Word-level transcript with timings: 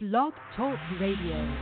Blog 0.00 0.32
Talk 0.56 0.78
Radio. 1.00 1.56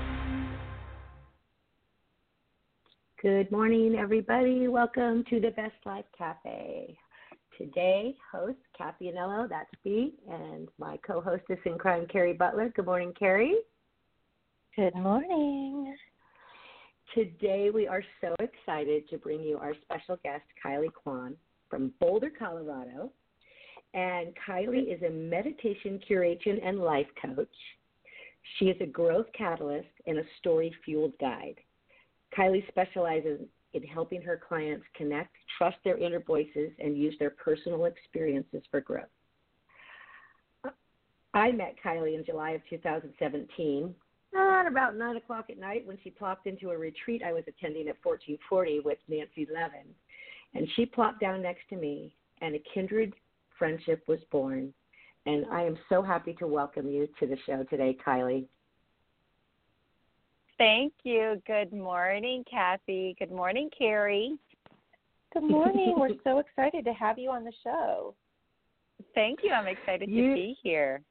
Good 3.22 3.50
morning, 3.50 3.96
everybody. 3.98 4.68
Welcome 4.68 5.24
to 5.30 5.40
the 5.40 5.52
Best 5.52 5.72
Life 5.86 6.04
Cafe. 6.18 6.98
Today, 7.56 8.14
host 8.30 8.58
Cathy 8.76 9.10
Anello, 9.10 9.48
that's 9.48 9.70
me, 9.86 10.12
and 10.30 10.68
my 10.78 10.98
co-hostess 10.98 11.56
in 11.64 11.78
crime, 11.78 12.06
Cari 12.12 12.34
Butler. 12.34 12.70
Good 12.76 12.84
morning, 12.84 13.14
Cari. 13.18 13.54
Good 14.76 14.94
morning. 14.96 15.96
Today, 17.14 17.70
we 17.72 17.88
are 17.88 18.04
so 18.20 18.34
excited 18.40 19.08
to 19.08 19.16
bring 19.16 19.40
you 19.40 19.56
our 19.56 19.72
special 19.80 20.18
guest, 20.22 20.44
Kylie 20.62 20.90
Kwon 20.92 21.36
from 21.70 21.90
Boulder, 21.98 22.30
Colorado. 22.38 23.10
And 23.94 24.34
Kylie 24.46 24.94
is 24.94 25.00
a 25.02 25.08
meditation 25.08 25.98
curation 26.06 26.60
and 26.62 26.80
life 26.80 27.06
coach. 27.24 27.48
She 28.58 28.66
is 28.66 28.76
a 28.80 28.86
growth 28.86 29.26
catalyst 29.36 29.88
and 30.06 30.18
a 30.18 30.24
story 30.38 30.74
fueled 30.84 31.12
guide. 31.18 31.56
Kylie 32.36 32.66
specializes 32.68 33.40
in 33.72 33.82
helping 33.82 34.22
her 34.22 34.40
clients 34.48 34.84
connect, 34.94 35.34
trust 35.58 35.76
their 35.84 35.98
inner 35.98 36.20
voices, 36.20 36.70
and 36.78 36.96
use 36.96 37.14
their 37.18 37.30
personal 37.30 37.84
experiences 37.84 38.62
for 38.70 38.80
growth. 38.80 39.04
I 41.34 41.52
met 41.52 41.76
Kylie 41.84 42.16
in 42.18 42.24
July 42.24 42.52
of 42.52 42.62
2017 42.70 43.94
at 44.34 44.66
about 44.66 44.96
9 44.96 45.16
o'clock 45.16 45.46
at 45.50 45.58
night 45.58 45.86
when 45.86 45.98
she 46.02 46.10
plopped 46.10 46.46
into 46.46 46.70
a 46.70 46.78
retreat 46.78 47.22
I 47.24 47.32
was 47.32 47.44
attending 47.46 47.88
at 47.88 47.96
1440 48.02 48.80
with 48.80 48.98
Nancy 49.08 49.46
Levin. 49.52 49.86
And 50.54 50.66
she 50.74 50.86
plopped 50.86 51.20
down 51.20 51.42
next 51.42 51.68
to 51.70 51.76
me, 51.76 52.14
and 52.40 52.54
a 52.54 52.62
kindred 52.74 53.14
friendship 53.58 54.02
was 54.08 54.18
born. 54.30 54.72
And 55.26 55.44
I 55.50 55.62
am 55.62 55.76
so 55.88 56.02
happy 56.02 56.34
to 56.34 56.46
welcome 56.46 56.88
you 56.88 57.08
to 57.18 57.26
the 57.26 57.36
show 57.46 57.64
today, 57.64 57.96
Kylie. 58.06 58.46
Thank 60.56 60.92
you. 61.02 61.42
Good 61.46 61.72
morning, 61.72 62.44
Cathy. 62.50 63.14
Good 63.18 63.32
morning, 63.32 63.68
Cari. 63.76 64.38
Good 65.34 65.42
morning. 65.42 65.94
We're 65.98 66.10
so 66.24 66.38
excited 66.38 66.84
to 66.86 66.92
have 66.94 67.18
you 67.18 67.30
on 67.30 67.44
the 67.44 67.52
show. 67.62 68.14
Thank 69.14 69.40
you. 69.42 69.50
I'm 69.50 69.66
excited 69.66 70.08
You- 70.08 70.30
to 70.30 70.34
be 70.34 70.56
here. 70.62 71.02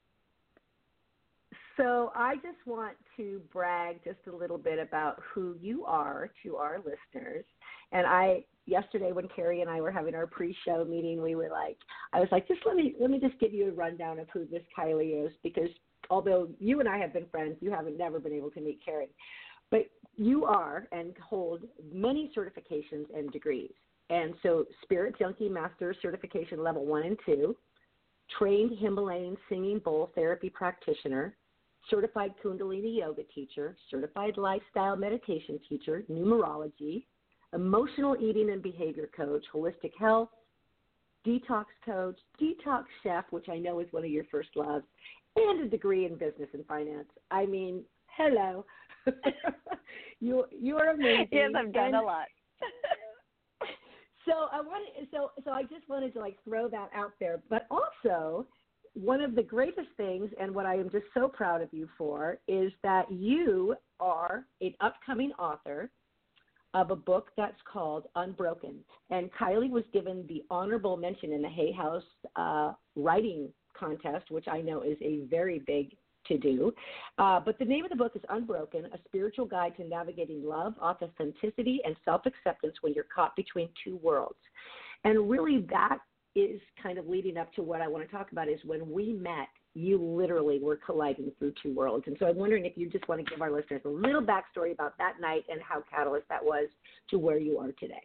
So 1.77 2.11
I 2.15 2.35
just 2.35 2.65
want 2.65 2.95
to 3.17 3.41
brag 3.51 4.03
just 4.03 4.19
a 4.31 4.35
little 4.35 4.57
bit 4.57 4.79
about 4.79 5.21
who 5.33 5.55
you 5.59 5.83
are 5.85 6.31
to 6.43 6.55
our 6.55 6.77
listeners. 6.77 7.43
And 7.91 8.07
I 8.07 8.45
yesterday 8.65 9.11
when 9.11 9.27
Cari 9.27 9.61
and 9.61 9.69
I 9.69 9.81
were 9.81 9.91
having 9.91 10.15
our 10.15 10.27
pre-show 10.27 10.85
meeting, 10.85 11.21
we 11.21 11.35
were 11.35 11.49
like, 11.49 11.77
I 12.13 12.19
was 12.19 12.29
like, 12.31 12.47
just 12.47 12.61
let 12.65 12.75
me 12.75 12.95
let 12.99 13.09
me 13.09 13.19
just 13.19 13.39
give 13.39 13.53
you 13.53 13.69
a 13.69 13.71
rundown 13.71 14.19
of 14.19 14.27
who 14.31 14.45
this 14.45 14.63
Kylie 14.77 15.25
is 15.25 15.33
because 15.43 15.69
although 16.09 16.47
you 16.59 16.79
and 16.79 16.87
I 16.87 16.97
have 16.97 17.13
been 17.13 17.27
friends, 17.27 17.57
you 17.59 17.71
haven't 17.71 17.97
never 17.97 18.19
been 18.19 18.33
able 18.33 18.51
to 18.51 18.61
meet 18.61 18.79
Cari, 18.83 19.09
but 19.69 19.87
you 20.15 20.45
are 20.45 20.87
and 20.91 21.13
hold 21.17 21.63
many 21.91 22.31
certifications 22.35 23.05
and 23.13 23.31
degrees. 23.31 23.71
And 24.09 24.33
so 24.43 24.65
Spirit 24.83 25.15
Junkie 25.19 25.49
Master 25.49 25.95
Certification 26.01 26.63
Level 26.63 26.85
One 26.85 27.03
and 27.03 27.17
Two, 27.25 27.57
trained 28.37 28.77
Himalayan 28.79 29.35
singing 29.49 29.79
bowl 29.79 30.11
therapy 30.15 30.49
practitioner, 30.49 31.35
certified 31.89 32.33
Kundalini 32.43 32.99
yoga 32.99 33.23
teacher, 33.33 33.75
certified 33.89 34.37
lifestyle 34.37 34.95
meditation 34.95 35.59
teacher, 35.67 36.03
numerology, 36.09 37.05
emotional 37.53 38.15
eating 38.19 38.49
and 38.51 38.61
behavior 38.61 39.09
coach, 39.15 39.43
holistic 39.53 39.91
health, 39.97 40.29
detox 41.25 41.65
coach, 41.85 42.17
detox 42.41 42.83
chef, 43.03 43.25
which 43.31 43.49
I 43.49 43.57
know 43.57 43.79
is 43.79 43.87
one 43.91 44.03
of 44.03 44.11
your 44.11 44.25
first 44.25 44.49
loves, 44.55 44.85
and 45.35 45.61
a 45.61 45.67
degree 45.67 46.05
in 46.05 46.15
business 46.15 46.49
and 46.53 46.65
finance. 46.65 47.07
I 47.31 47.45
mean, 47.45 47.83
hello. 48.07 48.65
you 50.19 50.45
you're 50.51 50.91
amazing. 50.91 51.27
Yes, 51.31 51.51
I've 51.55 51.73
done 51.73 51.85
And 51.85 51.95
a 51.95 52.01
lot. 52.01 52.27
so 54.25 54.47
I 54.51 54.61
wanted 54.61 55.07
so 55.11 55.31
so 55.43 55.51
I 55.51 55.63
just 55.63 55.87
wanted 55.87 56.13
to 56.13 56.19
like 56.19 56.37
throw 56.43 56.67
that 56.69 56.89
out 56.95 57.13
there, 57.19 57.41
but 57.49 57.67
also 57.69 58.45
one 58.95 59.21
of 59.21 59.35
the 59.35 59.43
greatest 59.43 59.89
things 59.97 60.29
and 60.39 60.55
what 60.55 60.65
I 60.65 60.75
am 60.75 60.89
just 60.89 61.05
so 61.13 61.27
proud 61.27 61.61
of 61.61 61.69
you 61.71 61.87
for 61.97 62.39
is 62.47 62.71
that 62.81 63.11
you 63.11 63.75
are 63.99 64.45
an 64.61 64.73
upcoming 64.79 65.31
author 65.33 65.91
of 66.73 66.91
a 66.91 66.95
book 66.95 67.29
that's 67.37 67.59
called 67.71 68.05
Unbroken. 68.15 68.75
And 69.09 69.29
Kylie 69.33 69.69
was 69.69 69.83
given 69.93 70.25
the 70.27 70.43
honorable 70.49 70.97
mention 70.97 71.31
in 71.33 71.41
the 71.41 71.49
Hay 71.49 71.71
House 71.71 72.03
uh, 72.35 72.73
writing 72.95 73.49
contest, 73.77 74.31
which 74.31 74.47
I 74.49 74.61
know 74.61 74.81
is 74.81 74.97
a 75.01 75.21
very 75.29 75.59
big 75.59 75.95
to 76.27 76.37
do. 76.37 76.73
Uh, 77.17 77.39
but 77.39 77.59
the 77.59 77.65
name 77.65 77.83
of 77.83 77.91
the 77.91 77.95
book 77.95 78.13
is 78.15 78.21
Unbroken 78.29 78.85
A 78.85 78.97
Spiritual 79.05 79.45
Guide 79.45 79.75
to 79.77 79.83
Navigating 79.83 80.43
Love, 80.43 80.73
Authenticity, 80.81 81.81
and 81.85 81.95
Self 82.03 82.25
Acceptance 82.25 82.75
When 82.81 82.93
You're 82.93 83.05
Caught 83.13 83.35
Between 83.35 83.69
Two 83.83 83.97
Worlds. 83.97 84.39
And 85.03 85.29
really, 85.29 85.65
that 85.69 85.99
is 86.35 86.59
kind 86.81 86.97
of 86.97 87.07
leading 87.07 87.37
up 87.37 87.53
to 87.53 87.63
what 87.63 87.81
I 87.81 87.87
want 87.87 88.05
to 88.05 88.11
talk 88.15 88.31
about 88.31 88.49
is 88.49 88.59
when 88.65 88.91
we 88.91 89.13
met, 89.13 89.47
you 89.73 89.97
literally 89.97 90.59
were 90.59 90.77
colliding 90.77 91.31
through 91.39 91.53
two 91.61 91.73
worlds. 91.73 92.05
And 92.07 92.15
so 92.19 92.27
I'm 92.27 92.37
wondering 92.37 92.65
if 92.65 92.73
you 92.75 92.89
just 92.89 93.07
want 93.07 93.25
to 93.25 93.29
give 93.29 93.41
our 93.41 93.51
listeners 93.51 93.81
a 93.85 93.89
little 93.89 94.21
backstory 94.21 94.71
about 94.71 94.97
that 94.97 95.15
night 95.21 95.45
and 95.49 95.61
how 95.61 95.83
catalyst 95.89 96.27
that 96.29 96.43
was 96.43 96.67
to 97.09 97.19
where 97.19 97.37
you 97.37 97.57
are 97.59 97.71
today. 97.73 98.03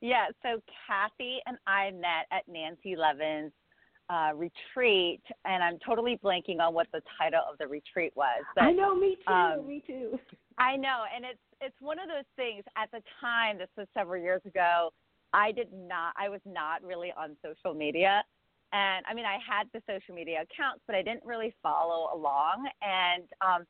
Yeah, 0.00 0.28
so 0.42 0.62
Cathy 0.86 1.40
and 1.46 1.58
I 1.66 1.90
met 1.90 2.26
at 2.32 2.48
Nancy 2.48 2.96
Levin's 2.96 3.52
uh, 4.08 4.32
retreat, 4.34 5.20
and 5.44 5.62
I'm 5.62 5.78
totally 5.86 6.18
blanking 6.24 6.58
on 6.58 6.74
what 6.74 6.86
the 6.92 7.02
title 7.18 7.42
of 7.50 7.58
the 7.58 7.66
retreat 7.66 8.12
was. 8.16 8.42
But 8.54 8.64
I 8.64 8.72
know, 8.72 8.94
me 8.94 9.16
too, 9.26 9.32
um, 9.32 9.66
me 9.66 9.82
too. 9.86 10.18
I 10.58 10.76
know, 10.76 11.04
and 11.14 11.24
it's 11.24 11.38
it's 11.60 11.76
one 11.80 11.98
of 11.98 12.08
those 12.08 12.24
things. 12.34 12.64
At 12.76 12.90
the 12.90 13.02
time, 13.20 13.58
this 13.58 13.68
was 13.76 13.86
several 13.94 14.20
years 14.20 14.40
ago. 14.46 14.90
I 15.32 15.52
did 15.52 15.68
not. 15.72 16.14
I 16.16 16.28
was 16.28 16.40
not 16.44 16.82
really 16.82 17.12
on 17.16 17.36
social 17.42 17.74
media, 17.74 18.22
and 18.72 19.04
I 19.08 19.14
mean, 19.14 19.24
I 19.24 19.38
had 19.46 19.68
the 19.72 19.82
social 19.86 20.14
media 20.14 20.42
accounts, 20.42 20.82
but 20.86 20.94
I 20.94 21.02
didn't 21.02 21.24
really 21.24 21.54
follow 21.62 22.08
along. 22.14 22.68
And 22.82 23.24
um, 23.40 23.66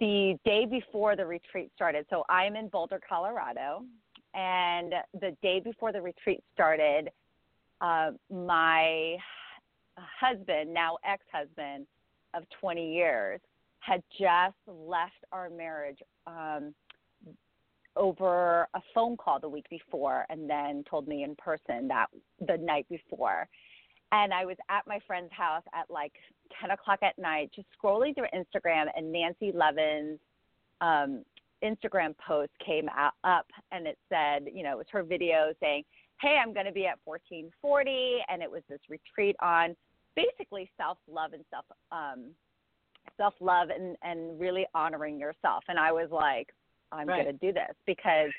the 0.00 0.38
day 0.44 0.66
before 0.66 1.16
the 1.16 1.24
retreat 1.24 1.70
started, 1.74 2.06
so 2.10 2.24
I'm 2.28 2.56
in 2.56 2.68
Boulder, 2.68 3.00
Colorado, 3.06 3.84
and 4.34 4.94
the 5.20 5.36
day 5.42 5.60
before 5.60 5.92
the 5.92 6.00
retreat 6.00 6.42
started, 6.52 7.10
uh, 7.80 8.12
my 8.30 9.16
husband, 9.96 10.72
now 10.72 10.98
ex-husband 11.04 11.86
of 12.34 12.44
20 12.60 12.94
years, 12.94 13.40
had 13.80 14.02
just 14.18 14.56
left 14.66 15.24
our 15.32 15.50
marriage 15.50 15.98
um, 16.26 16.74
over 17.96 18.68
a 18.74 18.80
phone 18.94 19.16
call 19.16 19.38
the 19.40 19.48
week 19.48 19.68
before 19.68 20.26
and 20.30 20.48
then 20.48 20.84
told 20.88 21.06
me 21.06 21.24
in 21.24 21.36
person 21.36 21.88
that 21.88 22.06
the 22.46 22.56
night 22.58 22.86
before. 22.88 23.48
And 24.12 24.32
I 24.32 24.44
was 24.44 24.56
at 24.68 24.86
my 24.86 24.98
friend's 25.06 25.32
house 25.32 25.62
at 25.74 25.90
like 25.90 26.12
10 26.60 26.70
o'clock 26.70 27.00
at 27.02 27.18
night, 27.18 27.50
just 27.54 27.66
scrolling 27.82 28.14
through 28.14 28.26
Instagram, 28.34 28.86
and 28.94 29.10
Nancy 29.10 29.52
Levin's 29.52 30.18
um, 30.80 31.24
Instagram 31.64 32.14
post 32.18 32.50
came 32.64 32.88
out, 32.90 33.12
up 33.24 33.46
and 33.70 33.86
it 33.86 33.98
said, 34.08 34.46
you 34.52 34.62
know, 34.62 34.72
it 34.72 34.78
was 34.78 34.86
her 34.90 35.02
video 35.02 35.52
saying, 35.60 35.84
Hey, 36.20 36.38
I'm 36.40 36.52
going 36.52 36.66
to 36.66 36.72
be 36.72 36.86
at 36.86 36.98
1440. 37.04 38.18
And 38.28 38.42
it 38.42 38.50
was 38.50 38.62
this 38.68 38.80
retreat 38.88 39.34
on 39.40 39.74
basically 40.14 40.70
self 40.76 40.98
love 41.10 41.32
and 41.32 41.44
self 41.50 41.64
um, 41.90 42.26
self 43.16 43.34
love 43.40 43.70
and 43.70 43.96
and 44.02 44.38
really 44.38 44.66
honoring 44.74 45.18
yourself. 45.18 45.64
And 45.68 45.78
I 45.78 45.90
was 45.90 46.08
like, 46.10 46.48
I'm 46.92 47.08
Right. 47.08 47.24
going 47.24 47.38
to 47.38 47.46
do 47.46 47.52
this 47.52 47.74
because 47.86 48.30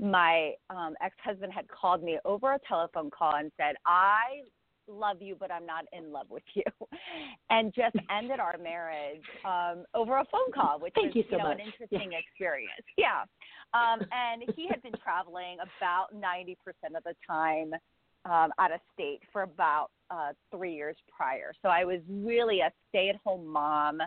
my 0.00 0.52
um, 0.70 0.94
ex 1.02 1.14
husband 1.22 1.52
had 1.52 1.66
called 1.68 2.02
me 2.02 2.18
over 2.24 2.54
a 2.54 2.58
telephone 2.66 3.10
call 3.10 3.34
and 3.36 3.52
said, 3.56 3.76
I 3.86 4.42
love 4.88 5.18
you, 5.20 5.36
but 5.38 5.50
I'm 5.52 5.66
not 5.66 5.84
in 5.92 6.10
love 6.10 6.26
with 6.30 6.42
you, 6.54 6.64
and 7.50 7.72
just 7.74 7.94
ended 8.10 8.40
our 8.40 8.56
marriage 8.58 9.22
um, 9.44 9.84
over 9.94 10.18
a 10.18 10.24
phone 10.32 10.52
call, 10.54 10.80
which 10.80 10.94
Thank 10.94 11.14
was 11.14 11.16
you 11.16 11.24
so 11.30 11.38
know 11.38 11.44
much. 11.44 11.60
an 11.60 11.66
interesting 11.66 12.12
experience. 12.12 12.84
Yeah, 12.96 13.22
um, 13.74 14.00
and 14.10 14.42
he 14.56 14.66
had 14.68 14.82
been 14.82 14.94
traveling 15.02 15.58
about 15.78 16.14
90% 16.14 16.56
of 16.96 17.04
the 17.04 17.14
time 17.26 17.72
um, 18.24 18.52
out 18.58 18.72
of 18.72 18.80
state 18.94 19.20
for 19.32 19.42
about 19.42 19.88
uh, 20.10 20.32
three 20.50 20.74
years 20.74 20.96
prior. 21.14 21.52
So 21.62 21.68
I 21.68 21.84
was 21.84 22.00
really 22.08 22.60
a 22.60 22.72
stay-at-home 22.88 23.46
mom 23.46 24.00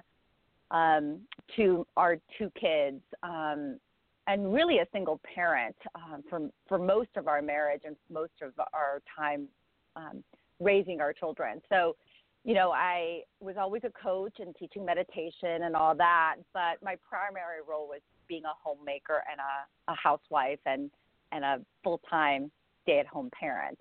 um, 0.71 1.19
to 1.55 1.85
our 1.97 2.17
two 2.37 2.51
kids, 2.59 3.01
um, 3.23 3.79
and 4.27 4.53
really 4.53 4.79
a 4.79 4.87
single 4.93 5.19
parent 5.35 5.75
um, 5.95 6.23
for 6.29 6.49
for 6.67 6.77
most 6.77 7.09
of 7.15 7.27
our 7.27 7.41
marriage 7.41 7.81
and 7.85 7.95
most 8.09 8.33
of 8.41 8.53
our 8.73 9.01
time 9.17 9.47
um, 9.95 10.23
raising 10.59 11.01
our 11.01 11.13
children. 11.13 11.61
So, 11.69 11.95
you 12.43 12.53
know, 12.53 12.71
I 12.71 13.21
was 13.39 13.55
always 13.57 13.83
a 13.83 13.91
coach 13.91 14.35
and 14.39 14.55
teaching 14.55 14.85
meditation 14.85 15.63
and 15.63 15.75
all 15.75 15.95
that, 15.95 16.35
but 16.53 16.81
my 16.81 16.95
primary 17.07 17.59
role 17.67 17.87
was 17.87 18.01
being 18.27 18.45
a 18.45 18.53
homemaker 18.63 19.23
and 19.29 19.39
a, 19.39 19.91
a 19.91 19.95
housewife 19.95 20.59
and 20.65 20.89
and 21.31 21.43
a 21.43 21.59
full 21.83 21.99
time 22.09 22.51
stay 22.83 22.99
at 22.99 23.07
home 23.07 23.29
parent. 23.39 23.79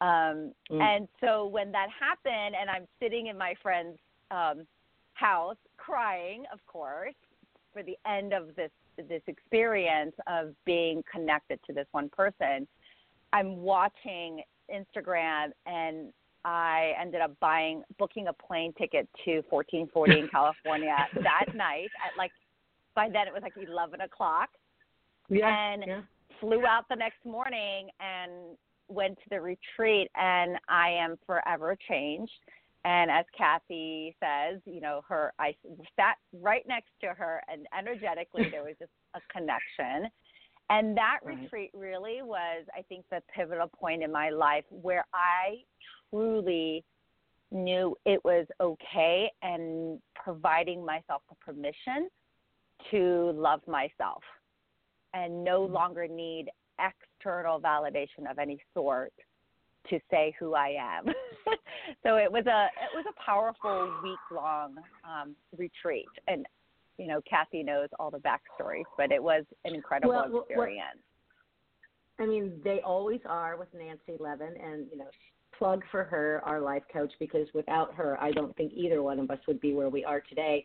Um, 0.00 0.52
Mm. 0.70 0.80
And 0.80 1.08
so 1.20 1.46
when 1.46 1.72
that 1.72 1.88
happened, 1.90 2.54
and 2.58 2.70
I'm 2.70 2.86
sitting 3.00 3.26
in 3.26 3.36
my 3.36 3.54
friend's 3.62 3.98
um, 4.30 4.66
house 5.14 5.56
crying, 5.90 6.44
of 6.52 6.64
course, 6.66 7.14
for 7.72 7.82
the 7.82 7.96
end 8.06 8.32
of 8.32 8.54
this 8.56 8.70
this 9.08 9.22
experience 9.28 10.14
of 10.26 10.54
being 10.66 11.02
connected 11.10 11.58
to 11.66 11.72
this 11.72 11.86
one 11.92 12.10
person. 12.10 12.68
I'm 13.32 13.56
watching 13.58 14.42
Instagram 14.70 15.52
and 15.64 16.12
I 16.44 16.92
ended 17.00 17.20
up 17.20 17.32
buying 17.40 17.82
booking 17.98 18.28
a 18.28 18.32
plane 18.32 18.74
ticket 18.76 19.08
to 19.24 19.42
1440 19.48 20.18
in 20.18 20.28
California 20.32 20.94
that 21.14 21.54
night 21.54 21.88
at 22.04 22.16
like 22.18 22.32
by 22.94 23.08
then 23.08 23.26
it 23.26 23.32
was 23.32 23.42
like 23.42 23.54
11 23.56 24.00
o'clock. 24.02 24.50
Yeah. 25.28 25.48
And 25.48 25.84
yeah. 25.86 26.00
flew 26.40 26.66
out 26.66 26.84
the 26.90 26.96
next 26.96 27.24
morning 27.24 27.88
and 28.00 28.56
went 28.88 29.16
to 29.18 29.24
the 29.30 29.40
retreat 29.40 30.10
and 30.14 30.56
I 30.68 30.90
am 30.90 31.16
forever 31.26 31.76
changed. 31.88 32.32
And 32.84 33.10
as 33.10 33.24
Cathy 33.36 34.16
says, 34.20 34.60
you 34.64 34.80
know, 34.80 35.02
her 35.08 35.32
I 35.38 35.54
sat 35.96 36.16
right 36.32 36.64
next 36.66 36.90
to 37.02 37.08
her 37.08 37.42
and 37.48 37.66
energetically 37.78 38.48
there 38.50 38.62
was 38.62 38.74
just 38.78 38.92
a 39.14 39.20
connection. 39.32 40.10
And 40.70 40.96
that 40.96 41.18
Right. 41.24 41.38
retreat 41.38 41.70
really 41.74 42.22
was, 42.22 42.64
I 42.76 42.82
think, 42.82 43.04
the 43.10 43.22
pivotal 43.34 43.68
point 43.68 44.02
in 44.02 44.10
my 44.10 44.30
life 44.30 44.64
where 44.70 45.04
I 45.12 45.58
truly 46.10 46.84
knew 47.50 47.96
it 48.06 48.24
was 48.24 48.46
okay 48.60 49.30
and 49.42 50.00
providing 50.14 50.84
myself 50.84 51.22
the 51.28 51.34
permission 51.36 52.08
to 52.90 53.32
love 53.34 53.60
myself 53.66 54.22
and 55.12 55.44
no 55.44 55.62
mm-hmm. 55.62 55.74
longer 55.74 56.08
need 56.08 56.46
external 56.78 57.60
validation 57.60 58.30
of 58.30 58.38
any 58.38 58.58
sort 58.74 59.12
to 59.88 59.98
say 60.10 60.34
who 60.38 60.54
I 60.54 60.76
am. 60.78 61.06
so 62.02 62.16
it 62.16 62.30
was 62.30 62.46
a 62.46 62.66
it 62.66 62.94
was 62.94 63.04
a 63.08 63.24
powerful 63.24 63.92
week 64.02 64.18
long 64.30 64.76
um, 65.04 65.34
retreat, 65.56 66.08
and 66.28 66.46
you 66.98 67.06
know 67.06 67.20
Cathy 67.28 67.62
knows 67.62 67.88
all 67.98 68.10
the 68.10 68.18
backstories, 68.18 68.84
but 68.96 69.12
it 69.12 69.22
was 69.22 69.44
an 69.64 69.74
incredible 69.74 70.12
Well, 70.12 70.44
experience. 70.48 70.98
I 72.18 72.26
mean, 72.26 72.60
they 72.62 72.80
always 72.84 73.20
are 73.24 73.56
with 73.56 73.68
Nancy 73.74 74.20
Levin, 74.20 74.54
and 74.62 74.86
you 74.92 74.98
know, 74.98 75.08
plug 75.56 75.82
for 75.90 76.04
her, 76.04 76.42
our 76.44 76.60
life 76.60 76.82
coach, 76.92 77.12
because 77.18 77.46
without 77.54 77.94
her, 77.94 78.20
I 78.20 78.30
don't 78.32 78.54
think 78.56 78.72
either 78.74 79.02
one 79.02 79.18
of 79.18 79.30
us 79.30 79.38
would 79.48 79.60
be 79.60 79.72
where 79.72 79.88
we 79.88 80.04
are 80.04 80.20
today. 80.20 80.64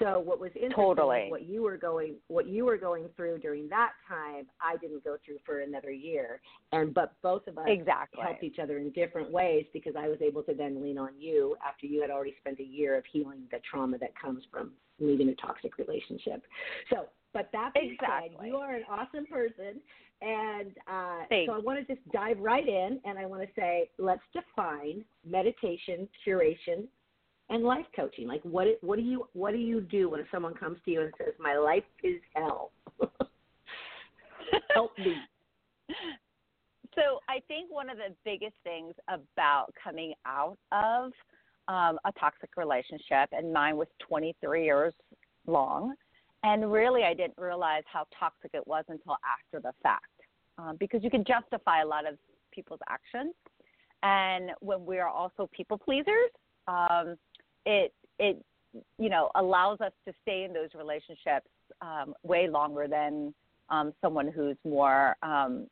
So 0.00 0.20
what 0.20 0.38
was 0.38 0.50
interesting, 0.54 0.76
Totally. 0.76 1.26
what 1.28 1.48
you 1.48 1.62
were 1.62 1.76
going, 1.76 2.14
what 2.28 2.46
you 2.46 2.64
were 2.64 2.76
going 2.76 3.06
through 3.16 3.38
during 3.38 3.68
that 3.68 3.92
time, 4.06 4.46
I 4.60 4.76
didn't 4.76 5.02
go 5.02 5.16
through 5.24 5.38
for 5.44 5.60
another 5.60 5.90
year, 5.90 6.40
and 6.72 6.94
but 6.94 7.14
both 7.22 7.46
of 7.48 7.58
us 7.58 7.66
Exactly. 7.68 8.22
helped 8.22 8.44
each 8.44 8.58
other 8.60 8.78
in 8.78 8.90
different 8.90 9.30
ways 9.30 9.66
because 9.72 9.94
I 9.98 10.08
was 10.08 10.18
able 10.20 10.42
to 10.44 10.54
then 10.54 10.82
lean 10.82 10.98
on 10.98 11.10
you 11.18 11.56
after 11.66 11.86
you 11.86 12.00
had 12.00 12.10
already 12.10 12.36
spent 12.40 12.60
a 12.60 12.64
year 12.64 12.96
of 12.96 13.04
healing 13.12 13.42
the 13.50 13.58
trauma 13.68 13.98
that 13.98 14.18
comes 14.20 14.44
from 14.50 14.72
leaving 15.00 15.28
a 15.30 15.34
toxic 15.34 15.78
relationship. 15.78 16.42
So, 16.90 17.06
but 17.32 17.48
that 17.52 17.72
being 17.74 17.96
said, 18.00 18.36
you 18.44 18.56
are 18.56 18.74
an 18.74 18.84
awesome 18.88 19.26
person, 19.26 19.80
and 20.20 20.72
uh, 20.90 21.24
so 21.46 21.52
I 21.52 21.58
want 21.58 21.86
to 21.86 21.94
just 21.94 22.06
dive 22.10 22.38
right 22.38 22.66
in, 22.66 23.00
and 23.04 23.18
I 23.18 23.26
want 23.26 23.42
to 23.42 23.48
say, 23.54 23.90
let's 23.98 24.22
define 24.32 25.04
meditation, 25.24 26.08
curation, 26.26 26.86
and 27.50 27.64
life 27.64 27.86
coaching. 27.94 28.26
Like, 28.26 28.42
what 28.42 28.66
what 28.80 28.96
do 28.96 29.02
you 29.02 29.28
what 29.32 29.52
do 29.52 29.58
you 29.58 29.80
do 29.80 30.10
when 30.10 30.24
someone 30.30 30.54
comes 30.54 30.78
to 30.84 30.90
you 30.90 31.02
and 31.02 31.12
says, 31.18 31.34
"My 31.38 31.56
life 31.56 31.84
is 32.02 32.20
hell"? 32.34 32.70
Help 34.74 34.96
me. 34.98 35.14
So 36.94 37.20
I 37.28 37.40
think 37.46 37.72
one 37.72 37.88
of 37.88 37.96
the 37.96 38.14
biggest 38.24 38.56
things 38.64 38.94
about 39.08 39.66
coming 39.82 40.14
out 40.26 40.58
of 40.72 41.12
um, 41.68 41.98
a 42.04 42.12
toxic 42.18 42.50
relationship, 42.56 43.28
and 43.30 43.52
mine 43.52 43.76
was 43.76 43.86
23 44.00 44.64
years 44.64 44.92
long, 45.46 45.94
and 46.42 46.72
really 46.72 47.04
I 47.04 47.14
didn't 47.14 47.38
realize 47.38 47.84
how 47.92 48.06
toxic 48.18 48.50
it 48.52 48.66
was 48.66 48.84
until 48.88 49.16
after 49.24 49.60
the 49.60 49.72
fact, 49.82 50.06
um, 50.56 50.76
because 50.80 51.04
you 51.04 51.10
can 51.10 51.24
justify 51.24 51.82
a 51.82 51.86
lot 51.86 52.06
of 52.06 52.18
people's 52.52 52.80
actions, 52.88 53.34
and 54.02 54.50
when 54.60 54.84
we 54.84 54.98
are 54.98 55.08
also 55.08 55.48
people 55.52 55.78
pleasers, 55.78 56.30
um, 56.66 57.16
it 57.68 57.92
it 58.18 58.42
you 58.98 59.10
know 59.10 59.30
allows 59.36 59.80
us 59.80 59.92
to 60.06 60.14
stay 60.22 60.44
in 60.44 60.52
those 60.52 60.70
relationships 60.74 61.48
um, 61.82 62.14
way 62.22 62.48
longer 62.48 62.88
than 62.88 63.32
um, 63.68 63.92
someone 64.00 64.26
who's 64.28 64.56
more 64.64 65.14
um, 65.22 65.66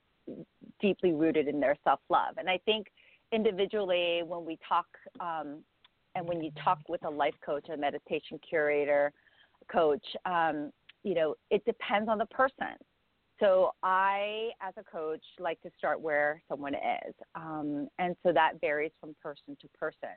deeply 0.80 1.12
rooted 1.12 1.48
in 1.48 1.58
their 1.58 1.76
self 1.82 2.00
love. 2.10 2.34
And 2.36 2.48
I 2.48 2.58
think 2.64 2.88
individually, 3.32 4.22
when 4.24 4.44
we 4.44 4.58
talk 4.68 4.86
um, 5.20 5.62
and 6.14 6.26
when 6.26 6.42
you 6.42 6.50
talk 6.62 6.78
with 6.88 7.04
a 7.04 7.10
life 7.10 7.34
coach, 7.44 7.68
a 7.72 7.76
meditation 7.76 8.38
curator, 8.48 9.12
coach, 9.70 10.04
um, 10.24 10.70
you 11.02 11.14
know, 11.14 11.34
it 11.50 11.64
depends 11.64 12.08
on 12.08 12.18
the 12.18 12.26
person. 12.26 12.74
So 13.38 13.72
I, 13.82 14.48
as 14.62 14.72
a 14.78 14.84
coach, 14.84 15.22
like 15.38 15.60
to 15.60 15.70
start 15.76 16.00
where 16.00 16.42
someone 16.48 16.74
is, 16.74 17.14
um, 17.34 17.88
and 17.98 18.16
so 18.22 18.32
that 18.32 18.54
varies 18.62 18.92
from 18.98 19.14
person 19.22 19.56
to 19.60 19.68
person. 19.78 20.16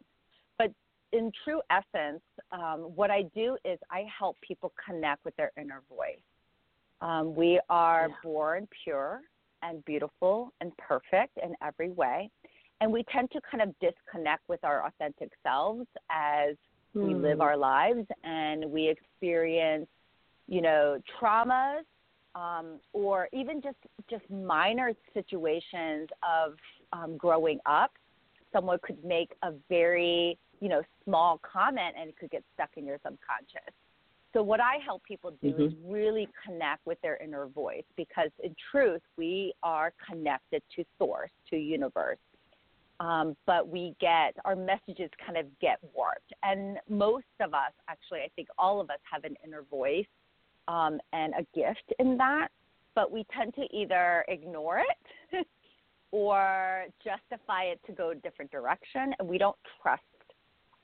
But 0.58 0.72
in 1.12 1.32
true 1.44 1.62
essence, 1.70 2.22
um, 2.52 2.92
what 2.96 3.12
I 3.12 3.24
do 3.36 3.58
is 3.66 3.80
I 3.92 4.06
help 4.18 4.38
people 4.42 4.72
connect 4.84 5.26
with 5.26 5.36
their 5.38 5.52
inner 5.58 5.82
voice. 5.90 6.20
Um, 7.02 7.36
we 7.36 7.60
are 7.70 8.10
Yeah. 8.10 8.16
born 8.24 8.68
pure 8.84 9.22
and 9.62 9.84
beautiful 9.86 10.54
and 10.62 10.76
perfect 10.78 11.38
in 11.42 11.56
every 11.62 11.92
way. 11.92 12.30
And 12.82 12.92
we 12.92 13.04
tend 13.12 13.32
to 13.32 13.42
kind 13.50 13.62
of 13.62 13.78
disconnect 13.80 14.48
with 14.48 14.64
our 14.64 14.86
authentic 14.86 15.32
selves 15.44 15.88
as 16.10 16.56
we 17.02 17.14
live 17.14 17.40
Hmm. 17.40 17.42
our 17.42 17.58
lives 17.58 18.06
and 18.24 18.66
we 18.66 18.88
experience, 18.88 19.88
you 20.48 20.62
know, 20.62 21.00
traumas 21.20 21.84
um, 22.36 22.80
or 22.94 23.28
even 23.34 23.62
just 23.62 23.78
just 24.10 24.30
minor 24.30 24.94
situations 25.14 26.10
of 26.24 26.56
um, 26.94 27.18
growing 27.18 27.60
up. 27.66 27.92
Someone 28.54 28.80
could 28.82 29.04
make 29.04 29.32
a 29.44 29.52
very, 29.70 30.38
you 30.60 30.70
know, 30.70 30.82
small 31.04 31.40
comment 31.40 31.96
and 32.00 32.10
it 32.10 32.18
could 32.18 32.30
get 32.30 32.44
stuck 32.54 32.70
in 32.78 32.86
your 32.86 32.98
subconscious. 33.04 33.74
So 34.34 34.44
what 34.44 34.60
I 34.60 34.76
help 34.86 35.04
people 35.04 35.34
do 35.42 35.56
is 35.58 35.74
really 35.84 36.28
connect 36.46 36.86
with 36.86 37.02
their 37.02 37.18
inner 37.18 37.48
voice 37.48 37.84
because 37.98 38.30
in 38.44 38.56
truth 38.72 39.02
we 39.18 39.54
are 39.64 39.92
connected 40.08 40.62
to 40.76 40.86
source, 41.00 41.32
to 41.50 41.58
universe. 41.58 42.20
Um, 43.00 43.36
but 43.48 43.68
we 43.68 43.96
get 44.00 44.36
our 44.46 44.56
messages 44.56 45.10
kind 45.26 45.38
of 45.38 45.46
get 45.62 45.80
warped. 45.96 46.34
And 46.44 46.78
most 46.90 47.26
of 47.40 47.54
us, 47.54 47.72
actually, 47.88 48.20
I 48.20 48.30
think 48.36 48.50
all 48.58 48.82
of 48.82 48.90
us 48.90 49.00
have 49.10 49.24
an 49.24 49.36
inner 49.44 49.64
voice 49.72 50.06
um, 50.68 51.00
and 51.14 51.34
a 51.34 51.46
gift 51.58 51.94
in 51.98 52.18
that, 52.18 52.50
but 52.96 53.12
we 53.12 53.26
tend 53.34 53.56
to 53.56 53.66
either 53.74 54.26
ignore 54.28 54.80
it 54.80 55.48
or 56.12 56.86
justify 57.04 57.64
it 57.64 57.80
to 57.88 57.94
go 57.94 58.10
a 58.10 58.16
different 58.16 58.52
direction, 58.52 59.14
and 59.18 59.28
we 59.28 59.38
don't 59.38 59.58
trust 59.82 60.04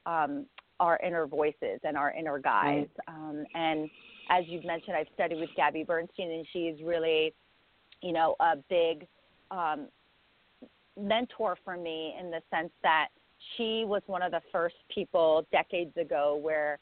um, 0.05 0.45
our 0.79 0.99
inner 1.05 1.25
voices 1.27 1.79
and 1.83 1.97
our 1.97 2.11
inner 2.11 2.39
guides. 2.39 2.89
Um, 3.07 3.45
and 3.53 3.89
as 4.29 4.43
you've 4.47 4.65
mentioned, 4.65 4.95
I've 4.95 5.07
studied 5.13 5.39
with 5.39 5.49
Gabby 5.55 5.83
Bernstein, 5.83 6.31
and 6.31 6.45
she's 6.51 6.75
really, 6.83 7.33
you 8.01 8.11
know, 8.11 8.35
a 8.39 8.55
big 8.69 9.07
um, 9.51 9.87
mentor 10.99 11.57
for 11.63 11.77
me 11.77 12.15
in 12.19 12.31
the 12.31 12.41
sense 12.51 12.71
that 12.83 13.07
she 13.55 13.83
was 13.85 14.01
one 14.07 14.21
of 14.21 14.31
the 14.31 14.41
first 14.51 14.75
people 14.93 15.45
decades 15.51 15.95
ago 15.97 16.39
where 16.41 16.79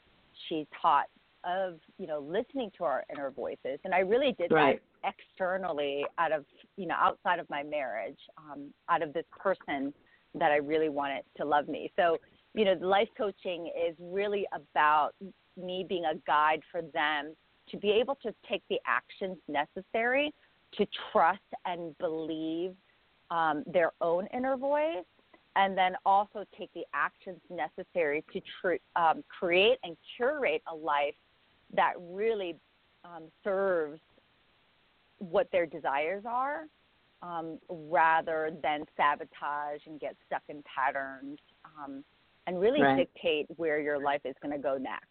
she 0.48 0.66
taught 0.80 1.06
of 1.44 1.74
you 1.98 2.06
know 2.06 2.20
listening 2.20 2.70
to 2.76 2.84
our 2.84 3.04
inner 3.12 3.30
voices 3.30 3.78
and 3.84 3.94
i 3.94 3.98
really 3.98 4.34
did 4.38 4.50
Right. 4.50 4.80
that 5.02 5.10
externally 5.10 6.04
out 6.16 6.32
of 6.32 6.44
you 6.76 6.86
know 6.86 6.94
outside 6.98 7.38
of 7.38 7.48
my 7.50 7.62
marriage 7.62 8.18
um, 8.38 8.72
out 8.88 9.02
of 9.02 9.12
this 9.12 9.26
person 9.38 9.92
that 10.34 10.50
i 10.52 10.56
really 10.56 10.88
wanted 10.88 11.22
to 11.36 11.44
love 11.44 11.68
me 11.68 11.92
so 11.96 12.18
you 12.54 12.64
know 12.64 12.74
life 12.80 13.08
coaching 13.16 13.66
is 13.66 13.94
really 14.00 14.46
about 14.52 15.12
me 15.56 15.84
being 15.88 16.04
a 16.04 16.14
guide 16.26 16.62
for 16.70 16.82
them 16.92 17.34
to 17.70 17.76
be 17.76 17.90
able 17.90 18.14
to 18.16 18.34
take 18.48 18.62
the 18.68 18.78
actions 18.86 19.36
necessary 19.48 20.32
to 20.76 20.86
trust 21.12 21.40
and 21.64 21.96
believe 21.98 22.72
um, 23.30 23.64
their 23.66 23.92
own 24.00 24.26
inner 24.34 24.56
voice, 24.56 25.04
and 25.56 25.76
then 25.78 25.94
also 26.04 26.44
take 26.58 26.72
the 26.74 26.84
actions 26.92 27.40
necessary 27.48 28.24
to 28.32 28.40
tr- 28.60 29.00
um, 29.00 29.22
create 29.28 29.78
and 29.82 29.96
curate 30.16 30.62
a 30.70 30.74
life 30.74 31.14
that 31.74 31.92
really 32.10 32.56
um, 33.04 33.24
serves 33.42 34.00
what 35.18 35.50
their 35.52 35.64
desires 35.64 36.24
are, 36.26 36.64
um, 37.22 37.58
rather 37.68 38.50
than 38.62 38.84
sabotage 38.96 39.80
and 39.86 40.00
get 40.00 40.16
stuck 40.26 40.42
in 40.48 40.62
patterns, 40.62 41.38
um, 41.64 42.04
and 42.46 42.60
really 42.60 42.82
Right. 42.82 42.96
dictate 42.96 43.46
where 43.56 43.80
your 43.80 43.98
life 43.98 44.20
is 44.24 44.34
going 44.42 44.52
to 44.52 44.62
go 44.62 44.76
next. 44.76 45.08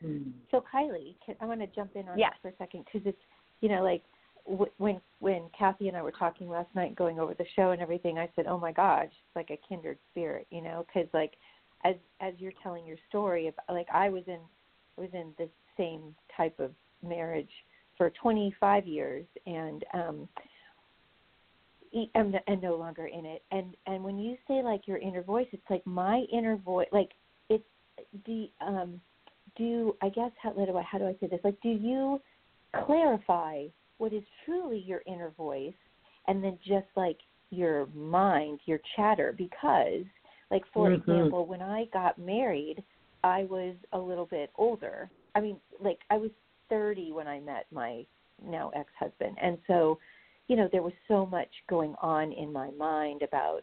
Hmm. 0.00 0.30
So 0.50 0.62
Kylie, 0.72 1.16
can, 1.24 1.34
I 1.40 1.46
want 1.46 1.60
to 1.60 1.66
jump 1.68 1.96
in 1.96 2.08
on 2.08 2.18
Yes. 2.18 2.32
that 2.32 2.42
for 2.42 2.48
a 2.48 2.56
second 2.58 2.84
because 2.84 3.06
it's 3.06 3.22
you 3.60 3.68
know 3.68 3.82
like 3.82 4.02
w- 4.46 4.70
when 4.76 5.00
when 5.20 5.48
Cathy 5.58 5.88
and 5.88 5.96
I 5.96 6.02
were 6.02 6.12
talking 6.12 6.48
last 6.48 6.72
night, 6.74 6.94
going 6.94 7.18
over 7.18 7.34
the 7.34 7.46
show 7.56 7.70
and 7.70 7.80
everything, 7.80 8.18
I 8.18 8.28
said, 8.36 8.46
"Oh 8.46 8.58
my 8.58 8.72
gosh, 8.72 9.06
it's 9.06 9.36
like 9.36 9.50
a 9.50 9.58
kindred 9.68 9.98
spirit," 10.10 10.46
you 10.50 10.60
know, 10.60 10.86
because 10.86 11.08
like 11.14 11.34
as 11.84 11.94
as 12.20 12.34
you're 12.38 12.52
telling 12.62 12.84
your 12.84 12.98
story, 13.08 13.52
like 13.68 13.88
I 13.92 14.08
was 14.08 14.24
in 14.26 14.40
was 14.96 15.10
in 15.12 15.32
the 15.38 15.48
same 15.76 16.14
type 16.36 16.58
of 16.58 16.72
marriage 17.02 17.50
for 17.96 18.10
25 18.10 18.86
years, 18.86 19.24
and 19.46 19.84
um, 19.94 20.28
I'm 22.14 22.34
and 22.46 22.62
no 22.62 22.76
longer 22.76 23.06
in 23.06 23.24
it. 23.24 23.42
And 23.50 23.76
and 23.86 24.02
when 24.02 24.18
you 24.18 24.36
say 24.48 24.62
like 24.62 24.86
your 24.86 24.98
inner 24.98 25.22
voice, 25.22 25.46
it's 25.52 25.62
like 25.70 25.86
my 25.86 26.24
inner 26.32 26.56
voice. 26.56 26.88
Like 26.92 27.10
it's 27.48 27.64
the 28.26 28.48
um, 28.60 29.00
do 29.56 29.96
I 30.02 30.08
guess 30.08 30.30
how, 30.42 30.54
how 30.56 30.64
do 30.64 30.76
I 30.76 30.82
how 30.82 30.98
do 30.98 31.06
I 31.06 31.16
say 31.20 31.28
this? 31.28 31.40
Like, 31.44 31.60
do 31.62 31.70
you 31.70 32.20
clarify 32.84 33.64
what 33.98 34.12
is 34.12 34.22
truly 34.44 34.82
your 34.86 35.02
inner 35.06 35.30
voice, 35.36 35.74
and 36.28 36.42
then 36.42 36.58
just 36.66 36.86
like 36.96 37.18
your 37.50 37.86
mind, 37.94 38.60
your 38.66 38.80
chatter? 38.94 39.34
Because, 39.36 40.04
like 40.50 40.62
for 40.72 40.90
mm-hmm. 40.90 41.10
example, 41.10 41.46
when 41.46 41.62
I 41.62 41.86
got 41.92 42.18
married, 42.18 42.82
I 43.24 43.44
was 43.44 43.74
a 43.92 43.98
little 43.98 44.26
bit 44.26 44.50
older. 44.56 45.10
I 45.34 45.40
mean, 45.40 45.58
like 45.80 45.98
I 46.10 46.18
was 46.18 46.30
30 46.68 47.12
when 47.12 47.26
I 47.26 47.40
met 47.40 47.66
my 47.70 48.04
now 48.44 48.70
ex-husband, 48.74 49.36
and 49.42 49.58
so, 49.66 49.98
you 50.48 50.56
know, 50.56 50.68
there 50.70 50.82
was 50.82 50.92
so 51.08 51.26
much 51.26 51.50
going 51.68 51.94
on 52.00 52.32
in 52.32 52.52
my 52.52 52.70
mind 52.72 53.22
about 53.22 53.62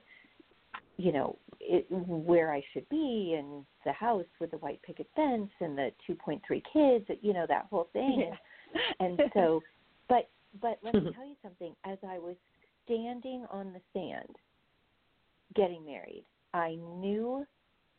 you 0.97 1.11
know 1.11 1.37
it, 1.59 1.85
where 1.89 2.51
I 2.51 2.61
should 2.73 2.87
be 2.89 3.35
and 3.37 3.65
the 3.85 3.93
house 3.93 4.25
with 4.39 4.51
the 4.51 4.57
white 4.57 4.81
picket 4.83 5.07
fence 5.15 5.49
and 5.59 5.77
the 5.77 5.91
2.3 6.09 6.41
kids, 6.71 7.19
you 7.21 7.33
know 7.33 7.45
that 7.47 7.67
whole 7.69 7.89
thing. 7.93 8.29
Yeah. 8.29 8.35
And, 8.99 9.21
so, 9.33 9.61
but 10.09 10.29
but 10.61 10.79
let 10.83 10.93
me 10.95 11.11
tell 11.15 11.25
you 11.25 11.35
something. 11.41 11.75
As 11.85 11.97
I 12.07 12.19
was 12.19 12.35
standing 12.85 13.45
on 13.51 13.73
the 13.73 13.81
sand, 13.93 14.35
getting 15.55 15.85
married, 15.85 16.25
I 16.53 16.75
knew, 16.99 17.45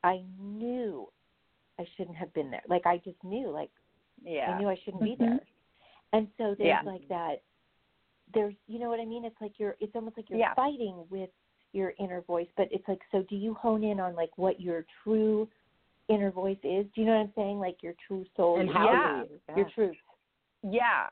I 0.02 0.22
knew, 0.40 1.08
I 1.78 1.84
shouldn't 1.96 2.16
have 2.16 2.32
been 2.34 2.50
there. 2.50 2.62
Like 2.68 2.86
I 2.86 2.98
just 2.98 3.22
knew, 3.22 3.50
like 3.50 3.70
yeah. 4.24 4.50
I 4.50 4.58
knew 4.58 4.68
I 4.68 4.76
shouldn't 4.84 5.02
mm-hmm. 5.02 5.24
be 5.24 5.26
there. 5.26 5.40
And 6.12 6.28
so 6.38 6.54
there's 6.56 6.68
yeah. 6.68 6.80
like 6.84 7.06
that. 7.08 7.42
There's, 8.34 8.54
you 8.66 8.78
know 8.78 8.88
what 8.88 9.00
I 9.00 9.04
mean? 9.04 9.24
It's 9.24 9.36
like 9.40 9.52
you're. 9.58 9.76
It's 9.80 9.94
almost 9.94 10.16
like 10.16 10.28
you're 10.28 10.38
yeah. 10.38 10.54
fighting 10.54 11.04
with 11.10 11.30
your 11.72 11.92
inner 11.98 12.22
voice, 12.22 12.48
but 12.56 12.68
it's 12.70 12.86
like 12.88 13.00
so 13.10 13.24
do 13.28 13.36
you 13.36 13.54
hone 13.54 13.82
in 13.84 14.00
on 14.00 14.14
like 14.14 14.30
what 14.36 14.60
your 14.60 14.84
true 15.02 15.48
inner 16.08 16.30
voice 16.30 16.58
is? 16.62 16.86
Do 16.94 17.00
you 17.00 17.06
know 17.06 17.14
what 17.14 17.22
I'm 17.22 17.32
saying? 17.36 17.58
Like 17.58 17.76
your 17.82 17.94
true 18.06 18.24
soul 18.36 18.60
and 18.60 18.70
how 18.70 18.84
yeah. 18.86 19.22
you, 19.22 19.56
your 19.56 19.70
truth. 19.74 19.96
Yeah. 20.62 21.08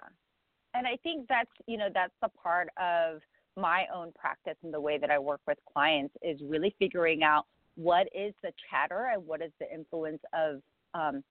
And 0.75 0.87
I 0.87 0.97
think 1.03 1.27
that's, 1.29 1.51
you 1.67 1.77
know, 1.77 1.89
that's 1.93 2.15
the 2.23 2.29
part 2.29 2.69
of 2.81 3.21
my 3.57 3.85
own 3.95 4.13
practice 4.13 4.57
and 4.63 4.73
the 4.73 4.81
way 4.81 4.99
that 4.99 5.11
I 5.11 5.19
work 5.19 5.41
with 5.47 5.59
clients 5.71 6.15
is 6.23 6.41
really 6.43 6.75
figuring 6.79 7.23
out 7.23 7.45
what 7.75 8.07
is 8.15 8.33
the 8.43 8.53
chatter 8.71 9.11
and 9.13 9.27
what 9.27 9.43
is 9.43 9.53
the 9.61 9.73
influence 9.73 10.21
of 10.33 10.61
um, 10.95 11.23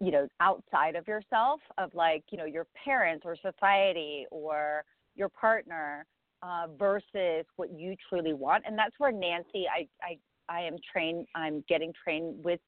you 0.00 0.10
know, 0.10 0.26
outside 0.40 0.96
of 0.96 1.06
yourself, 1.06 1.60
of 1.78 1.94
like, 1.94 2.24
you 2.30 2.38
know, 2.38 2.44
your 2.44 2.66
parents 2.84 3.24
or 3.24 3.36
society 3.36 4.26
or 4.32 4.84
your 5.14 5.28
partner 5.28 6.06
uh, 6.42 6.66
versus 6.78 7.44
what 7.56 7.70
you 7.72 7.94
truly 8.08 8.32
want. 8.32 8.64
And 8.66 8.76
that's 8.76 8.94
where 8.98 9.12
Nancy, 9.12 9.66
I, 9.68 9.86
I, 10.02 10.18
I 10.48 10.62
am 10.62 10.76
trained, 10.92 11.26
I'm 11.34 11.64
getting 11.68 11.92
trained 12.02 12.44
with 12.44 12.60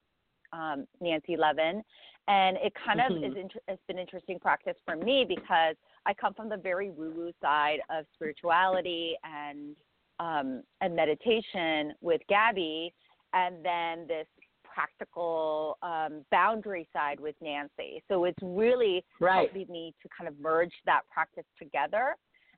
um, 0.52 0.86
Nancy 1.00 1.36
Levin. 1.36 1.82
And 2.26 2.56
it 2.58 2.72
kind 2.86 3.00
of 3.00 3.12
mm-hmm. 3.12 3.24
is 3.24 3.36
inter- 3.36 3.60
it's 3.68 3.82
been 3.86 3.98
interesting 3.98 4.38
practice 4.38 4.76
for 4.86 4.96
me 4.96 5.26
because 5.28 5.76
I 6.06 6.14
come 6.14 6.32
from 6.32 6.48
the 6.48 6.56
very 6.56 6.90
woo-woo 6.90 7.32
side 7.42 7.80
of 7.90 8.06
spirituality 8.14 9.14
and 9.24 9.76
um, 10.20 10.62
and 10.80 10.94
meditation 10.94 11.92
with 12.00 12.20
Gabby, 12.28 12.94
and 13.32 13.64
then 13.64 14.06
this 14.06 14.28
practical 14.62 15.76
um, 15.82 16.24
boundary 16.30 16.88
side 16.92 17.18
with 17.20 17.34
Nancy. 17.42 18.02
So 18.08 18.24
it's 18.24 18.38
really 18.40 19.04
right. 19.20 19.50
helping 19.50 19.72
me 19.72 19.92
to 20.02 20.08
kind 20.16 20.28
of 20.28 20.38
merge 20.40 20.72
that 20.86 21.02
practice 21.12 21.44
together 21.58 22.14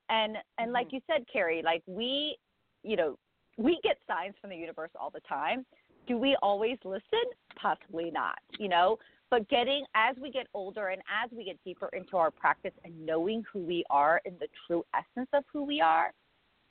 and 0.09 0.37
and 0.57 0.67
mm-hmm. 0.67 0.73
like 0.73 0.87
you 0.91 0.99
said 1.07 1.25
Cari 1.31 1.61
like 1.63 1.83
we 1.87 2.37
you 2.83 2.95
know 2.95 3.17
we 3.57 3.79
get 3.83 3.97
signs 4.07 4.35
from 4.39 4.51
the 4.51 4.55
universe 4.55 4.91
all 4.99 5.09
the 5.09 5.21
time. 5.21 5.65
Do 6.07 6.17
we 6.17 6.37
always 6.41 6.77
listen? 6.85 7.25
Possibly 7.61 8.11
not 8.11 8.37
you 8.59 8.69
know? 8.69 8.97
But 9.29 9.49
getting 9.49 9.83
as 9.93 10.15
we 10.21 10.31
get 10.31 10.47
older 10.53 10.87
and 10.87 11.01
as 11.23 11.29
we 11.35 11.43
get 11.43 11.57
deeper 11.65 11.89
into 11.91 12.15
our 12.15 12.31
practice 12.31 12.71
and 12.85 13.05
knowing 13.05 13.43
who 13.51 13.59
we 13.59 13.83
are 13.89 14.21
in 14.23 14.35
the 14.39 14.47
true 14.65 14.85
essence 14.95 15.27
of 15.33 15.43
who 15.51 15.63
we 15.63 15.81
are 15.81 16.13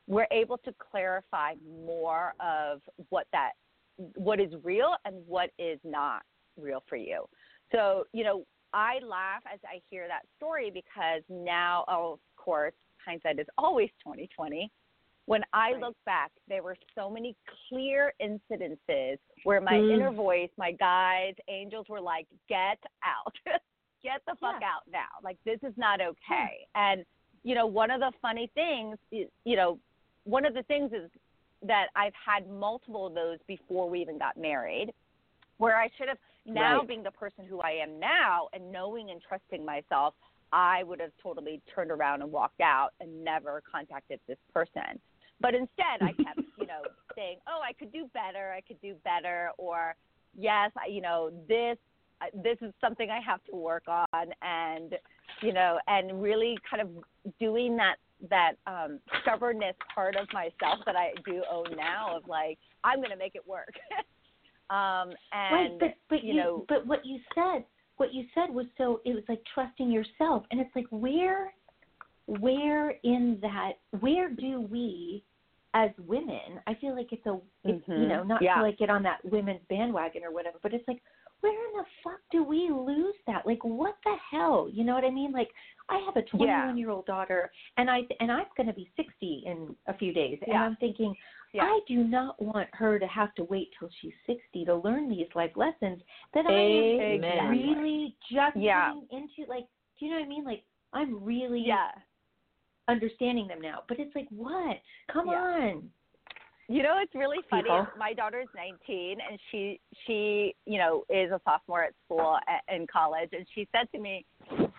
we're 0.06 0.28
able 0.30 0.56
to 0.58 0.72
clarify 0.90 1.54
more 1.84 2.34
of 2.40 2.80
what 3.08 3.26
that 3.32 3.52
what 4.14 4.40
is 4.40 4.52
real 4.62 4.94
and 5.04 5.16
what 5.26 5.50
is 5.58 5.78
not 5.84 6.22
real 6.56 6.82
for 6.88 6.96
you. 6.96 7.24
So 7.72 8.04
you 8.12 8.24
know 8.24 8.44
i 8.72 8.98
laugh 9.06 9.42
as 9.52 9.60
i 9.64 9.80
hear 9.90 10.08
that 10.08 10.22
story 10.36 10.72
because 10.74 11.22
now 11.28 11.84
of 11.86 12.18
course 12.36 12.72
hindsight 13.06 13.38
is 13.38 13.46
always 13.56 13.88
2020. 14.02 14.70
When 15.26 15.42
I 15.52 15.72
right. 15.72 15.80
look 15.80 15.96
back, 16.04 16.30
there 16.48 16.62
were 16.62 16.76
so 16.94 17.10
many 17.10 17.36
clear 17.68 18.12
incidences 18.22 19.18
where 19.44 19.60
my 19.60 19.72
mm. 19.72 19.94
inner 19.94 20.12
voice, 20.12 20.50
my 20.56 20.72
guides, 20.72 21.38
angels 21.48 21.86
were 21.88 22.00
like, 22.00 22.26
"Get 22.48 22.78
out, 23.04 23.34
get 24.02 24.22
the 24.26 24.36
fuck 24.40 24.56
yeah. 24.60 24.68
out 24.68 24.82
now! 24.90 25.08
Like 25.24 25.36
this 25.44 25.58
is 25.64 25.72
not 25.76 26.00
okay." 26.00 26.66
Yeah. 26.74 26.92
And 26.92 27.04
you 27.42 27.54
know, 27.54 27.66
one 27.66 27.90
of 27.90 28.00
the 28.00 28.12
funny 28.22 28.50
things, 28.54 28.98
you 29.10 29.56
know, 29.56 29.78
one 30.24 30.44
of 30.44 30.54
the 30.54 30.62
things 30.64 30.92
is 30.92 31.10
that 31.62 31.86
I've 31.96 32.12
had 32.14 32.48
multiple 32.48 33.06
of 33.06 33.14
those 33.14 33.38
before 33.46 33.88
we 33.88 34.00
even 34.00 34.18
got 34.18 34.36
married, 34.36 34.92
where 35.58 35.76
I 35.76 35.88
should 35.96 36.08
have 36.08 36.18
now 36.44 36.78
right. 36.78 36.88
being 36.88 37.02
the 37.02 37.10
person 37.10 37.44
who 37.48 37.60
I 37.60 37.70
am 37.70 37.98
now 37.98 38.48
and 38.52 38.70
knowing 38.70 39.10
and 39.10 39.20
trusting 39.26 39.64
myself, 39.64 40.14
I 40.52 40.82
would 40.84 41.00
have 41.00 41.12
totally 41.22 41.60
turned 41.74 41.90
around 41.90 42.22
and 42.22 42.30
walked 42.30 42.60
out 42.60 42.90
and 43.00 43.24
never 43.24 43.62
contacted 43.70 44.20
this 44.26 44.38
person. 44.52 45.00
But 45.40 45.54
instead, 45.54 46.00
I 46.00 46.12
kept, 46.12 46.40
you 46.58 46.66
know, 46.66 46.82
saying, 47.14 47.38
"Oh, 47.46 47.60
I 47.66 47.72
could 47.72 47.92
do 47.92 48.08
better. 48.14 48.52
I 48.52 48.60
could 48.60 48.80
do 48.80 48.94
better," 49.04 49.50
or 49.58 49.94
"Yes, 50.38 50.70
I, 50.76 50.88
you 50.88 51.00
know, 51.00 51.30
this 51.48 51.76
this 52.32 52.56
is 52.62 52.72
something 52.80 53.10
I 53.10 53.20
have 53.20 53.44
to 53.50 53.56
work 53.56 53.84
on," 53.88 54.32
and 54.42 54.94
you 55.42 55.52
know, 55.52 55.78
and 55.88 56.22
really 56.22 56.56
kind 56.68 56.82
of 56.82 56.88
doing 57.38 57.76
that 57.76 57.96
that 58.30 58.52
um, 58.66 58.98
stubbornness 59.22 59.74
part 59.94 60.16
of 60.16 60.26
myself 60.32 60.80
that 60.86 60.96
I 60.96 61.12
do 61.24 61.42
own 61.50 61.76
now 61.76 62.16
of 62.16 62.26
like, 62.26 62.58
I'm 62.84 62.98
going 62.98 63.10
to 63.10 63.16
make 63.16 63.34
it 63.34 63.46
work. 63.46 63.74
um, 64.70 65.12
and 65.32 65.52
right, 65.52 65.70
but 65.78 65.94
but 66.08 66.24
you, 66.24 66.34
you 66.34 66.40
know, 66.40 66.64
but 66.68 66.86
what 66.86 67.04
you 67.04 67.18
said 67.34 67.64
what 67.96 68.12
you 68.12 68.24
said 68.34 68.52
was 68.54 68.66
so 68.76 69.00
it 69.04 69.14
was 69.14 69.24
like 69.28 69.42
trusting 69.54 69.90
yourself 69.90 70.44
and 70.50 70.60
it's 70.60 70.74
like 70.74 70.86
where 70.90 71.52
where 72.26 72.90
in 73.04 73.38
that 73.40 73.72
where 74.00 74.28
do 74.30 74.60
we 74.60 75.22
as 75.74 75.90
women 76.06 76.60
i 76.66 76.74
feel 76.74 76.94
like 76.94 77.12
it's 77.12 77.26
a 77.26 77.38
it's, 77.64 77.86
mm-hmm. 77.88 78.02
you 78.02 78.08
know 78.08 78.22
not 78.22 78.42
yeah. 78.42 78.56
to 78.56 78.62
like 78.62 78.78
get 78.78 78.90
on 78.90 79.02
that 79.02 79.18
women's 79.24 79.60
bandwagon 79.68 80.22
or 80.24 80.32
whatever 80.32 80.58
but 80.62 80.74
it's 80.74 80.86
like 80.88 81.00
where 81.40 81.52
in 81.52 81.76
the 81.76 81.84
fuck 82.02 82.20
do 82.32 82.42
we 82.42 82.70
lose 82.70 83.14
that 83.26 83.46
like 83.46 83.62
what 83.62 83.94
the 84.04 84.14
hell 84.30 84.68
you 84.72 84.84
know 84.84 84.94
what 84.94 85.04
i 85.04 85.10
mean 85.10 85.32
like 85.32 85.50
i 85.88 85.98
have 86.04 86.16
a 86.16 86.22
21 86.22 86.48
yeah. 86.48 86.74
year 86.74 86.90
old 86.90 87.06
daughter 87.06 87.50
and 87.76 87.90
i 87.90 88.00
and 88.20 88.32
i'm 88.32 88.46
going 88.56 88.66
to 88.66 88.72
be 88.72 88.90
60 88.96 89.44
in 89.46 89.74
a 89.86 89.96
few 89.96 90.12
days 90.12 90.38
yeah. 90.46 90.54
and 90.54 90.64
i'm 90.64 90.76
thinking 90.76 91.14
yeah. 91.56 91.64
I 91.64 91.80
do 91.88 92.04
not 92.04 92.40
want 92.40 92.68
her 92.72 92.98
to 92.98 93.06
have 93.06 93.34
to 93.34 93.44
wait 93.44 93.70
till 93.78 93.88
she's 94.00 94.12
60 94.26 94.64
to 94.66 94.76
learn 94.76 95.08
these 95.08 95.26
life 95.34 95.52
lessons 95.56 96.00
that 96.34 96.46
Amen. 96.46 97.38
I 97.38 97.44
am 97.44 97.50
really 97.50 98.16
just 98.30 98.56
Yeah. 98.56 98.94
getting 98.94 99.08
into. 99.10 99.50
Like, 99.50 99.66
do 99.98 100.06
you 100.06 100.12
know 100.12 100.18
what 100.18 100.26
I 100.26 100.28
mean? 100.28 100.44
Like, 100.44 100.64
I'm 100.92 101.22
really 101.24 101.60
yeah. 101.60 101.90
understanding 102.88 103.48
them 103.48 103.60
now. 103.60 103.82
But 103.88 103.98
it's 103.98 104.14
like, 104.14 104.28
what? 104.30 104.80
Come 105.08 105.28
Yeah. 105.28 105.42
on. 105.42 105.90
You 106.68 106.82
know, 106.82 106.98
it's 106.98 107.14
really 107.14 107.42
funny. 107.48 107.62
People. 107.62 107.86
My 107.96 108.12
daughter's 108.12 108.48
19, 108.56 109.20
and 109.20 109.38
she 109.50 109.80
she 110.04 110.54
you 110.66 110.78
know 110.78 111.04
is 111.08 111.30
a 111.30 111.40
sophomore 111.44 111.84
at 111.84 111.94
school 112.04 112.38
at, 112.48 112.74
in 112.74 112.88
college, 112.88 113.28
and 113.32 113.46
she 113.54 113.68
said 113.70 113.88
to 113.92 114.00
me 114.00 114.24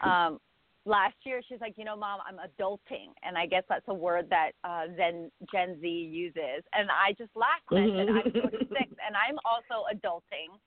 um, 0.01 0.39
last 0.87 1.15
year, 1.25 1.41
she's 1.47 1.61
like, 1.61 1.75
you 1.77 1.85
know, 1.85 1.95
mom, 1.97 2.19
I'm 2.27 2.37
adulting, 2.39 3.11
and 3.23 3.37
I 3.37 3.45
guess 3.47 3.63
that's 3.69 3.85
a 3.89 3.93
word 3.93 4.29
that 4.29 4.51
uh, 4.63 4.87
Gen 4.97 5.31
Gen 5.51 5.79
Z 5.81 5.87
uses, 5.87 6.63
and 6.73 6.89
I 6.91 7.13
just 7.17 7.31
laughed 7.35 7.67
and 7.71 7.79
I 7.79 7.91
said, 7.95 8.07
I'm 8.09 8.31
46, 8.39 8.63
and 9.05 9.15
I'm 9.15 9.37
also 9.45 9.85
adulting. 9.93 10.51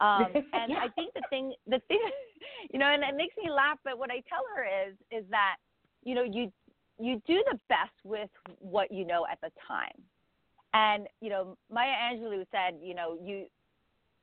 Um, 0.00 0.38
and 0.52 0.72
Yeah. 0.72 0.78
I 0.80 0.88
think 0.96 1.14
the 1.14 1.22
thing, 1.30 1.54
the 1.66 1.80
thing, 1.88 2.00
you 2.72 2.78
know, 2.78 2.86
and 2.86 3.02
it 3.02 3.16
makes 3.16 3.36
me 3.42 3.50
laugh. 3.50 3.78
But 3.84 3.98
what 3.98 4.10
I 4.10 4.22
tell 4.28 4.44
her 4.56 4.64
is, 4.88 4.94
is 5.10 5.24
that, 5.30 5.56
you 6.04 6.14
know, 6.14 6.24
you 6.24 6.52
you 6.98 7.22
do 7.26 7.42
the 7.50 7.58
best 7.68 7.92
with 8.04 8.30
what 8.58 8.90
you 8.92 9.04
know 9.04 9.26
at 9.30 9.40
the 9.42 9.50
time. 9.66 9.92
And 10.74 11.08
you 11.20 11.30
know, 11.30 11.56
Maya 11.70 11.92
Angelou 12.12 12.44
said, 12.50 12.78
you 12.82 12.94
know, 12.94 13.16
you 13.22 13.46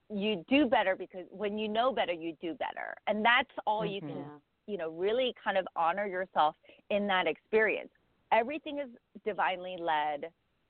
you 0.09 0.43
do 0.49 0.65
better 0.67 0.95
because 0.95 1.25
when 1.31 1.57
you 1.57 1.67
know 1.67 1.93
better, 1.93 2.13
you 2.13 2.35
do 2.41 2.53
better, 2.55 2.95
and 3.07 3.23
that's 3.23 3.49
all 3.65 3.85
you 3.85 4.01
can, 4.01 4.15
Mhm. 4.17 4.41
You 4.67 4.77
know, 4.77 4.89
really 4.89 5.33
kind 5.43 5.57
of 5.57 5.67
honor 5.75 6.07
yourself 6.07 6.55
in 6.89 7.07
that 7.07 7.27
experience. 7.27 7.89
Everything 8.31 8.79
is 8.79 8.89
divinely 9.25 9.77
led, 9.79 10.29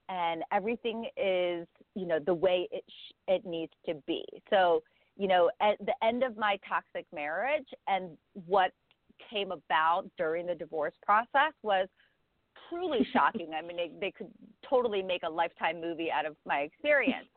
and 0.09 0.43
everything 0.51 1.05
is 1.17 1.67
you 1.95 2.05
know 2.05 2.19
the 2.25 2.33
way 2.33 2.67
it 2.71 2.83
sh- 2.87 3.13
it 3.27 3.45
needs 3.45 3.73
to 3.85 3.95
be. 4.07 4.23
So 4.49 4.83
you 5.17 5.27
know 5.27 5.51
at 5.61 5.77
the 5.85 5.93
end 6.03 6.23
of 6.23 6.37
my 6.37 6.57
toxic 6.67 7.05
marriage 7.13 7.67
and 7.87 8.17
what 8.45 8.71
came 9.29 9.51
about 9.51 10.09
during 10.17 10.47
the 10.47 10.55
divorce 10.55 10.93
process 11.03 11.53
was 11.63 11.87
truly 12.69 13.05
shocking. 13.13 13.51
I 13.57 13.61
mean, 13.61 13.77
they, 13.77 13.91
they 13.99 14.11
could 14.11 14.31
totally 14.67 15.01
make 15.01 15.23
a 15.23 15.29
lifetime 15.29 15.81
movie 15.81 16.09
out 16.11 16.25
of 16.25 16.35
my 16.45 16.59
experience. 16.59 17.27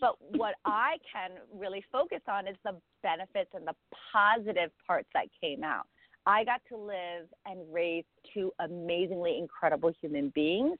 but 0.00 0.16
what 0.36 0.54
I 0.64 0.96
can 1.12 1.32
really 1.54 1.84
focus 1.92 2.20
on 2.28 2.46
is 2.46 2.56
the 2.64 2.72
benefits 3.02 3.50
and 3.54 3.66
the 3.66 3.74
positive 4.12 4.70
parts 4.86 5.08
that 5.14 5.26
came 5.40 5.62
out. 5.62 5.86
I 6.26 6.44
got 6.44 6.60
to 6.68 6.76
live 6.76 7.28
and 7.46 7.60
raise 7.72 8.04
two 8.34 8.52
amazingly 8.60 9.38
incredible 9.38 9.92
human 10.00 10.30
beings 10.34 10.76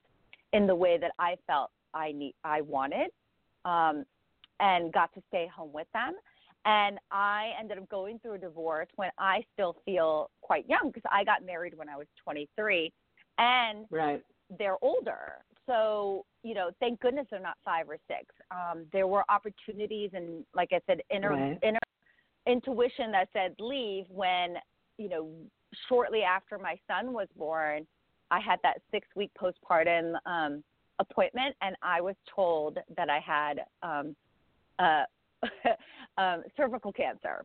in 0.53 0.67
the 0.67 0.75
way 0.75 0.99
that 0.99 1.12
I 1.19 1.37
felt 1.47 1.71
I 1.95 2.12
need 2.12 2.35
I 2.45 2.61
wanted, 2.62 3.11
um, 3.65 4.05
and 4.61 4.93
got 4.93 5.12
to 5.15 5.23
stay 5.29 5.49
home 5.55 5.73
with 5.73 5.87
them. 5.93 6.15
And 6.65 6.99
I 7.12 7.53
ended 7.61 7.79
up 7.79 7.88
going 7.88 8.19
through 8.19 8.35
a 8.35 8.38
divorce 8.38 8.88
when 8.97 9.11
I 9.19 9.45
still 9.53 9.76
feel 9.85 10.31
quite 10.41 10.69
young 10.69 10.91
because 10.93 11.09
I 11.11 11.23
got 11.23 11.47
married 11.47 11.76
when 11.76 11.88
I 11.88 11.97
was 11.97 12.07
23, 12.25 12.93
and 13.38 13.87
right. 13.91 14.23
they're 14.59 14.83
older. 14.83 15.45
So 15.67 16.25
you 16.43 16.55
know, 16.55 16.71
thank 16.79 17.00
goodness 17.00 17.26
they're 17.31 17.41
not 17.41 17.57
five 17.65 17.88
or 17.88 17.99
six. 18.07 18.26
Um, 18.53 18.87
there 18.93 19.09
were 19.09 19.25
opportunities 19.29 20.11
and, 20.15 20.45
like 20.55 20.69
I 20.73 20.81
said, 20.87 21.00
inner 21.11 21.31
right. 21.31 21.59
inner 21.62 21.81
intuition 22.47 23.11
that 23.11 23.29
said 23.33 23.55
leave 23.59 24.05
when 24.09 24.55
you 24.99 25.09
know 25.09 25.29
shortly 25.88 26.23
after 26.23 26.59
my 26.59 26.76
son 26.88 27.12
was 27.12 27.29
born 27.37 27.87
I 28.31 28.41
had 28.41 28.59
that 28.62 28.79
six 28.91 29.07
week 29.15 29.31
postpartum 29.41 30.15
um, 30.26 30.62
appointment, 30.99 31.55
and 31.62 31.76
I 31.83 32.00
was 32.00 32.15
told 32.35 32.79
that 32.97 33.09
I 33.11 33.21
had 33.21 33.61
um, 33.83 34.17
uh, 34.79 35.05
um, 36.21 36.43
cervical 36.57 36.93
cancer. 36.93 37.45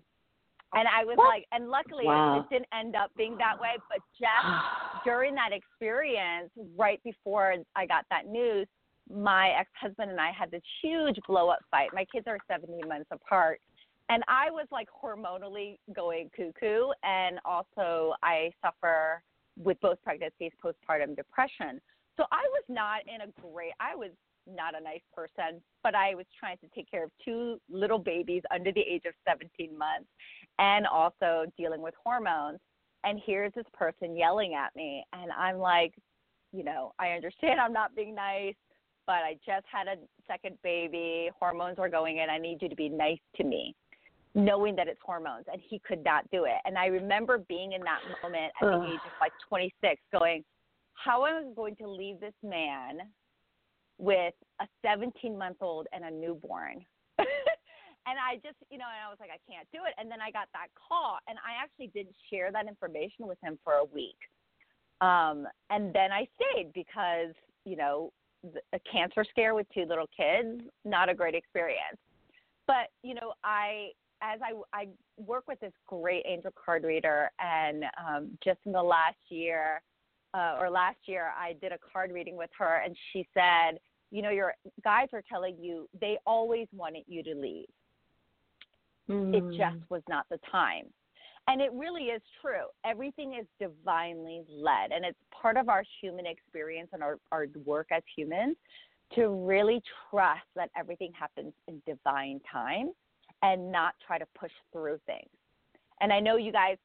And 0.73 0.87
I 0.87 1.03
was 1.03 1.17
what? 1.17 1.27
like, 1.27 1.45
and 1.51 1.69
luckily 1.69 2.05
wow. 2.05 2.37
it, 2.37 2.39
it 2.39 2.49
didn't 2.49 2.69
end 2.73 2.95
up 2.95 3.11
being 3.17 3.37
that 3.37 3.59
way. 3.59 3.75
But 3.89 3.99
just 4.17 5.03
during 5.03 5.35
that 5.35 5.49
experience, 5.51 6.49
right 6.77 7.01
before 7.03 7.55
I 7.75 7.85
got 7.85 8.05
that 8.09 8.27
news, 8.27 8.67
my 9.13 9.49
ex 9.49 9.69
husband 9.79 10.11
and 10.11 10.19
I 10.19 10.31
had 10.31 10.49
this 10.49 10.61
huge 10.81 11.17
blow 11.27 11.49
up 11.49 11.59
fight. 11.69 11.89
My 11.93 12.05
kids 12.05 12.25
are 12.27 12.37
17 12.49 12.87
months 12.87 13.09
apart. 13.11 13.59
And 14.09 14.23
I 14.27 14.51
was 14.51 14.67
like 14.71 14.89
hormonally 14.91 15.77
going 15.95 16.29
cuckoo. 16.35 16.89
And 17.03 17.39
also, 17.45 18.13
I 18.23 18.51
suffer 18.63 19.23
with 19.57 19.79
both 19.81 20.01
pregnancies, 20.03 20.51
postpartum 20.63 21.15
depression. 21.15 21.79
So 22.17 22.25
I 22.31 22.43
was 22.51 22.63
not 22.67 23.01
in 23.07 23.21
a 23.21 23.41
great, 23.41 23.73
I 23.79 23.95
was 23.95 24.11
not 24.47 24.79
a 24.79 24.83
nice 24.83 25.01
person, 25.15 25.61
but 25.83 25.95
I 25.95 26.15
was 26.15 26.25
trying 26.39 26.57
to 26.57 26.67
take 26.75 26.89
care 26.89 27.03
of 27.03 27.11
two 27.23 27.59
little 27.69 27.99
babies 27.99 28.41
under 28.53 28.71
the 28.71 28.81
age 28.81 29.03
of 29.05 29.13
17 29.27 29.77
months 29.77 30.09
and 30.59 30.85
also 30.87 31.45
dealing 31.57 31.81
with 31.81 31.93
hormones. 32.03 32.59
And 33.03 33.19
here's 33.25 33.53
this 33.53 33.65
person 33.73 34.15
yelling 34.15 34.53
at 34.53 34.75
me, 34.75 35.03
and 35.11 35.31
I'm 35.31 35.57
like, 35.57 35.95
you 36.51 36.63
know, 36.63 36.93
I 36.99 37.09
understand 37.09 37.59
I'm 37.59 37.73
not 37.73 37.95
being 37.95 38.13
nice, 38.13 38.53
but 39.07 39.23
I 39.23 39.37
just 39.43 39.65
had 39.71 39.87
a 39.87 39.95
second 40.27 40.57
baby, 40.63 41.31
hormones 41.39 41.79
are 41.79 41.89
going 41.89 42.17
in, 42.17 42.29
I 42.29 42.37
need 42.37 42.61
you 42.61 42.69
to 42.69 42.75
be 42.75 42.89
nice 42.89 43.17
to 43.37 43.43
me 43.43 43.75
knowing 44.33 44.75
that 44.75 44.87
it's 44.87 44.99
hormones 45.03 45.45
and 45.51 45.61
he 45.67 45.79
could 45.79 46.03
not 46.03 46.29
do 46.31 46.45
it. 46.45 46.57
And 46.65 46.77
i 46.77 46.85
remember 46.85 47.37
being 47.37 47.73
in 47.73 47.81
that 47.81 47.99
moment 48.23 48.51
at 48.61 48.65
the 48.65 48.85
age 48.85 49.01
of 49.05 49.11
like 49.19 49.33
26 49.47 50.01
going 50.11 50.43
how 50.93 51.25
am 51.25 51.49
i 51.51 51.53
going 51.55 51.75
to 51.77 51.89
leave 51.89 52.19
this 52.19 52.33
man 52.43 52.99
with 53.97 54.33
a 54.61 54.67
17 54.83 55.37
month 55.37 55.57
old 55.61 55.87
and 55.93 56.05
a 56.05 56.11
newborn? 56.11 56.85
And 58.07 58.17
i 58.17 58.35
just 58.37 58.57
you 58.71 58.79
know 58.79 58.89
and 58.89 58.97
i 59.05 59.09
was 59.09 59.19
like 59.19 59.29
i 59.29 59.37
can't 59.51 59.67
do 59.71 59.79
it. 59.85 59.93
And 59.99 60.09
then 60.09 60.19
i 60.21 60.31
got 60.31 60.47
that 60.53 60.67
call 60.73 61.19
and 61.27 61.37
i 61.45 61.61
actually 61.61 61.87
didn't 61.93 62.15
share 62.31 62.51
that 62.51 62.67
information 62.67 63.27
with 63.27 63.37
him 63.43 63.59
for 63.63 63.73
a 63.73 63.85
week. 63.85 64.17
Um 65.01 65.45
and 65.69 65.93
then 65.93 66.11
i 66.11 66.27
stayed 66.33 66.73
because 66.73 67.35
you 67.63 67.75
know 67.75 68.11
a 68.73 68.79
cancer 68.91 69.23
scare 69.29 69.53
with 69.53 69.67
two 69.71 69.85
little 69.85 70.09
kids 70.17 70.63
not 70.83 71.09
a 71.09 71.13
great 71.13 71.35
experience. 71.35 72.01
But 72.65 72.89
you 73.03 73.13
know 73.13 73.33
i 73.43 73.91
as 74.21 74.39
I, 74.41 74.53
I 74.77 74.87
work 75.17 75.45
with 75.47 75.59
this 75.59 75.73
great 75.87 76.23
angel 76.27 76.51
card 76.63 76.83
reader, 76.83 77.31
and 77.39 77.83
um, 77.97 78.37
just 78.43 78.59
in 78.65 78.71
the 78.71 78.81
last 78.81 79.17
year 79.29 79.81
uh, 80.33 80.57
or 80.59 80.69
last 80.69 80.97
year, 81.05 81.31
I 81.37 81.53
did 81.61 81.71
a 81.71 81.77
card 81.91 82.11
reading 82.11 82.37
with 82.37 82.49
her, 82.57 82.81
and 82.85 82.95
she 83.11 83.27
said, 83.33 83.79
you 84.11 84.21
know, 84.21 84.29
your 84.29 84.53
guides 84.83 85.11
are 85.13 85.23
telling 85.29 85.57
you 85.59 85.89
they 85.99 86.17
always 86.25 86.67
wanted 86.75 87.03
you 87.07 87.23
to 87.23 87.33
leave. 87.35 87.67
Mm. 89.09 89.35
It 89.35 89.57
just 89.57 89.89
was 89.89 90.01
not 90.07 90.25
the 90.29 90.39
time. 90.51 90.85
And 91.47 91.59
it 91.59 91.71
really 91.73 92.03
is 92.03 92.21
true. 92.41 92.65
Everything 92.85 93.33
is 93.33 93.47
divinely 93.59 94.43
led, 94.49 94.91
and 94.91 95.03
it's 95.03 95.17
part 95.31 95.57
of 95.57 95.69
our 95.69 95.83
human 96.01 96.25
experience 96.25 96.89
and 96.93 97.01
our, 97.01 97.17
our 97.31 97.47
work 97.65 97.87
as 97.91 98.03
humans 98.15 98.55
to 99.15 99.27
really 99.27 99.81
trust 100.09 100.45
that 100.55 100.69
everything 100.77 101.11
happens 101.17 101.51
in 101.67 101.81
divine 101.85 102.39
time 102.49 102.91
and 103.41 103.71
not 103.71 103.93
try 104.05 104.17
to 104.17 104.25
push 104.37 104.51
through 104.71 104.99
things. 105.05 105.29
And 106.01 106.11
I 106.11 106.19
know 106.19 106.35
you 106.37 106.51
guys 106.51 106.77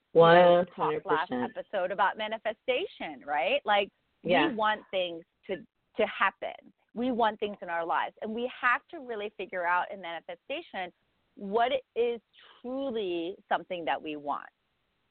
talked 0.77 1.07
last 1.07 1.33
episode 1.33 1.91
about 1.91 2.19
manifestation, 2.19 3.25
right? 3.27 3.61
Like 3.65 3.89
yeah. 4.23 4.49
we 4.49 4.55
want 4.55 4.83
things 4.91 5.25
to 5.49 5.57
to 5.57 6.07
happen. 6.07 6.73
We 6.95 7.11
want 7.11 7.41
things 7.41 7.57
in 7.63 7.69
our 7.69 7.85
lives, 7.85 8.15
and 8.23 8.35
we 8.35 8.51
have 8.61 8.83
to 8.91 9.07
really 9.07 9.33
figure 9.37 9.67
out 9.67 9.87
in 9.93 10.01
manifestation 10.01 10.93
what 11.37 11.73
is 11.95 12.21
truly 12.61 13.37
something 13.49 13.85
that 13.85 14.03
we 14.03 14.17
want. 14.17 14.49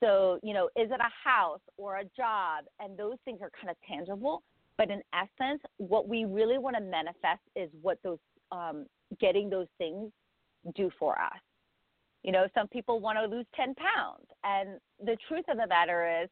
So, 0.03 0.39
you 0.43 0.53
know, 0.53 0.65
is 0.75 0.91
it 0.91 0.99
a 0.99 1.29
house 1.29 1.61
or 1.77 1.97
a 1.97 2.03
job? 2.17 2.65
And 2.79 2.97
those 2.97 3.17
things 3.23 3.39
are 3.41 3.51
kind 3.59 3.69
of 3.69 3.77
tangible. 3.87 4.43
But 4.77 4.89
in 4.89 5.01
essence, 5.13 5.61
what 5.77 6.07
we 6.07 6.25
really 6.25 6.57
want 6.57 6.75
to 6.75 6.81
manifest 6.81 7.41
is 7.55 7.69
what 7.81 7.97
those 8.03 8.17
um, 8.51 8.85
getting 9.19 9.49
those 9.49 9.67
things 9.77 10.11
do 10.75 10.89
for 10.99 11.19
us. 11.19 11.39
You 12.23 12.31
know, 12.31 12.47
some 12.55 12.67
people 12.67 12.99
want 12.99 13.17
to 13.19 13.25
lose 13.25 13.45
10 13.55 13.75
pounds. 13.75 14.25
And 14.43 14.79
the 14.99 15.17
truth 15.27 15.45
of 15.49 15.57
the 15.57 15.67
matter 15.67 16.23
is, 16.23 16.29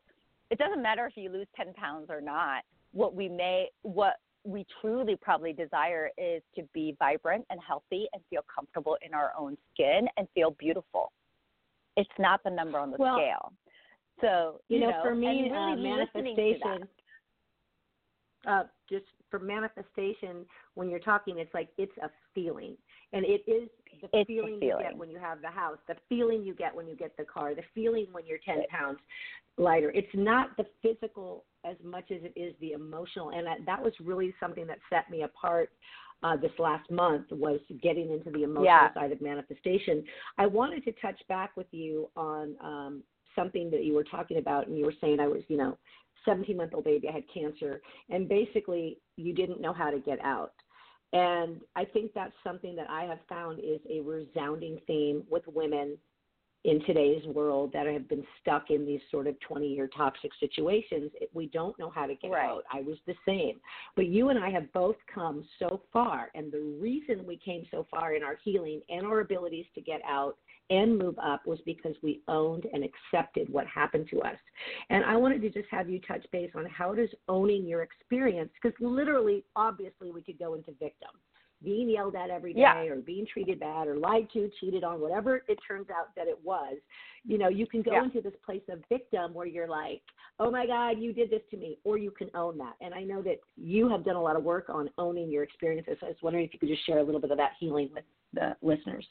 it 0.50 0.58
doesn't 0.58 0.82
matter 0.82 1.06
if 1.06 1.14
you 1.16 1.30
lose 1.30 1.48
10 1.56 1.74
pounds 1.74 2.08
or 2.10 2.20
not. 2.20 2.64
What 2.92 3.16
we 3.16 3.30
may, 3.30 3.68
what 3.84 4.16
we 4.44 4.66
truly 4.82 5.16
probably 5.16 5.54
desire 5.54 6.10
is 6.18 6.42
to 6.56 6.64
be 6.74 6.96
vibrant 7.00 7.46
and 7.50 7.60
healthy 7.66 8.08
and 8.14 8.22
feel 8.30 8.44
comfortable 8.54 8.98
in 9.06 9.14
our 9.14 9.32
own 9.38 9.58
skin 9.74 10.08
and 10.18 10.28
feel 10.34 10.52
beautiful. 10.52 11.12
It's 11.96 12.10
not 12.20 12.44
the 12.44 12.50
number 12.50 12.80
on 12.80 12.92
the 12.92 12.98
well, 12.98 13.18
scale. 13.18 13.54
So, 14.22 14.62
you, 14.68 14.78
you 14.78 14.84
know, 14.84 14.92
know, 14.92 15.02
for 15.04 15.16
me, 15.16 15.50
really 15.52 15.74
uh, 15.74 15.76
manifestation, 15.76 16.88
uh, 18.48 18.64
just 18.90 19.06
for 19.30 19.40
manifestation, 19.40 20.46
when 20.76 20.90
you're 20.90 21.00
talking, 21.00 21.40
it's 21.40 21.54
like 21.54 21.70
it's 21.78 21.96
a 22.02 22.10
feeling. 22.36 22.76
And 23.14 23.26
it 23.26 23.44
is 23.48 23.70
the 24.02 24.10
it's 24.12 24.28
feeling, 24.28 24.60
feeling, 24.60 24.80
you 24.80 24.90
get 24.90 24.98
when 24.98 25.10
you 25.10 25.20
have 25.20 25.42
the 25.42 25.50
house, 25.50 25.78
the 25.88 25.96
feeling 26.10 26.44
you 26.44 26.54
get 26.54 26.76
when 26.76 26.88
you 26.88 26.96
get 26.96 27.16
the 27.16 27.24
car, 27.24 27.56
the 27.56 27.64
feeling 27.74 28.08
when 28.12 28.26
you're 28.26 28.40
10 28.46 28.64
pounds 28.70 29.00
lighter. 29.58 29.92
It's 29.92 30.08
not 30.14 30.58
the 30.58 30.66
physical 30.82 31.46
as 31.66 31.78
much 31.84 32.12
as 32.12 32.20
it 32.24 32.34
is 32.38 32.54
the 32.60 32.74
emotional. 32.74 33.30
And 33.30 33.46
that, 33.48 33.60
that 33.66 33.82
was 33.82 33.94
really 34.04 34.34
something 34.40 34.68
that 34.68 34.80
set 34.90 35.10
me 35.10 35.24
apart 35.24 35.70
uh, 36.24 36.38
this 36.38 36.52
last 36.58 36.90
month 36.90 37.26
was 37.32 37.60
getting 37.82 38.12
into 38.12 38.32
the 38.32 38.44
emotional 38.44 38.66
yeah. 38.66 38.94
side 38.94 39.12
of 39.12 39.22
manifestation. 39.22 40.04
I 40.38 40.48
wanted 40.48 40.84
to 40.86 40.94
touch 40.94 41.22
back 41.28 41.56
with 41.56 41.68
you 41.72 42.10
on 42.16 42.56
um, 42.62 43.04
something 43.36 43.70
that 43.72 43.84
you 43.84 43.94
were 43.94 44.06
talking 44.06 44.38
about, 44.38 44.68
and 44.68 44.78
you 44.78 44.86
were 44.86 44.94
saying 45.02 45.20
I 45.20 45.28
was, 45.28 45.42
you 45.50 45.58
know, 45.58 45.78
17 46.26 46.56
month 46.56 46.74
old 46.74 46.86
baby, 46.86 47.10
I 47.10 47.12
had 47.12 47.24
cancer, 47.34 47.82
and 48.10 48.30
basically 48.30 48.98
you 49.18 49.34
didn't 49.34 49.60
know 49.60 49.74
how 49.74 49.92
to 49.92 50.00
get 50.00 50.20
out. 50.24 50.54
And 51.14 51.62
I 51.76 51.86
think 51.86 52.12
that's 52.14 52.34
something 52.44 52.76
that 52.76 52.90
I 52.90 53.04
have 53.04 53.20
found 53.30 53.60
is 53.60 53.80
a 53.90 54.02
resounding 54.02 54.80
theme 54.88 55.24
with 55.30 55.44
women 55.48 55.98
in 56.64 56.84
today's 56.86 57.26
world 57.26 57.72
that 57.74 57.88
have 57.88 58.08
been 58.08 58.24
stuck 58.42 58.70
in 58.70 58.86
these 58.86 59.02
sort 59.12 59.28
of 59.28 59.40
20 59.42 59.68
year 59.68 59.90
toxic 59.96 60.32
situations. 60.40 61.12
We 61.34 61.48
don't 61.48 61.78
know 61.78 61.90
how 61.90 62.06
to 62.06 62.16
get 62.16 62.32
right. 62.32 62.50
out. 62.50 62.64
I 62.72 62.82
was 62.82 62.98
the 63.06 63.16
same. 63.28 63.60
But 63.96 64.08
you 64.08 64.30
and 64.30 64.40
I 64.42 64.50
have 64.50 64.72
both 64.72 64.96
come 65.14 65.44
so 65.60 65.82
far. 65.92 66.30
And 66.36 66.52
the 66.52 66.78
reason 66.82 67.26
we 67.28 67.38
came 67.38 67.66
so 67.70 67.86
far 67.92 68.14
in 68.14 68.24
our 68.24 68.38
healing 68.44 68.82
and 68.90 69.06
our 69.06 69.20
abilities 69.20 69.66
to 69.76 69.82
get 69.82 70.02
out 70.08 70.38
and 70.70 70.98
move 70.98 71.16
up 71.20 71.46
was 71.46 71.60
because 71.66 71.96
we 72.02 72.22
owned 72.30 72.66
and 72.72 72.84
accepted 72.84 73.52
what 73.52 73.68
happened 73.68 74.08
to 74.12 74.22
us. 74.22 74.38
And 74.90 75.04
I 75.04 75.18
wanted 75.18 75.42
to 75.42 75.50
just 75.50 75.68
have 75.70 75.90
you 75.90 76.00
touch 76.00 76.26
base 76.32 76.52
on 76.56 76.66
how 76.66 76.96
does 76.96 77.10
owning 77.28 77.68
your 77.68 77.82
experience, 77.82 78.50
because 78.62 78.78
literally, 78.80 79.44
obviously, 79.58 80.12
we 80.12 80.22
could 80.22 80.40
go 80.40 80.54
into 80.54 80.72
victim. 80.80 81.10
Being 81.64 81.90
yelled 81.90 82.16
at 82.16 82.30
every 82.30 82.54
day 82.54 82.62
Yeah. 82.62 82.84
or 82.84 82.98
being 82.98 83.26
treated 83.26 83.60
bad 83.60 83.88
or 83.88 83.96
lied 83.96 84.30
to, 84.32 84.50
cheated 84.60 84.84
on, 84.84 85.00
whatever 85.00 85.44
it 85.48 85.60
turns 85.68 85.90
out 85.90 86.14
that 86.16 86.28
it 86.28 86.44
was, 86.44 86.78
you 87.24 87.38
know, 87.38 87.48
you 87.48 87.66
can 87.66 87.82
go 87.82 87.94
Yeah. 87.94 88.04
into 88.04 88.22
this 88.22 88.36
place 88.46 88.68
of 88.70 88.84
victim 88.90 89.34
where 89.34 89.48
you're 89.48 89.68
like, 89.68 90.04
oh 90.40 90.52
my 90.52 90.66
God, 90.66 91.00
you 91.00 91.14
did 91.14 91.30
this 91.30 91.42
to 91.52 91.58
me, 91.58 91.80
or 91.84 91.98
you 91.98 92.12
can 92.12 92.30
own 92.36 92.58
that. 92.58 92.76
And 92.82 92.94
I 92.94 93.04
know 93.04 93.22
that 93.22 93.40
you 93.56 93.88
have 93.90 94.04
done 94.04 94.16
a 94.16 94.22
lot 94.22 94.36
of 94.36 94.44
work 94.44 94.70
on 94.70 94.90
owning 94.98 95.30
your 95.30 95.44
experiences. 95.44 95.98
So 96.00 96.08
I 96.08 96.10
was 96.10 96.22
wondering 96.22 96.46
if 96.46 96.54
you 96.54 96.60
could 96.60 96.70
just 96.70 96.86
share 96.86 97.00
a 97.00 97.04
little 97.04 97.22
bit 97.22 97.32
of 97.32 97.38
that 97.38 97.54
healing 97.60 97.90
with 97.94 98.04
the 98.34 98.56
listeners. 98.62 99.08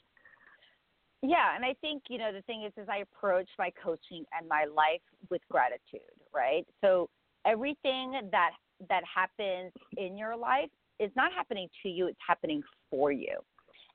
Yeah, 1.22 1.54
and 1.54 1.64
I 1.64 1.74
think 1.74 2.02
you 2.08 2.18
know 2.18 2.32
the 2.32 2.42
thing 2.42 2.64
is, 2.64 2.72
is 2.76 2.88
I 2.88 2.98
approach 2.98 3.48
my 3.56 3.70
coaching 3.82 4.24
and 4.36 4.48
my 4.48 4.64
life 4.64 5.00
with 5.30 5.40
gratitude, 5.48 6.00
right? 6.34 6.66
So 6.80 7.08
everything 7.46 8.20
that 8.32 8.50
that 8.88 9.04
happens 9.04 9.72
in 9.96 10.18
your 10.18 10.36
life 10.36 10.70
is 11.02 11.10
not 11.16 11.32
happening 11.32 11.68
to 11.82 11.88
you; 11.88 12.06
it's 12.06 12.18
happening 12.26 12.62
for 12.90 13.12
you. 13.12 13.38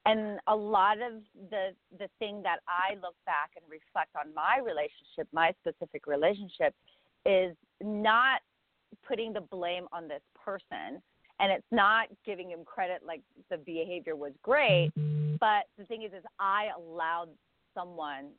And 0.06 0.40
a 0.48 0.56
lot 0.56 0.98
of 0.98 1.22
the 1.50 1.70
the 2.00 2.08
thing 2.20 2.42
that 2.44 2.60
I 2.68 2.96
look 2.96 3.16
back 3.26 3.52
and 3.56 3.66
reflect 3.70 4.12
on 4.16 4.34
my 4.34 4.60
relationship, 4.64 5.28
my 5.34 5.54
specific 5.62 6.08
relationship, 6.08 6.74
is 7.26 7.56
not 7.82 8.42
putting 9.08 9.34
the 9.34 9.42
blame 9.42 9.86
on 9.92 10.08
this 10.08 10.22
person, 10.44 11.02
and 11.40 11.52
it's 11.52 11.68
not 11.72 12.08
giving 12.26 12.50
him 12.50 12.60
credit 12.66 13.02
like 13.06 13.22
the 13.50 13.58
behavior 13.58 14.16
was 14.16 14.32
great 14.42 14.92
mm-hmm. 14.98 15.36
but 15.40 15.66
the 15.78 15.86
thing 15.86 16.04
is, 16.04 16.12
is 16.14 16.24
I 16.40 16.68
allowed 16.78 17.30
someone 17.74 18.30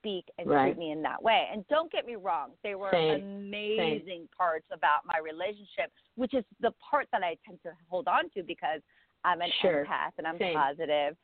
speak 0.00 0.24
and 0.38 0.48
Right. 0.48 0.74
treat 0.74 0.78
me 0.78 0.90
in 0.90 1.02
that 1.02 1.22
way. 1.22 1.48
And 1.52 1.66
don't 1.68 1.92
get 1.92 2.06
me 2.06 2.16
wrong, 2.16 2.52
they 2.62 2.74
were 2.74 2.90
Same. 2.90 3.22
amazing 3.22 4.28
parts 4.36 4.66
about 4.72 5.04
my 5.04 5.18
relationship, 5.18 5.92
which 6.16 6.34
is 6.34 6.44
the 6.60 6.72
part 6.72 7.08
that 7.12 7.22
I 7.22 7.36
tend 7.46 7.62
to 7.62 7.76
hold 7.88 8.08
on 8.08 8.30
to 8.30 8.42
because 8.42 8.80
I'm 9.24 9.42
an 9.42 9.50
Sure. 9.60 9.84
empath 9.84 10.12
and 10.18 10.26
I'm 10.26 10.38
Same. 10.38 10.56
positive. 10.56 11.16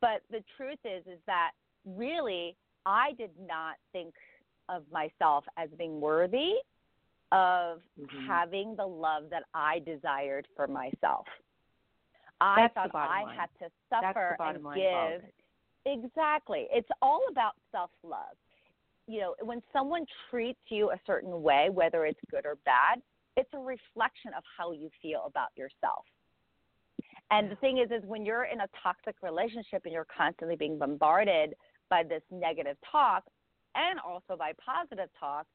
But 0.00 0.22
the 0.30 0.42
truth 0.56 0.78
is, 0.84 1.06
is 1.06 1.20
that 1.26 1.52
really 1.84 2.56
I 2.86 3.12
did 3.12 3.36
not 3.38 3.76
think 3.92 4.14
of 4.68 4.90
myself 4.90 5.44
as 5.56 5.68
being 5.72 6.00
worthy 6.00 6.62
of 7.32 7.82
Mhm. 7.98 8.26
having 8.26 8.76
the 8.76 8.86
love 8.86 9.28
that 9.30 9.44
I 9.52 9.80
desired 9.80 10.46
for 10.54 10.66
myself. 10.66 11.26
I 12.40 12.62
That's 12.62 12.74
thought 12.92 12.94
I 12.94 13.24
line. 13.24 13.36
had 13.36 13.54
to 13.58 13.70
suffer 13.88 14.36
and 14.40 14.64
line 14.64 14.78
of 14.78 14.94
all 14.94 15.06
of 15.14 15.22
give. 15.22 15.30
Exactly. 15.86 16.66
It's 16.70 16.88
all 17.00 17.22
about 17.30 17.52
self 17.72 17.90
love. 18.02 18.36
You 19.06 19.20
know, 19.20 19.34
when 19.42 19.62
someone 19.72 20.04
treats 20.30 20.60
you 20.68 20.90
a 20.90 21.00
certain 21.06 21.42
way, 21.42 21.68
whether 21.70 22.06
it's 22.06 22.20
good 22.30 22.46
or 22.46 22.56
bad, 22.64 23.00
it's 23.36 23.48
a 23.54 23.58
reflection 23.58 24.32
of 24.36 24.44
how 24.56 24.72
you 24.72 24.90
feel 25.02 25.24
about 25.26 25.48
yourself. 25.56 26.04
And 27.30 27.50
the 27.50 27.56
thing 27.56 27.78
is, 27.78 27.90
is 27.90 28.06
when 28.06 28.26
you're 28.26 28.44
in 28.44 28.60
a 28.60 28.66
toxic 28.82 29.16
relationship 29.22 29.82
and 29.84 29.92
you're 29.92 30.06
constantly 30.16 30.56
being 30.56 30.78
bombarded 30.78 31.54
by 31.88 32.02
this 32.02 32.22
negative 32.30 32.76
talk 32.90 33.24
and 33.74 33.98
also 34.00 34.36
by 34.36 34.52
positive 34.64 35.08
talk, 35.18 35.46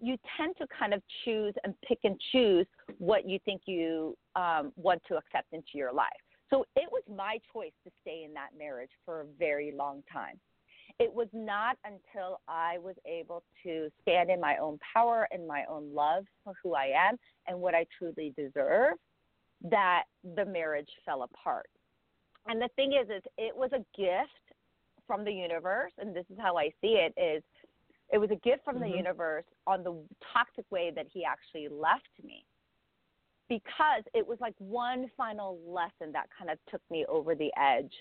you 0.00 0.16
tend 0.36 0.54
to 0.58 0.66
kind 0.78 0.92
of 0.92 1.02
choose 1.24 1.54
and 1.64 1.74
pick 1.86 1.98
and 2.04 2.20
choose 2.32 2.66
what 2.98 3.28
you 3.28 3.38
think 3.44 3.62
you 3.66 4.16
um, 4.36 4.72
want 4.76 5.00
to 5.08 5.16
accept 5.16 5.52
into 5.52 5.74
your 5.74 5.92
life. 5.92 6.08
So 6.52 6.66
it 6.76 6.88
was 6.92 7.02
my 7.08 7.38
choice 7.52 7.72
to 7.84 7.90
stay 8.02 8.24
in 8.24 8.34
that 8.34 8.50
marriage 8.58 8.90
for 9.06 9.22
a 9.22 9.24
very 9.38 9.72
long 9.74 10.02
time. 10.12 10.38
It 10.98 11.12
was 11.12 11.28
not 11.32 11.78
until 11.84 12.40
I 12.46 12.76
was 12.78 12.94
able 13.06 13.42
to 13.62 13.88
stand 14.02 14.30
in 14.30 14.38
my 14.38 14.58
own 14.58 14.78
power 14.94 15.26
and 15.32 15.48
my 15.48 15.64
own 15.68 15.94
love 15.94 16.24
for 16.44 16.52
who 16.62 16.74
I 16.74 16.90
am 16.94 17.16
and 17.46 17.58
what 17.58 17.74
I 17.74 17.86
truly 17.98 18.34
deserve 18.36 18.96
that 19.62 20.02
the 20.36 20.44
marriage 20.44 20.90
fell 21.06 21.22
apart. 21.22 21.70
And 22.46 22.60
the 22.60 22.68
thing 22.76 22.92
is 22.92 23.08
is 23.08 23.22
it 23.38 23.56
was 23.56 23.70
a 23.72 23.84
gift 23.98 24.30
from 25.06 25.24
the 25.24 25.32
universe 25.32 25.92
and 25.98 26.14
this 26.14 26.26
is 26.30 26.36
how 26.38 26.58
I 26.58 26.70
see 26.82 26.98
it 26.98 27.14
is 27.16 27.42
it 28.12 28.18
was 28.18 28.30
a 28.30 28.36
gift 28.36 28.62
from 28.62 28.76
Mhm. 28.76 28.80
the 28.80 28.90
universe 28.90 29.46
on 29.66 29.82
the 29.82 30.06
toxic 30.34 30.70
way 30.70 30.90
that 30.90 31.06
he 31.06 31.24
actually 31.24 31.68
left 31.68 32.10
me 32.22 32.44
because 33.48 34.02
it 34.14 34.26
was 34.26 34.38
like 34.40 34.54
one 34.58 35.10
final 35.16 35.58
lesson 35.66 36.12
that 36.12 36.28
kind 36.36 36.50
of 36.50 36.58
took 36.70 36.82
me 36.90 37.04
over 37.08 37.34
the 37.34 37.50
edge 37.58 37.92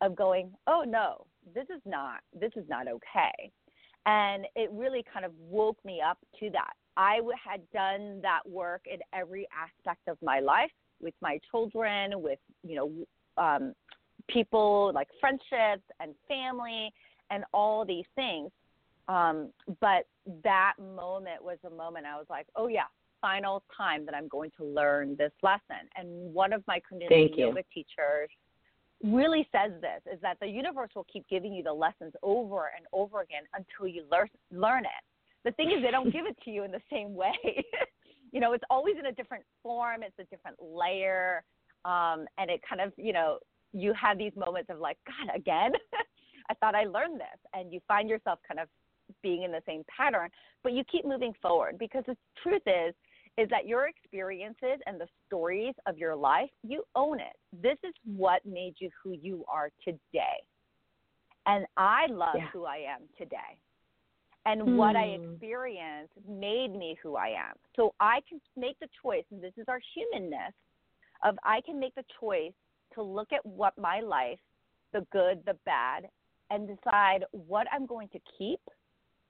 of 0.00 0.16
going, 0.16 0.50
oh 0.66 0.84
no, 0.86 1.26
this 1.54 1.64
is 1.64 1.82
not 1.84 2.20
this 2.38 2.52
is 2.56 2.64
not 2.68 2.86
okay, 2.88 3.50
and 4.06 4.46
it 4.56 4.70
really 4.72 5.04
kind 5.12 5.24
of 5.24 5.32
woke 5.48 5.78
me 5.84 6.00
up 6.00 6.18
to 6.38 6.50
that. 6.50 6.72
I 6.96 7.20
had 7.42 7.60
done 7.72 8.20
that 8.22 8.40
work 8.48 8.82
in 8.92 9.00
every 9.12 9.46
aspect 9.56 10.08
of 10.08 10.18
my 10.22 10.40
life 10.40 10.70
with 11.00 11.14
my 11.20 11.38
children, 11.50 12.22
with 12.22 12.38
you 12.62 12.76
know 12.76 13.42
um, 13.42 13.74
people 14.28 14.92
like 14.94 15.08
friendships 15.20 15.84
and 16.00 16.14
family 16.28 16.92
and 17.30 17.44
all 17.52 17.84
these 17.84 18.04
things. 18.14 18.50
Um, 19.08 19.50
but 19.80 20.06
that 20.44 20.74
moment 20.78 21.42
was 21.42 21.58
a 21.66 21.70
moment 21.70 22.06
I 22.06 22.16
was 22.16 22.26
like, 22.30 22.46
oh 22.54 22.68
yeah, 22.68 22.84
final 23.20 23.62
time 23.76 24.04
that 24.06 24.14
I'm 24.14 24.28
going 24.28 24.50
to 24.56 24.64
learn 24.64 25.16
this 25.16 25.32
lesson. 25.42 25.88
And 25.96 26.32
one 26.32 26.52
of 26.52 26.62
my 26.66 26.80
Kundalini 26.80 27.36
yoga 27.36 27.62
teachers 27.72 28.30
really 29.02 29.48
says 29.50 29.72
this 29.80 30.12
is 30.12 30.20
that 30.20 30.38
the 30.40 30.46
universe 30.46 30.90
will 30.94 31.06
keep 31.10 31.26
giving 31.28 31.52
you 31.52 31.62
the 31.62 31.72
lessons 31.72 32.12
over 32.22 32.70
and 32.76 32.86
over 32.92 33.22
again 33.22 33.42
until 33.54 33.88
you 33.88 34.04
learn 34.10 34.28
learn 34.52 34.84
it. 34.84 35.04
The 35.44 35.52
thing 35.52 35.70
is 35.70 35.82
they 35.82 35.90
don't 35.90 36.12
give 36.12 36.26
it 36.26 36.36
to 36.44 36.50
you 36.50 36.64
in 36.64 36.70
the 36.70 36.82
same 36.92 37.14
way. 37.14 37.32
you 38.32 38.40
know, 38.40 38.52
it's 38.52 38.64
always 38.70 38.96
in 38.98 39.06
a 39.06 39.12
different 39.12 39.44
form, 39.62 40.02
it's 40.02 40.18
a 40.18 40.24
different 40.24 40.56
layer. 40.60 41.42
Um, 41.84 42.26
and 42.36 42.50
it 42.50 42.60
kind 42.68 42.82
of, 42.82 42.92
you 42.96 43.12
know, 43.12 43.38
you 43.72 43.94
have 43.94 44.18
these 44.18 44.32
moments 44.36 44.68
of 44.70 44.78
like, 44.78 44.98
God, 45.06 45.34
again? 45.34 45.72
I 46.50 46.54
thought 46.54 46.74
I 46.74 46.84
learned 46.84 47.20
this. 47.20 47.40
And 47.54 47.72
you 47.72 47.80
find 47.88 48.08
yourself 48.08 48.38
kind 48.46 48.60
of 48.60 48.68
being 49.22 49.42
in 49.42 49.52
the 49.52 49.62
same 49.66 49.82
pattern, 49.94 50.30
but 50.62 50.72
you 50.72 50.84
keep 50.90 51.04
moving 51.06 51.32
forward 51.40 51.78
because 51.78 52.04
the 52.06 52.16
truth 52.42 52.62
is, 52.66 52.94
is 53.40 53.48
that 53.48 53.66
your 53.66 53.88
experiences 53.88 54.80
and 54.86 55.00
the 55.00 55.06
stories 55.26 55.74
of 55.86 55.96
your 55.96 56.14
life, 56.14 56.50
you 56.62 56.84
own 56.94 57.18
it. 57.20 57.36
This 57.62 57.78
is 57.82 57.94
what 58.04 58.44
made 58.44 58.74
you 58.78 58.90
who 59.02 59.12
you 59.12 59.46
are 59.50 59.70
today. 59.82 60.44
And 61.46 61.64
I 61.78 62.06
love 62.08 62.36
Yeah. 62.36 62.48
who 62.52 62.66
I 62.66 62.76
am 62.76 63.08
today. 63.16 63.58
And 64.44 64.76
what 64.76 64.94
I 64.94 65.04
Hmm. 65.04 65.24
experienced 65.32 66.12
made 66.28 66.74
me 66.74 66.98
who 67.02 67.16
I 67.16 67.28
am. 67.28 67.56
So 67.76 67.94
I 67.98 68.20
can 68.28 68.40
make 68.56 68.78
the 68.78 68.88
choice, 69.02 69.24
and 69.30 69.42
this 69.42 69.56
is 69.56 69.64
our 69.68 69.80
humanness, 69.94 70.52
of 71.22 71.38
I 71.42 71.62
can 71.62 71.80
make 71.80 71.94
the 71.94 72.04
choice 72.18 72.52
to 72.94 73.02
look 73.02 73.32
at 73.32 73.44
what 73.46 73.76
my 73.78 74.00
life, 74.00 74.40
the 74.92 75.06
good, 75.12 75.42
the 75.46 75.56
bad, 75.64 76.10
and 76.50 76.68
decide 76.68 77.24
what 77.32 77.66
I'm 77.72 77.86
going 77.86 78.08
to 78.08 78.20
keep 78.36 78.60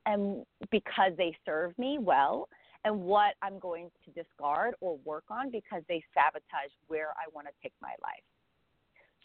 and 0.07 0.44
because 0.70 1.12
they 1.16 1.37
serve 1.44 1.79
me 1.79 1.99
well 2.01 2.49
and 2.85 3.01
what 3.01 3.35
I'm 3.43 3.59
going 3.59 3.90
to 4.05 4.23
discard 4.23 4.75
or 4.81 4.99
work 5.05 5.25
on 5.31 5.51
because 5.51 5.83
they 5.88 6.03
sabotage 6.14 6.73
where 6.88 7.11
I 7.11 7.29
want 7.35 7.47
to 7.47 7.53
take 7.62 7.75
my 7.83 7.95
life. 8.03 8.25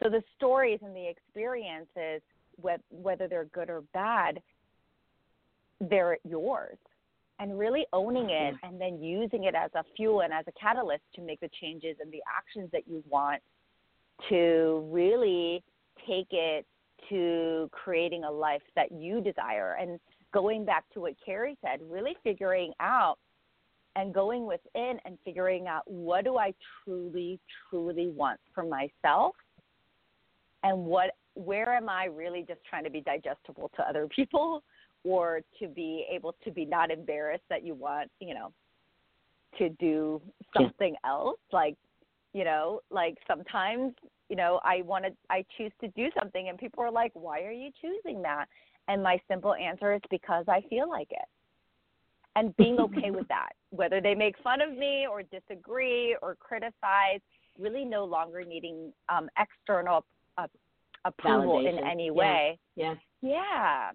So 0.01 0.09
the 0.09 0.21
stories 0.35 0.79
and 0.83 0.95
the 0.95 1.07
experiences, 1.07 2.21
whether 2.89 3.27
they're 3.27 3.45
good 3.45 3.69
or 3.69 3.81
bad, 3.93 4.41
they're 5.79 6.17
yours. 6.27 6.77
And 7.39 7.59
really 7.59 7.85
owning 7.91 8.29
it 8.29 8.55
and 8.63 8.79
then 8.79 9.01
using 9.01 9.43
it 9.43 9.55
as 9.55 9.69
a 9.75 9.83
fuel 9.95 10.21
and 10.21 10.31
as 10.31 10.45
a 10.47 10.51
catalyst 10.53 11.03
to 11.15 11.21
make 11.21 11.41
the 11.41 11.49
changes 11.61 11.97
and 12.01 12.11
the 12.11 12.21
actions 12.33 12.69
that 12.71 12.87
you 12.87 13.03
want 13.09 13.41
to 14.29 14.87
really 14.89 15.61
take 16.07 16.27
it 16.31 16.65
to 17.09 17.69
creating 17.73 18.23
a 18.23 18.31
life 18.31 18.61
that 18.75 18.91
you 18.91 19.19
desire. 19.19 19.77
And 19.79 19.99
going 20.33 20.63
back 20.63 20.85
to 20.93 21.01
what 21.01 21.13
Cari 21.25 21.57
said, 21.61 21.79
really 21.89 22.15
figuring 22.23 22.71
out 22.79 23.17
and 23.95 24.13
going 24.13 24.45
within 24.45 24.99
and 25.05 25.17
figuring 25.23 25.67
out 25.67 25.83
what 25.85 26.25
do 26.25 26.37
I 26.37 26.53
truly, 26.83 27.39
truly 27.69 28.07
want 28.09 28.39
for 28.53 28.63
myself 28.63 29.35
and 30.63 30.85
what 30.85 31.11
where 31.35 31.73
am 31.73 31.89
I 31.89 32.05
really 32.05 32.45
just 32.47 32.61
trying 32.67 32.85
to 32.85 32.89
be 32.89 33.01
digestible 33.01 33.69
to 33.75 33.87
other 33.87 34.07
people 34.07 34.63
or 35.03 35.41
to 35.59 35.67
be 35.67 36.05
able 36.11 36.35
to 36.43 36.51
be 36.51 36.65
not 36.65 36.89
embarrassed 36.89 37.43
that 37.49 37.63
you 37.63 37.75
want, 37.75 38.09
you 38.19 38.33
know, 38.33 38.51
to 39.59 39.69
do 39.69 40.21
something 40.57 40.95
else. 41.05 41.39
Like, 41.51 41.75
you 42.33 42.43
know, 42.43 42.81
like 42.89 43.17
sometimes, 43.27 43.93
you 44.29 44.35
know, 44.35 44.59
I 44.63 44.81
want 44.81 45.05
to, 45.05 45.11
I 45.29 45.45
choose 45.57 45.71
to 45.81 45.87
do 45.89 46.09
something 46.19 46.49
and 46.49 46.57
people 46.57 46.83
are 46.83 46.91
like, 46.91 47.11
why 47.13 47.41
are 47.43 47.51
you 47.51 47.69
choosing 47.81 48.21
that? 48.23 48.45
And 48.87 49.03
my 49.03 49.19
simple 49.29 49.53
answer 49.53 49.93
is 49.93 50.01
because 50.09 50.45
I 50.47 50.61
feel 50.69 50.89
like 50.89 51.11
it. 51.11 51.27
And 52.35 52.55
being 52.57 52.79
okay 52.79 53.11
with 53.11 53.27
that, 53.29 53.49
whether 53.69 54.01
they 54.01 54.13
make 54.13 54.35
fun 54.43 54.61
of 54.61 54.75
me 54.77 55.07
or 55.09 55.23
disagree 55.23 56.17
or 56.21 56.35
criticize, 56.35 57.21
really 57.57 57.85
no 57.85 58.03
longer 58.03 58.43
needing 58.43 58.91
um, 59.07 59.29
external 59.39 60.05
uh, 60.37 60.47
approval 61.05 61.65
in 61.65 61.79
any 61.79 62.11
way. 62.11 62.59
Yeah. 62.75 62.95
Yeah. 63.21 63.91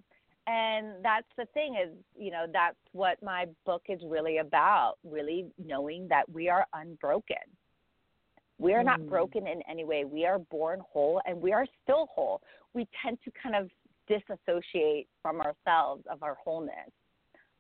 And 0.47 1.05
that's 1.05 1.29
the 1.37 1.45
thing 1.53 1.77
is, 1.77 1.91
you 2.19 2.31
know, 2.31 2.47
that's 2.51 2.79
what 2.93 3.23
my 3.23 3.47
book 3.67 3.83
is 3.89 4.01
really 4.07 4.39
about, 4.39 4.95
really 5.05 5.47
knowing 5.65 6.09
that 6.09 6.29
we 6.33 6.49
are 6.49 6.67
unbroken. 6.73 7.37
We 8.59 8.75
are 8.75 8.83
not 8.83 9.01
Mm. 9.01 9.09
broken 9.11 9.47
in 9.47 9.63
any 9.63 9.85
way. 9.85 10.05
We 10.05 10.27
are 10.27 10.39
born 10.39 10.81
whole 10.81 11.21
and 11.27 11.41
we 11.41 11.53
are 11.53 11.67
still 11.83 12.07
whole. 12.07 12.43
We 12.73 12.89
tend 13.03 13.19
to 13.25 13.31
kind 13.33 13.55
of 13.55 13.71
disassociate 14.07 15.09
from 15.23 15.41
ourselves 15.41 16.07
of 16.07 16.23
our 16.23 16.35
wholeness. 16.43 16.91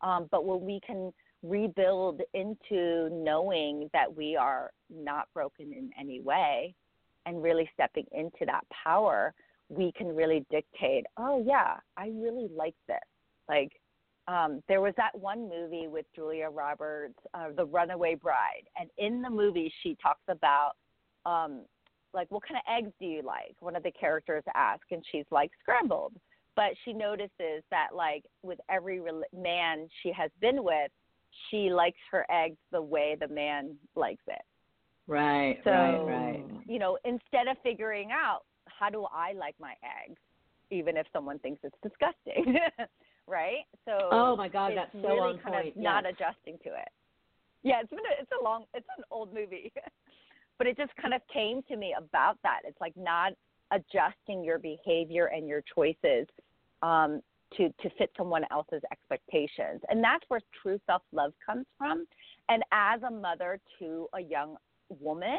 Um, 0.02 0.28
but 0.30 0.44
when 0.44 0.60
we 0.62 0.80
can 0.86 1.12
rebuild 1.42 2.20
into 2.34 3.08
knowing 3.10 3.88
that 3.92 4.14
we 4.14 4.36
are 4.36 4.70
not 4.90 5.28
broken 5.34 5.72
in 5.72 5.90
any 5.98 6.20
way 6.20 6.74
and 7.26 7.42
really 7.42 7.68
stepping 7.74 8.06
into 8.12 8.44
that 8.46 8.64
power, 8.70 9.34
we 9.68 9.92
can 9.92 10.14
really 10.14 10.44
dictate, 10.50 11.04
oh, 11.16 11.42
yeah, 11.46 11.76
I 11.96 12.08
really 12.08 12.48
like 12.54 12.74
this. 12.88 12.98
Like, 13.48 13.72
um, 14.28 14.62
there 14.68 14.80
was 14.80 14.94
that 14.96 15.18
one 15.18 15.48
movie 15.48 15.88
with 15.88 16.06
Julia 16.14 16.48
Roberts, 16.50 17.18
uh, 17.34 17.48
The 17.56 17.66
Runaway 17.66 18.14
Bride, 18.16 18.64
and 18.78 18.90
in 18.98 19.22
the 19.22 19.30
movie 19.30 19.72
she 19.82 19.96
talks 20.02 20.22
about, 20.28 20.72
um, 21.24 21.62
like, 22.12 22.30
what 22.30 22.42
kind 22.46 22.58
of 22.58 22.62
eggs 22.72 22.92
do 23.00 23.06
you 23.06 23.22
like? 23.22 23.54
One 23.60 23.76
of 23.76 23.82
the 23.82 23.92
characters 23.92 24.42
asks, 24.54 24.86
and 24.90 25.02
she's 25.10 25.26
like, 25.30 25.50
scrambled. 25.62 26.14
But 26.56 26.72
she 26.84 26.92
notices 26.92 27.62
that, 27.70 27.88
like, 27.94 28.24
with 28.42 28.58
every 28.68 29.00
rel- 29.00 29.22
man 29.32 29.88
she 30.02 30.12
has 30.12 30.30
been 30.40 30.62
with, 30.64 30.90
she 31.50 31.70
likes 31.70 31.98
her 32.10 32.26
eggs 32.30 32.58
the 32.72 32.82
way 32.82 33.16
the 33.18 33.28
man 33.28 33.76
likes 33.94 34.24
it. 34.26 34.42
Right, 35.06 35.58
So, 35.64 35.70
right, 35.70 36.04
right. 36.06 36.44
you 36.66 36.78
know, 36.78 36.98
instead 37.04 37.48
of 37.48 37.56
figuring 37.62 38.10
out 38.12 38.40
how 38.66 38.90
do 38.90 39.06
I 39.12 39.32
like 39.32 39.54
my 39.60 39.74
eggs, 40.06 40.20
even 40.70 40.96
if 40.96 41.06
someone 41.12 41.38
thinks 41.40 41.60
it's 41.64 41.76
disgusting, 41.82 42.56
right? 43.26 43.64
So, 43.84 44.08
Oh 44.12 44.36
my 44.36 44.48
God, 44.48 44.72
that's 44.76 44.92
so 44.92 45.08
really 45.08 45.20
on 45.20 45.38
kind 45.38 45.54
point. 45.54 45.76
of 45.76 45.82
not 45.82 46.06
adjusting 46.06 46.58
to 46.64 46.70
it. 46.70 46.88
Yeah, 47.62 47.80
it's 47.80 47.90
been 47.90 47.98
a, 47.98 48.22
it's 48.22 48.30
a 48.40 48.44
long 48.44 48.64
it's 48.72 48.86
an 48.96 49.04
old 49.10 49.34
movie, 49.34 49.72
but 50.58 50.66
it 50.66 50.76
just 50.76 50.92
kind 51.00 51.12
of 51.12 51.20
came 51.32 51.62
to 51.68 51.76
me 51.76 51.94
about 51.98 52.38
that. 52.42 52.60
It's 52.64 52.80
like 52.80 52.96
not 52.96 53.32
adjusting 53.70 54.44
your 54.44 54.58
behavior 54.58 55.26
and 55.26 55.48
your 55.48 55.62
choices 55.74 56.26
um, 56.82 57.20
to 57.56 57.68
to 57.80 57.90
fit 57.98 58.10
someone 58.16 58.44
else's 58.50 58.82
expectations, 58.92 59.80
and 59.88 60.02
that's 60.02 60.24
where 60.28 60.40
true 60.62 60.78
self 60.86 61.02
love 61.12 61.32
comes 61.44 61.66
from. 61.76 62.06
And 62.48 62.62
as 62.72 63.02
a 63.02 63.10
mother 63.10 63.60
to 63.78 64.06
a 64.14 64.20
young 64.20 64.56
woman, 65.00 65.38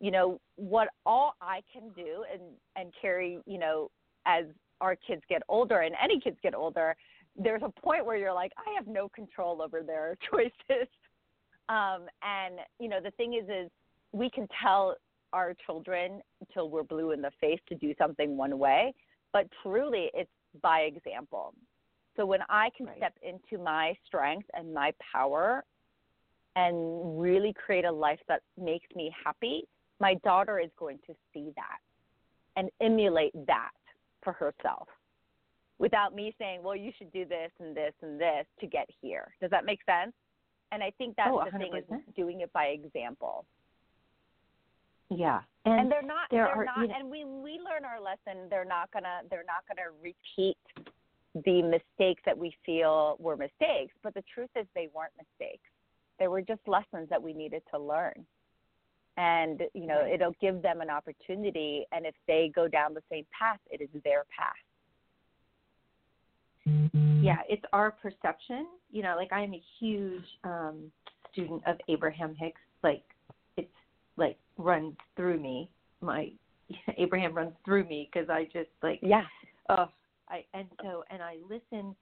you 0.00 0.10
know 0.10 0.40
what 0.56 0.88
all 1.06 1.34
I 1.40 1.60
can 1.72 1.90
do 1.94 2.24
and 2.32 2.42
and 2.76 2.92
Cari, 3.00 3.38
you 3.46 3.58
know, 3.58 3.90
as 4.26 4.44
our 4.80 4.96
kids 4.96 5.22
get 5.28 5.42
older 5.48 5.80
and 5.80 5.94
any 6.02 6.20
kids 6.20 6.36
get 6.42 6.54
older, 6.54 6.96
there's 7.36 7.62
a 7.62 7.80
point 7.80 8.04
where 8.04 8.16
you're 8.16 8.32
like, 8.32 8.52
I 8.58 8.74
have 8.74 8.86
no 8.86 9.08
control 9.08 9.62
over 9.62 9.82
their 9.82 10.16
choices. 10.30 10.88
Um, 11.68 12.06
and 12.22 12.60
you 12.78 12.88
know, 12.88 13.00
the 13.02 13.10
thing 13.12 13.34
is, 13.34 13.48
is 13.48 13.70
we 14.12 14.30
can 14.30 14.46
tell 14.62 14.96
our 15.34 15.54
children 15.66 16.20
until 16.40 16.70
we're 16.70 16.84
blue 16.84 17.10
in 17.10 17.20
the 17.20 17.32
face 17.40 17.60
to 17.68 17.74
do 17.74 17.92
something 17.98 18.36
one 18.36 18.58
way, 18.58 18.94
but 19.32 19.46
truly, 19.62 20.10
it's 20.14 20.30
by 20.62 20.80
example. 20.82 21.52
So 22.16 22.24
when 22.24 22.40
I 22.48 22.70
can 22.76 22.86
Right. 22.86 22.96
step 22.96 23.14
into 23.22 23.62
my 23.62 23.94
strength 24.06 24.48
and 24.54 24.72
my 24.72 24.92
power 25.12 25.64
and 26.54 27.20
really 27.20 27.52
create 27.52 27.84
a 27.84 27.90
life 27.92 28.20
that 28.28 28.42
makes 28.56 28.86
me 28.94 29.12
happy, 29.24 29.64
my 29.98 30.14
daughter 30.22 30.60
is 30.60 30.70
going 30.78 30.98
to 31.08 31.14
see 31.32 31.50
that 31.56 31.80
and 32.56 32.70
emulate 32.80 33.34
that 33.46 33.72
for 34.22 34.32
herself 34.32 34.86
without 35.78 36.14
me 36.14 36.32
saying, 36.38 36.62
well, 36.62 36.76
you 36.76 36.92
should 36.96 37.12
do 37.12 37.24
this 37.24 37.50
and 37.58 37.76
this 37.76 37.92
and 38.02 38.20
this 38.20 38.46
to 38.60 38.66
get 38.68 38.88
here. 39.02 39.34
Does 39.40 39.50
that 39.50 39.64
make 39.64 39.80
sense? 39.84 40.12
And 40.70 40.82
I 40.82 40.92
think 40.98 41.16
that's 41.16 41.30
Oh, 41.32 41.42
the 41.44 41.58
thing 41.58 41.72
is 41.76 42.14
doing 42.14 42.40
it 42.42 42.52
by 42.52 42.66
example. 42.66 43.44
Yeah, 45.16 45.40
And, 45.64 45.80
and, 45.80 45.92
they're 45.92 46.02
not 46.02 46.28
they're 46.30 46.48
are- 46.48 46.64
not 46.64 46.78
you 46.78 46.88
know- 46.88 46.94
and 46.98 47.10
we 47.10 47.24
we 47.24 47.52
learn 47.60 47.84
our 47.84 48.00
lesson, 48.00 48.48
they're 48.50 48.64
not 48.64 48.90
gonna 48.92 49.20
they're 49.30 49.44
not 49.46 49.64
gonna 49.68 49.90
repeat 50.02 50.56
the 51.44 51.62
mistakes 51.62 52.22
that 52.24 52.36
we 52.36 52.54
feel 52.64 53.16
were 53.18 53.36
mistakes. 53.36 53.92
But 54.02 54.14
the 54.14 54.22
truth 54.32 54.50
is 54.56 54.66
they 54.74 54.88
weren't 54.94 55.12
mistakes. 55.16 55.68
They 56.18 56.28
were 56.28 56.42
just 56.42 56.60
lessons 56.68 57.08
that 57.10 57.20
we 57.22 57.32
needed 57.32 57.62
to 57.72 57.78
learn. 57.78 58.24
And, 59.16 59.62
you 59.74 59.86
know, 59.86 60.00
Right. 60.02 60.12
it'll 60.14 60.34
give 60.40 60.60
them 60.62 60.80
an 60.80 60.90
opportunity 60.90 61.86
and 61.92 62.04
if 62.06 62.14
they 62.26 62.48
go 62.48 62.66
down 62.68 62.94
the 62.94 63.02
same 63.10 63.26
path, 63.36 63.60
it 63.70 63.80
is 63.80 63.90
their 64.02 64.24
path. 64.24 64.54
yeah, 67.20 67.42
it's 67.48 67.64
our 67.72 67.90
perception. 67.90 68.66
You 68.90 69.02
know, 69.02 69.16
like 69.16 69.32
I'm 69.32 69.54
a 69.54 69.62
huge 69.78 70.24
um 70.44 70.90
student 71.32 71.62
of 71.66 71.80
Abraham 71.88 72.34
Hicks. 72.36 72.60
Like 72.82 73.02
it's 73.56 73.68
like 74.16 74.38
runs 74.58 74.94
through 75.16 75.40
me. 75.40 75.70
My 76.00 76.30
Abraham 76.96 77.34
runs 77.34 77.54
through 77.64 77.84
me 77.84 78.08
because 78.12 78.28
I 78.28 78.44
just 78.44 78.70
like 78.82 79.00
Yeah. 79.02 79.24
oh 79.68 79.88
I 80.28 80.44
and 80.54 80.68
so 80.82 81.04
and 81.10 81.22
I 81.22 81.36
listen 81.48 81.94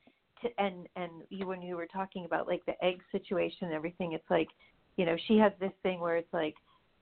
to 0.42 0.48
and 0.58 0.88
and 0.96 1.10
you 1.30 1.46
when 1.46 1.62
you 1.62 1.76
were 1.76 1.86
talking 1.86 2.24
about 2.24 2.46
like 2.46 2.64
the 2.66 2.84
egg 2.84 3.00
situation 3.10 3.66
and 3.66 3.74
everything, 3.74 4.12
it's 4.12 4.30
like 4.30 4.48
you 4.96 5.06
know 5.06 5.16
she 5.26 5.38
has 5.38 5.52
this 5.60 5.72
thing 5.82 6.00
where 6.00 6.16
it's 6.16 6.32
like 6.32 6.54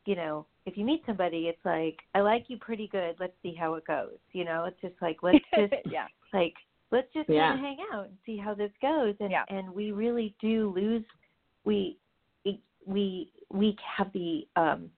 you 0.07 0.17
know 0.17 0.47
if 0.67 0.77
you 0.77 0.85
meet 0.85 1.03
somebody, 1.07 1.49
it's 1.49 1.65
like 1.65 1.99
I 2.15 2.21
like 2.21 2.45
you 2.49 2.59
pretty 2.59 2.89
good. 2.89 3.17
Let's 3.19 3.35
see 3.43 3.55
how 3.55 3.75
it 3.75 3.87
goes. 3.87 4.17
You 4.33 4.45
know, 4.45 4.65
it's 4.65 4.81
just 4.81 5.01
like 5.01 5.19
let's 5.23 5.45
just 5.55 5.75
yeah. 5.91 6.07
like 6.33 6.55
let's 6.91 7.09
just 7.15 7.29
Yeah. 7.29 7.57
hang 7.57 7.79
out 7.93 8.07
and 8.07 8.17
see 8.27 8.37
how 8.37 8.55
this 8.55 8.73
goes 8.83 9.15
and 9.21 9.31
Yeah. 9.31 9.45
and 9.49 9.71
we 9.71 9.93
really 9.93 10.35
do 10.41 10.73
lose 10.75 11.05
we 11.65 11.99
we 12.87 13.31
we 13.51 13.77
have 13.97 14.13
the 14.13 14.47
um 14.57 14.91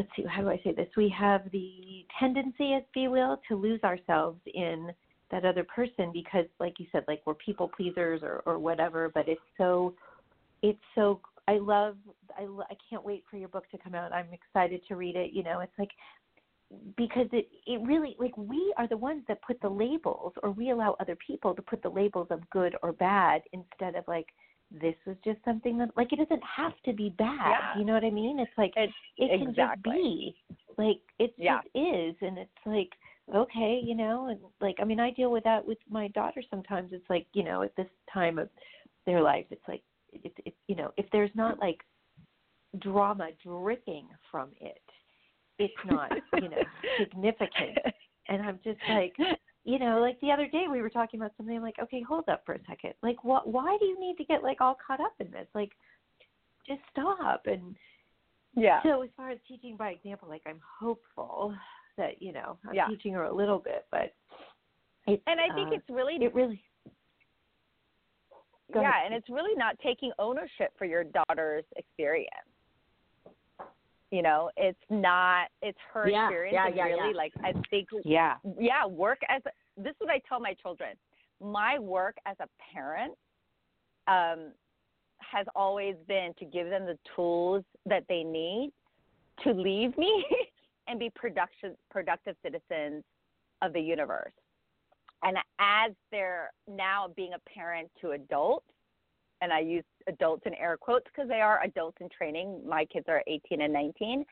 let's 0.00 0.10
see 0.16 0.24
how 0.26 0.40
do 0.40 0.48
i 0.48 0.58
say 0.64 0.72
this? 0.72 0.88
We 0.96 1.14
have 1.18 1.42
the 1.52 2.04
tendency 2.18 2.72
if 2.72 2.84
you 2.96 3.10
will 3.10 3.38
to 3.48 3.54
lose 3.54 3.82
ourselves 3.84 4.40
in 4.54 4.90
that 5.30 5.44
other 5.44 5.64
person 5.64 6.10
because 6.12 6.46
like 6.58 6.74
you 6.78 6.86
said 6.90 7.04
like 7.06 7.20
we're 7.26 7.34
people 7.34 7.70
pleasers 7.76 8.22
or 8.22 8.42
or 8.46 8.58
whatever 8.58 9.10
but 9.14 9.28
it's 9.28 9.40
so 9.58 9.94
it's 10.62 10.78
so 10.94 11.20
i 11.48 11.58
love 11.58 11.96
i 12.38 12.42
i 12.42 12.74
can't 12.88 13.04
wait 13.04 13.24
for 13.30 13.36
your 13.36 13.48
book 13.48 13.70
to 13.70 13.78
come 13.78 13.94
out. 13.94 14.12
I'm 14.12 14.28
excited 14.32 14.80
to 14.88 14.96
read 14.96 15.16
it 15.16 15.32
you 15.32 15.42
know? 15.42 15.60
It's 15.60 15.78
like 15.78 15.90
because 16.96 17.26
it 17.32 17.48
it 17.66 17.80
really 17.86 18.16
like 18.18 18.36
we 18.38 18.72
are 18.78 18.88
the 18.88 18.96
ones 18.96 19.22
that 19.28 19.42
put 19.42 19.60
the 19.60 19.68
labels 19.68 20.32
or 20.42 20.50
we 20.50 20.70
allow 20.70 20.96
other 20.98 21.16
people 21.26 21.54
to 21.54 21.62
put 21.62 21.82
the 21.82 21.88
labels 21.88 22.28
of 22.30 22.48
good 22.50 22.74
or 22.82 22.92
bad 22.92 23.42
instead 23.52 23.96
of 23.96 24.04
like 24.08 24.26
this 24.70 24.94
was 25.06 25.16
just 25.24 25.38
something 25.44 25.76
that 25.78 25.90
like 25.96 26.12
it 26.12 26.16
doesn't 26.16 26.42
have 26.44 26.72
to 26.84 26.92
be 26.92 27.10
bad 27.18 27.38
Yeah. 27.50 27.78
you 27.78 27.84
know 27.84 27.92
what 27.94 28.04
i 28.04 28.10
mean 28.10 28.38
it's 28.38 28.50
like 28.56 28.72
It's 28.76 28.92
it 29.16 29.38
can 29.38 29.48
exactly. 29.50 29.92
just 29.92 29.94
be 29.94 30.36
like 30.78 31.00
it 31.18 31.34
Yeah. 31.36 31.60
just 31.62 31.68
is 31.74 32.14
and 32.20 32.38
it's 32.38 32.50
like 32.66 32.90
okay 33.34 33.80
you 33.82 33.94
know 33.94 34.28
and 34.28 34.38
like 34.60 34.76
i 34.80 34.84
mean 34.84 35.00
i 35.00 35.10
deal 35.10 35.30
with 35.30 35.44
that 35.44 35.66
with 35.66 35.78
my 35.88 36.08
daughter 36.08 36.42
sometimes 36.50 36.90
it's 36.92 37.08
like 37.10 37.26
you 37.32 37.42
know 37.42 37.62
at 37.62 37.74
this 37.76 37.88
time 38.12 38.38
of 38.38 38.48
their 39.06 39.20
life 39.22 39.46
it's 39.50 39.66
like 39.66 39.82
it, 40.12 40.32
it, 40.44 40.54
you 40.68 40.76
know 40.76 40.92
if 40.96 41.06
there's 41.12 41.30
not 41.34 41.58
like 41.58 41.80
drama 42.78 43.28
dripping 43.44 44.06
from 44.30 44.50
it 44.60 44.82
it's 45.58 45.74
not 45.84 46.10
you 46.40 46.48
know 46.48 46.62
significant 46.98 47.76
and 48.28 48.42
i'm 48.42 48.58
just 48.62 48.78
like 48.88 49.14
you 49.64 49.78
know 49.78 50.00
like 50.00 50.18
the 50.20 50.30
other 50.30 50.46
day 50.46 50.64
we 50.70 50.80
were 50.80 50.90
talking 50.90 51.20
about 51.20 51.32
something 51.36 51.56
i'm 51.56 51.62
like 51.62 51.78
okay 51.82 52.02
hold 52.02 52.28
up 52.28 52.42
for 52.46 52.54
a 52.54 52.60
second 52.68 52.94
like 53.02 53.22
what 53.24 53.46
why 53.46 53.76
do 53.78 53.86
you 53.86 53.98
need 54.00 54.16
to 54.16 54.24
get 54.24 54.42
like 54.42 54.60
all 54.60 54.76
caught 54.86 55.00
up 55.00 55.14
in 55.20 55.30
this 55.30 55.46
like 55.54 55.72
just 56.66 56.80
stop 56.90 57.42
and 57.46 57.76
yeah. 58.56 58.82
so 58.82 59.02
as 59.02 59.10
far 59.16 59.30
as 59.30 59.38
teaching 59.46 59.76
by 59.76 59.90
example 59.90 60.28
like 60.28 60.42
i'm 60.46 60.60
hopeful 60.80 61.54
that 61.96 62.20
you 62.20 62.32
know 62.32 62.56
i'm 62.68 62.74
Yeah. 62.74 62.86
teaching 62.88 63.12
her 63.12 63.24
a 63.24 63.34
little 63.34 63.58
bit 63.58 63.86
but 63.90 64.14
And 65.06 65.40
I 65.40 65.54
think 65.54 65.68
uh, 65.68 65.76
it's 65.76 65.88
really 65.90 66.16
it 66.20 66.34
really 66.34 66.62
yeah, 68.74 69.04
and 69.04 69.14
it's 69.14 69.28
really 69.28 69.54
not 69.56 69.76
taking 69.80 70.12
ownership 70.18 70.72
for 70.78 70.84
your 70.84 71.04
daughter's 71.04 71.64
experience. 71.76 72.30
You 74.10 74.22
know, 74.22 74.50
it's 74.56 74.78
not 74.90 75.48
it's 75.62 75.78
her 75.92 76.08
Yeah, 76.08 76.26
experience 76.26 76.54
yeah, 76.54 76.66
and 76.66 76.76
yeah, 76.76 76.84
really 76.84 77.14
like 77.14 77.32
I 77.44 77.52
think 77.70 77.88
yeah 78.04 78.34
yeah, 78.58 78.86
work 78.86 79.18
as 79.28 79.42
this 79.76 79.90
is 79.90 79.96
what 80.00 80.10
I 80.10 80.20
tell 80.28 80.40
my 80.40 80.54
children. 80.54 80.96
My 81.40 81.78
work 81.78 82.16
as 82.26 82.36
a 82.40 82.48
parent 82.72 83.14
um 84.08 84.52
has 85.18 85.46
always 85.54 85.94
been 86.08 86.32
to 86.38 86.44
give 86.44 86.68
them 86.70 86.86
the 86.86 86.98
tools 87.14 87.64
that 87.86 88.04
they 88.08 88.24
need 88.24 88.72
to 89.44 89.52
leave 89.52 89.96
me 89.96 90.24
and 90.88 90.98
be 90.98 91.10
production 91.14 91.76
productive 91.90 92.34
citizens 92.42 93.04
of 93.62 93.72
the 93.72 93.80
universe. 93.80 94.32
And 95.22 95.36
as 95.60 95.92
they're 96.10 96.50
now 96.66 97.08
being 97.14 97.32
a 97.34 97.50
parent 97.50 97.90
to 98.00 98.12
adults, 98.12 98.66
and 99.42 99.52
I 99.52 99.60
use 99.60 99.84
adults 100.08 100.42
in 100.46 100.54
air 100.54 100.76
quotes 100.76 101.06
because 101.06 101.28
they 101.28 101.40
are 101.40 101.62
adults 101.62 101.98
in 102.00 102.08
training. 102.08 102.60
My 102.66 102.84
kids 102.84 103.06
are 103.08 103.22
18 103.26 103.60
and 103.62 103.72
19. 103.72 104.24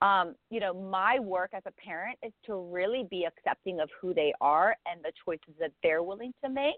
Um, 0.00 0.34
you 0.50 0.60
know, 0.60 0.74
my 0.74 1.18
work 1.20 1.50
as 1.54 1.62
a 1.66 1.72
parent 1.72 2.18
is 2.24 2.32
to 2.46 2.56
really 2.56 3.06
be 3.10 3.24
accepting 3.24 3.80
of 3.80 3.88
who 4.00 4.12
they 4.14 4.32
are 4.40 4.76
and 4.86 5.02
the 5.02 5.12
choices 5.24 5.54
that 5.60 5.72
they're 5.82 6.02
willing 6.02 6.32
to 6.44 6.50
make 6.50 6.76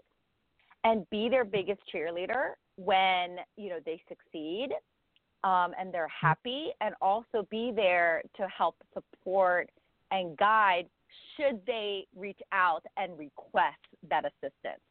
and 0.83 1.09
be 1.09 1.29
their 1.29 1.45
biggest 1.45 1.81
cheerleader 1.93 2.51
when, 2.77 3.37
you 3.57 3.69
know, 3.69 3.79
they 3.85 4.01
succeed. 4.07 4.69
um, 5.43 5.73
and 5.79 5.93
they're 5.93 6.07
happy, 6.09 6.69
and 6.81 6.95
also 7.01 7.47
be 7.51 7.71
there 7.75 8.23
to 8.35 8.47
help 8.47 8.75
support 8.93 9.69
and 10.11 10.35
guide 10.37 10.87
should 11.35 11.61
they 11.67 12.07
reach 12.15 12.39
out 12.51 12.83
and 12.97 13.17
request 13.17 13.77
that 14.09 14.25
assistance. 14.25 14.81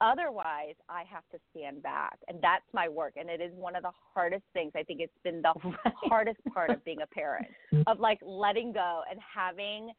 Otherwise, 0.00 0.74
I 0.88 1.02
have 1.10 1.24
to 1.32 1.38
stand 1.50 1.82
back, 1.82 2.18
and 2.28 2.38
that's 2.40 2.64
my 2.72 2.88
work. 2.88 3.14
And 3.16 3.28
it 3.28 3.40
is 3.40 3.52
one 3.54 3.74
of 3.74 3.82
the 3.82 3.90
hardest 4.14 4.44
things. 4.52 4.72
I 4.76 4.84
think 4.84 5.00
it's 5.00 5.12
been 5.24 5.42
the 5.42 5.54
hardest 5.96 6.38
part 6.54 6.70
of 6.70 6.84
being 6.84 7.02
a 7.02 7.06
parent, 7.06 7.46
of 7.86 7.98
like 7.98 8.18
letting 8.22 8.72
go 8.72 9.02
and 9.10 9.18
having 9.34 9.90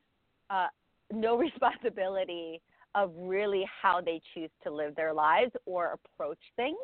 uh, 0.49 0.67
no 1.11 1.37
responsibility 1.37 2.61
of 2.95 3.11
really 3.15 3.65
how 3.81 4.01
they 4.01 4.21
choose 4.33 4.49
to 4.63 4.71
live 4.71 4.95
their 4.95 5.13
lives 5.13 5.51
or 5.65 5.97
approach 6.15 6.39
things. 6.55 6.77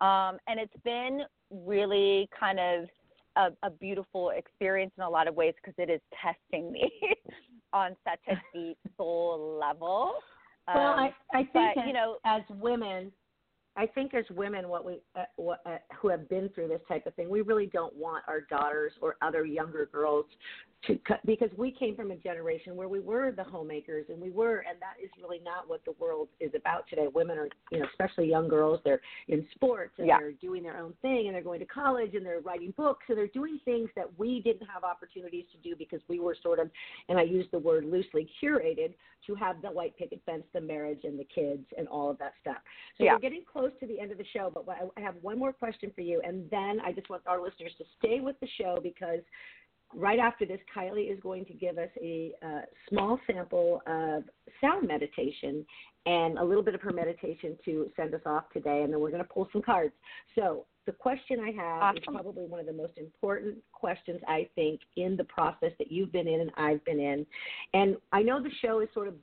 Um, 0.00 0.38
and 0.48 0.58
it's 0.58 0.76
been 0.84 1.22
really 1.50 2.28
kind 2.38 2.58
of 2.58 2.88
a, 3.36 3.66
a 3.66 3.70
beautiful 3.70 4.30
experience 4.30 4.92
in 4.98 5.04
a 5.04 5.08
lot 5.08 5.28
of 5.28 5.34
ways 5.34 5.54
because 5.62 5.74
it 5.78 5.90
is 5.90 6.00
testing 6.20 6.72
me 6.72 6.90
on 7.72 7.96
such 8.04 8.20
a 8.28 8.34
deep 8.52 8.78
soul 8.96 9.58
level. 9.60 10.14
Well, 10.68 10.94
I, 10.94 11.06
Um, 11.06 11.12
I 11.32 11.38
think 11.44 11.74
but, 11.74 11.78
as, 11.78 11.86
you 11.86 11.92
know- 11.92 12.18
as 12.24 12.42
women, 12.50 13.12
I 13.74 13.86
think 13.86 14.12
as 14.14 14.24
women, 14.30 14.68
what 14.68 14.84
we 14.84 15.00
uh, 15.16 15.24
what, 15.36 15.60
uh, 15.64 15.78
who 15.96 16.08
have 16.08 16.28
been 16.28 16.50
through 16.50 16.68
this 16.68 16.82
type 16.88 17.06
of 17.06 17.14
thing, 17.14 17.30
we 17.30 17.40
really 17.40 17.66
don't 17.66 17.94
want 17.96 18.22
our 18.28 18.42
daughters 18.42 18.92
or 19.00 19.16
other 19.22 19.44
younger 19.44 19.86
girls 19.86 20.26
to 20.86 20.96
cut 21.06 21.20
because 21.24 21.50
we 21.56 21.70
came 21.70 21.94
from 21.94 22.10
a 22.10 22.16
generation 22.16 22.74
where 22.74 22.88
we 22.88 22.98
were 22.98 23.30
the 23.30 23.44
homemakers 23.44 24.06
and 24.08 24.20
we 24.20 24.30
were, 24.30 24.64
and 24.68 24.80
that 24.80 25.02
is 25.02 25.10
really 25.20 25.40
not 25.44 25.68
what 25.68 25.84
the 25.84 25.92
world 26.00 26.28
is 26.40 26.50
about 26.56 26.88
today. 26.88 27.06
Women 27.12 27.38
are, 27.38 27.48
you 27.70 27.78
know, 27.78 27.86
especially 27.92 28.28
young 28.28 28.48
girls, 28.48 28.80
they're 28.84 29.00
in 29.28 29.46
sports 29.54 29.92
and 29.98 30.08
Yeah. 30.08 30.18
they're 30.18 30.32
doing 30.32 30.62
their 30.62 30.76
own 30.76 30.92
thing 30.94 31.28
and 31.28 31.34
they're 31.34 31.42
going 31.42 31.60
to 31.60 31.66
college 31.66 32.14
and 32.14 32.26
they're 32.26 32.40
writing 32.40 32.72
books 32.76 33.04
and 33.08 33.16
they're 33.16 33.28
doing 33.28 33.60
things 33.64 33.90
that 33.94 34.06
we 34.18 34.40
didn't 34.40 34.66
have 34.66 34.82
opportunities 34.82 35.44
to 35.52 35.58
do 35.58 35.76
because 35.76 36.00
we 36.08 36.18
were 36.18 36.34
sort 36.42 36.58
of, 36.58 36.68
and 37.08 37.18
I 37.18 37.22
use 37.22 37.46
the 37.52 37.58
word 37.58 37.84
loosely, 37.84 38.28
curated 38.42 38.94
to 39.26 39.34
have 39.36 39.62
the 39.62 39.70
white 39.70 39.96
picket 39.96 40.20
fence, 40.26 40.42
the 40.52 40.60
marriage, 40.60 41.04
and 41.04 41.16
the 41.18 41.24
kids, 41.32 41.64
and 41.78 41.86
all 41.86 42.10
of 42.10 42.18
that 42.18 42.34
stuff. 42.40 42.58
So 42.98 43.04
Yeah. 43.04 43.12
we're 43.12 43.20
getting 43.20 43.44
close 43.44 43.70
to 43.78 43.86
the 43.86 44.00
end 44.00 44.10
of 44.10 44.18
the 44.18 44.24
show, 44.24 44.50
but 44.50 44.68
I 44.68 44.88
I 44.96 45.00
have 45.00 45.14
one 45.22 45.38
more 45.38 45.52
question 45.52 45.90
for 45.92 46.00
you, 46.00 46.20
and 46.22 46.50
then 46.50 46.80
I 46.80 46.92
just 46.92 47.08
want 47.08 47.22
our 47.26 47.40
listeners 47.40 47.72
to 47.78 47.84
stay 47.98 48.20
with 48.20 48.38
the 48.40 48.48
show 48.48 48.78
because 48.82 49.20
right 49.94 50.18
after 50.18 50.46
this, 50.46 50.60
Kylie 50.74 51.12
is 51.12 51.18
going 51.20 51.44
to 51.46 51.52
give 51.52 51.78
us 51.78 51.90
a 52.00 52.32
uh, 52.42 52.60
small 52.88 53.18
sample 53.26 53.82
of 53.86 54.24
sound 54.60 54.86
meditation 54.88 55.64
and 56.06 56.38
a 56.38 56.44
little 56.44 56.62
bit 56.62 56.74
of 56.74 56.80
her 56.80 56.92
meditation 56.92 57.56
to 57.64 57.90
send 57.96 58.14
us 58.14 58.20
off 58.26 58.44
today, 58.52 58.82
and 58.82 58.92
then 58.92 59.00
we're 59.00 59.10
going 59.10 59.22
to 59.22 59.28
pull 59.28 59.48
some 59.52 59.62
cards. 59.62 59.92
So 60.34 60.64
the 60.86 60.92
question 60.92 61.38
I 61.40 61.52
have 61.52 61.96
is 61.96 62.02
probably 62.04 62.46
one 62.46 62.58
of 62.58 62.66
the 62.66 62.72
most 62.72 62.94
important 62.98 63.58
questions 63.72 64.20
I 64.26 64.48
think 64.56 64.80
in 64.96 65.16
the 65.16 65.24
process 65.24 65.70
that 65.78 65.92
you've 65.92 66.10
been 66.10 66.26
in 66.26 66.40
and 66.40 66.50
I've 66.56 66.84
been 66.84 66.98
in. 66.98 67.24
And 67.72 67.96
I 68.12 68.22
know 68.22 68.42
the 68.42 68.50
show 68.60 68.80
is 68.80 68.88
sort 68.92 69.08
of 69.08 69.14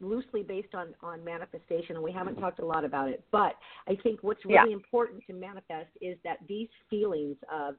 loosely 0.00 0.42
based 0.42 0.74
on 0.74 0.88
on 1.02 1.24
manifestation 1.24 1.94
and 1.94 2.04
we 2.04 2.12
haven't 2.12 2.36
talked 2.36 2.58
a 2.58 2.64
lot 2.64 2.84
about 2.84 3.08
it 3.08 3.24
but 3.30 3.54
i 3.88 3.96
think 4.02 4.18
what's 4.22 4.44
really 4.44 4.70
Yeah. 4.70 4.76
important 4.76 5.22
to 5.28 5.32
manifest 5.32 5.88
is 6.00 6.18
that 6.24 6.38
these 6.48 6.68
feelings 6.90 7.36
of 7.50 7.76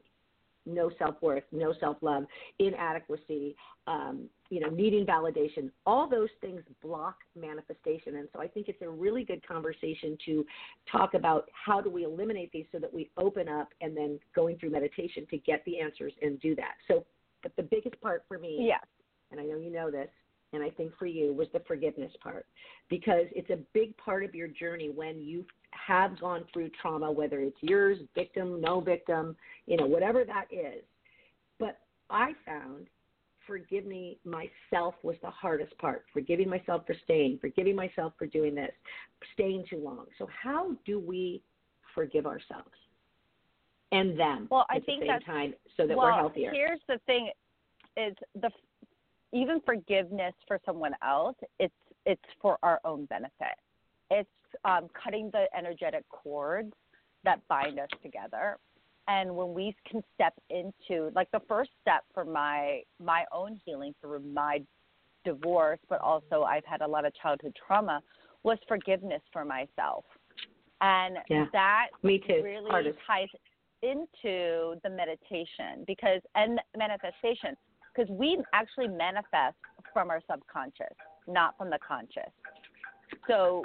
no 0.65 0.89
self-worth 0.97 1.43
no 1.51 1.73
self-love 1.79 2.25
inadequacy 2.59 3.55
um, 3.87 4.27
you 4.49 4.59
know 4.59 4.69
needing 4.69 5.05
validation. 5.05 5.69
All 5.85 6.09
those 6.09 6.29
things 6.41 6.61
block 6.81 7.17
manifestation. 7.39 8.17
And 8.17 8.27
so 8.33 8.41
i 8.41 8.47
think 8.47 8.67
it's 8.67 8.81
a 8.81 8.89
really 8.89 9.23
good 9.23 9.45
conversation 9.47 10.17
to 10.25 10.45
talk 10.91 11.13
about 11.13 11.49
how 11.53 11.81
do 11.81 11.89
we 11.89 12.03
eliminate 12.03 12.51
these 12.51 12.65
so 12.71 12.79
that 12.79 12.93
we 12.93 13.09
open 13.17 13.47
up 13.47 13.69
and 13.81 13.95
then 13.95 14.19
going 14.35 14.57
through 14.57 14.71
meditation 14.71 15.25
to 15.29 15.37
get 15.37 15.63
the 15.65 15.79
answers 15.79 16.13
and 16.21 16.39
do 16.39 16.55
that. 16.55 16.75
So 16.87 17.05
but 17.43 17.55
the 17.55 17.63
biggest 17.63 17.99
part 18.01 18.23
for 18.27 18.37
me 18.39 18.57
Yes. 18.61 18.83
and 19.31 19.39
I 19.39 19.43
know 19.43 19.57
you 19.57 19.71
know 19.71 19.91
this, 19.91 20.09
and 20.53 20.63
I 20.63 20.69
think 20.69 20.93
for 20.97 21.05
you 21.05 21.33
was 21.33 21.47
the 21.53 21.61
forgiveness 21.67 22.11
part. 22.21 22.45
Because 22.89 23.25
it's 23.35 23.49
a 23.49 23.57
big 23.73 23.95
part 23.97 24.23
of 24.23 24.33
your 24.33 24.47
journey 24.47 24.89
when 24.89 25.21
you 25.21 25.45
have 25.75 26.19
gone 26.19 26.45
through 26.51 26.69
trauma, 26.81 27.11
whether 27.11 27.39
it's 27.41 27.57
yours, 27.61 27.99
victim, 28.15 28.61
no 28.61 28.79
victim, 28.79 29.35
you 29.67 29.77
know, 29.77 29.85
whatever 29.85 30.23
that 30.23 30.45
is. 30.51 30.83
But 31.59 31.79
I 32.09 32.33
found 32.45 32.87
forgive 33.47 33.85
me 33.85 34.17
myself 34.25 34.95
was 35.03 35.15
the 35.21 35.29
hardest 35.29 35.77
part. 35.77 36.05
Forgiving 36.13 36.49
myself 36.49 36.83
for 36.87 36.95
staying, 37.03 37.39
forgiving 37.39 37.75
myself 37.75 38.13
for 38.17 38.25
doing 38.25 38.55
this, 38.55 38.71
staying 39.33 39.65
too 39.69 39.77
long. 39.77 40.05
So 40.17 40.27
how 40.43 40.71
do 40.85 40.99
we 40.99 41.41
forgive 41.93 42.25
ourselves 42.25 42.71
and 43.91 44.19
them 44.19 44.47
Well, 44.49 44.65
I 44.69 44.77
at 44.77 44.85
think 44.85 45.01
the 45.01 45.07
same 45.07 45.19
time 45.21 45.53
so 45.77 45.87
that 45.87 45.95
well, 45.95 46.07
we're 46.07 46.13
healthier? 46.13 46.51
Here's 46.51 46.81
the 46.87 46.99
thing: 47.05 47.29
is 47.97 48.15
the 48.41 48.49
even 49.31 49.59
forgiveness 49.65 50.33
for 50.47 50.59
someone 50.65 50.93
else. 51.03 51.35
It's 51.59 51.73
it's 52.05 52.21
for 52.41 52.57
our 52.63 52.79
own 52.85 53.05
benefit. 53.05 53.57
It's 54.09 54.29
um, 54.63 54.87
cutting 55.01 55.29
the 55.31 55.45
energetic 55.57 56.03
cords 56.09 56.73
that 57.23 57.45
bind 57.47 57.79
us 57.79 57.89
together. 58.03 58.57
And 59.07 59.35
when 59.35 59.53
we 59.53 59.75
can 59.89 60.01
step 60.15 60.33
into 60.49 61.11
like 61.15 61.29
the 61.31 61.41
first 61.47 61.71
step 61.81 62.03
for 62.13 62.25
my 62.25 62.81
my 63.03 63.23
own 63.31 63.59
healing 63.65 63.93
through 64.01 64.21
my 64.21 64.61
divorce, 65.23 65.79
but 65.89 66.01
also 66.01 66.43
I've 66.43 66.65
had 66.65 66.81
a 66.81 66.87
lot 66.87 67.05
of 67.05 67.13
childhood 67.21 67.55
trauma, 67.67 68.01
was 68.43 68.57
forgiveness 68.67 69.21
for 69.31 69.45
myself. 69.45 70.05
And 70.81 71.17
Yeah. 71.29 71.47
that 71.51 71.87
Me 72.03 72.19
too. 72.19 72.41
really 72.43 72.71
Hardest. 72.71 72.99
ties 73.05 73.29
into 73.81 74.79
the 74.83 74.89
meditation 74.89 75.83
because 75.85 76.21
and 76.33 76.59
manifestation 76.75 77.55
because 77.93 78.09
we 78.09 78.41
actually 78.53 78.87
manifest 78.87 79.55
from 79.93 80.09
our 80.09 80.21
subconscious, 80.29 80.95
not 81.27 81.57
from 81.57 81.69
the 81.69 81.79
conscious. 81.79 82.31
So 83.27 83.63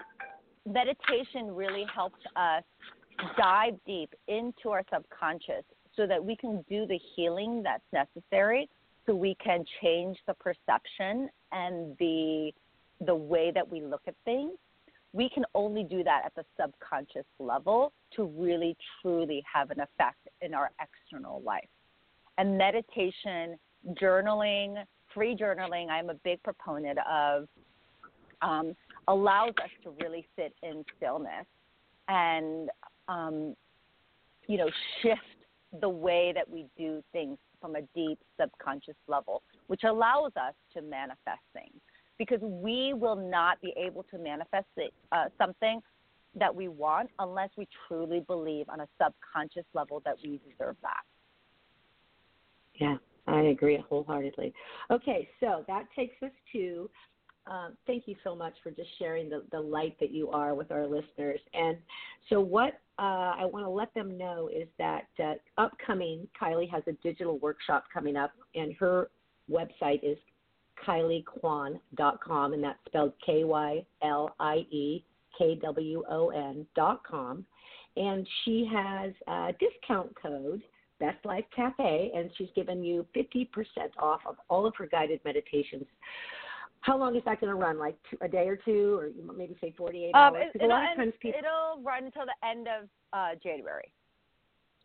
meditation 0.66 1.54
really 1.54 1.84
helps 1.92 2.20
us 2.36 2.62
dive 3.36 3.74
deep 3.86 4.12
into 4.28 4.70
our 4.70 4.82
subconscious 4.92 5.64
so 5.96 6.06
that 6.06 6.22
we 6.24 6.36
can 6.36 6.64
do 6.68 6.86
the 6.86 6.98
healing 7.14 7.62
that's 7.62 7.82
necessary 7.92 8.68
so 9.06 9.14
we 9.14 9.36
can 9.42 9.64
change 9.82 10.16
the 10.26 10.34
perception 10.34 11.28
and 11.52 11.96
the 11.98 12.52
the 13.06 13.14
way 13.14 13.50
that 13.50 13.66
we 13.70 13.80
look 13.80 14.02
at 14.06 14.14
things 14.24 14.52
we 15.12 15.28
can 15.28 15.44
only 15.54 15.82
do 15.82 16.04
that 16.04 16.22
at 16.24 16.34
the 16.34 16.44
subconscious 16.60 17.26
level 17.38 17.92
to 18.14 18.24
really 18.24 18.76
truly 19.00 19.42
have 19.52 19.70
an 19.70 19.80
effect 19.80 20.28
in 20.40 20.54
our 20.54 20.70
external 20.80 21.42
life. 21.42 21.68
And 22.38 22.56
meditation, 22.56 23.58
journaling, 24.00 24.84
free 25.12 25.36
journaling, 25.36 25.88
I'm 25.88 26.10
a 26.10 26.14
big 26.14 26.42
proponent 26.42 26.98
of, 27.10 27.48
um, 28.40 28.76
allows 29.10 29.54
us 29.62 29.70
to 29.82 29.90
really 30.00 30.26
sit 30.36 30.54
in 30.62 30.84
stillness 30.96 31.46
and, 32.08 32.70
um, 33.08 33.56
you 34.46 34.56
know, 34.56 34.70
shift 35.02 35.20
the 35.80 35.88
way 35.88 36.32
that 36.34 36.48
we 36.48 36.66
do 36.78 37.02
things 37.12 37.36
from 37.60 37.74
a 37.74 37.82
deep 37.94 38.18
subconscious 38.40 38.94
level, 39.08 39.42
which 39.66 39.82
allows 39.84 40.32
us 40.36 40.54
to 40.74 40.80
manifest 40.80 41.42
things 41.52 41.74
because 42.18 42.40
we 42.40 42.94
will 42.94 43.16
not 43.16 43.60
be 43.60 43.74
able 43.76 44.04
to 44.04 44.18
manifest 44.18 44.68
it, 44.76 44.92
uh, 45.10 45.24
something 45.38 45.80
that 46.38 46.54
we 46.54 46.68
want 46.68 47.10
unless 47.18 47.50
we 47.56 47.66
truly 47.88 48.20
believe 48.20 48.68
on 48.68 48.80
a 48.80 48.88
subconscious 49.02 49.64
level 49.74 50.00
that 50.04 50.14
we 50.22 50.40
deserve 50.48 50.76
that. 50.82 51.02
Yeah, 52.74 52.96
I 53.26 53.40
agree 53.42 53.82
wholeheartedly. 53.88 54.52
Okay, 54.90 55.28
so 55.40 55.64
that 55.66 55.84
takes 55.96 56.22
us 56.22 56.30
to 56.52 56.88
um, 57.46 57.76
thank 57.86 58.06
you 58.06 58.14
so 58.22 58.34
much 58.34 58.54
for 58.62 58.70
just 58.70 58.88
sharing 58.98 59.28
the, 59.28 59.42
the 59.50 59.60
light 59.60 59.96
that 60.00 60.10
you 60.10 60.30
are 60.30 60.54
with 60.54 60.70
our 60.70 60.86
listeners. 60.86 61.40
And 61.54 61.78
so, 62.28 62.40
what 62.40 62.80
uh, 62.98 63.34
I 63.38 63.44
want 63.44 63.64
to 63.64 63.70
let 63.70 63.92
them 63.94 64.16
know 64.18 64.48
is 64.54 64.68
that 64.78 65.06
uh, 65.22 65.34
upcoming, 65.58 66.28
Kylie 66.40 66.70
has 66.70 66.82
a 66.86 66.92
digital 67.02 67.38
workshop 67.38 67.84
coming 67.92 68.16
up, 68.16 68.32
and 68.54 68.74
her 68.78 69.10
website 69.50 70.00
is 70.02 70.18
kyliekwon.com, 70.86 72.52
and 72.52 72.62
that's 72.64 72.78
spelled 72.86 73.12
K 73.24 73.44
Y 73.44 73.84
L 74.02 74.34
I 74.38 74.56
E 74.70 75.04
K 75.36 75.58
W 75.62 76.04
O 76.08 76.28
N 76.30 76.66
dot 76.76 77.02
com. 77.04 77.44
And 77.96 78.26
she 78.44 78.68
has 78.72 79.12
a 79.26 79.52
discount 79.58 80.14
code, 80.20 80.62
Best 81.00 81.24
Life 81.24 81.44
Cafe, 81.54 82.12
and 82.14 82.30
she's 82.36 82.48
given 82.54 82.84
you 82.84 83.04
50% 83.16 83.48
off 83.98 84.20
of 84.26 84.36
all 84.48 84.66
of 84.66 84.74
her 84.76 84.86
guided 84.86 85.20
meditations. 85.24 85.86
How 86.82 86.96
long 86.96 87.14
is 87.16 87.22
that 87.26 87.40
going 87.40 87.50
to 87.50 87.56
run? 87.56 87.78
Like 87.78 87.96
two, 88.10 88.16
a 88.22 88.28
day 88.28 88.48
or 88.48 88.56
two, 88.56 88.98
or 88.98 89.34
maybe 89.34 89.56
say 89.60 89.74
48 89.76 90.14
Um, 90.14 90.34
hours? 90.34 90.44
it, 90.46 90.52
Because 90.54 90.66
a 90.66 90.68
lot 90.68 90.84
of 90.84 90.90
it'll, 90.92 91.04
times 91.04 91.14
people. 91.20 91.38
it'll 91.38 91.82
run 91.82 92.04
until 92.06 92.24
the 92.24 92.46
end 92.46 92.68
of 92.68 92.88
uh, 93.12 93.34
January. 93.42 93.92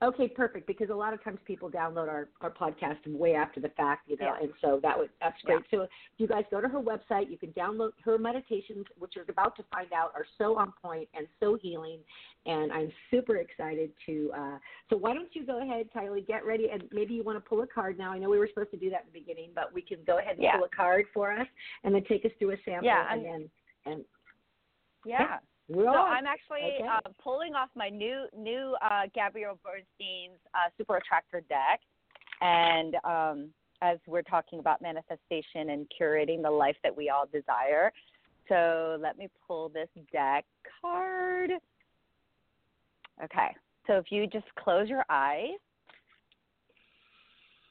Okay, 0.04 0.28
perfect. 0.28 0.68
Because 0.68 0.90
a 0.90 0.94
lot 0.94 1.14
of 1.14 1.24
times 1.24 1.40
people 1.46 1.70
download 1.70 2.10
our, 2.10 2.28
our 2.42 2.52
podcast 2.52 2.98
way 3.08 3.34
after 3.34 3.62
the 3.62 3.70
fact, 3.70 4.10
you 4.10 4.18
know, 4.18 4.36
Yeah. 4.38 4.44
and 4.44 4.52
so 4.62 4.80
that 4.84 4.98
would 4.98 5.10
that's 5.22 5.42
great. 5.44 5.62
So 5.72 5.84
if 5.84 5.90
you 6.18 6.28
guys 6.28 6.44
go 6.52 6.60
to 6.60 6.68
her 6.68 6.82
website, 6.82 7.32
you 7.32 7.38
can 7.38 7.52
download 7.54 7.92
her 8.04 8.18
meditations, 8.18 8.86
which 8.98 9.14
you're 9.16 9.26
about 9.30 9.56
to 9.56 9.64
find 9.74 9.94
out 9.94 10.12
are 10.14 10.26
so 10.38 10.58
on 10.58 10.74
point 10.82 11.08
and 11.14 11.28
so 11.40 11.58
healing. 11.62 12.00
And 12.46 12.74
I'm 12.74 12.92
super 13.10 13.38
excited 13.38 13.92
to. 14.06 14.32
Uh, 14.38 14.58
so 14.90 14.98
why 14.98 15.14
don't 15.14 15.34
you 15.34 15.46
go 15.46 15.62
ahead, 15.62 15.88
Kylie, 15.96 16.28
get 16.28 16.46
ready, 16.46 16.70
and 16.72 16.84
maybe 16.92 17.14
you 17.14 17.24
want 17.24 17.38
to 17.42 17.50
pull 17.50 17.62
a 17.62 17.68
card 17.68 17.98
now. 17.98 18.12
I 18.12 18.20
know 18.20 18.30
we 18.30 18.38
were 18.38 18.50
supposed 18.50 18.72
to 18.72 18.78
do 18.78 18.90
that 18.90 19.06
in 19.08 19.14
the 19.14 19.20
beginning, 19.20 19.52
but 19.56 19.74
we 19.74 19.82
can 19.82 20.00
go 20.06 20.20
ahead 20.20 20.34
and 20.34 20.44
Yeah. 20.44 20.58
pull 20.58 20.66
a 20.66 20.76
card 20.76 21.06
for 21.14 21.32
us, 21.32 21.48
and 21.86 21.96
then 21.96 22.04
take 22.04 22.26
us 22.26 22.32
through 22.38 22.52
a 22.52 22.58
sample, 22.66 22.84
Yeah, 22.86 23.12
and 23.14 23.24
then 23.24 23.50
and 23.86 24.06
Yeah. 25.06 25.40
We're 25.68 25.86
So 25.86 25.98
on. 25.98 26.12
I'm 26.12 26.28
actually 26.28 26.76
Okay. 26.80 26.88
uh, 26.88 27.00
pulling 27.24 27.56
off 27.56 27.70
my 27.76 27.90
new 27.90 28.28
new 28.36 28.76
uh, 28.82 29.04
Gabrielle 29.14 29.60
Bernstein's 29.64 30.40
uh, 30.54 30.70
Super 30.78 30.98
Attractor 30.98 31.42
deck, 31.42 31.82
and 32.42 32.96
um, 33.04 33.54
as 33.82 33.98
we're 34.08 34.22
talking 34.22 34.60
about 34.60 34.82
manifestation 34.82 35.72
and 35.72 35.88
curating 36.00 36.42
the 36.42 36.52
life 36.52 36.78
that 36.84 36.96
we 36.96 37.10
all 37.10 37.26
desire, 37.32 37.92
so 38.48 38.98
let 39.02 39.18
me 39.18 39.28
pull 39.48 39.70
this 39.70 39.90
deck 40.12 40.46
card. 40.82 41.52
Okay, 43.24 43.56
so 43.88 43.94
if 43.94 44.12
you 44.12 44.28
just 44.28 44.54
close 44.56 44.90
your 44.90 45.06
eyes. 45.10 45.52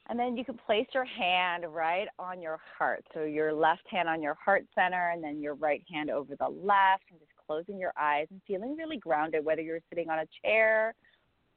And 0.07 0.19
then 0.19 0.37
you 0.37 0.45
can 0.45 0.55
place 0.55 0.85
your 0.93 1.03
hand 1.03 1.65
right 1.67 2.07
on 2.19 2.39
your 2.39 2.59
heart. 2.77 3.03
So 3.11 3.23
your 3.23 3.51
left 3.51 3.87
hand 3.89 4.07
on 4.07 4.21
your 4.21 4.35
heart 4.35 4.63
center, 4.75 5.09
and 5.09 5.23
then 5.23 5.41
your 5.41 5.55
right 5.55 5.83
hand 5.91 6.11
over 6.11 6.35
the 6.35 6.47
left, 6.47 7.05
and 7.09 7.19
just 7.19 7.34
closing 7.47 7.77
your 7.77 7.93
eyes 7.97 8.27
and 8.31 8.41
feeling 8.47 8.75
really 8.75 8.97
grounded, 8.97 9.45
whether 9.45 9.61
you're 9.61 9.79
sitting 9.89 10.09
on 10.09 10.19
a 10.19 10.25
chair 10.43 10.93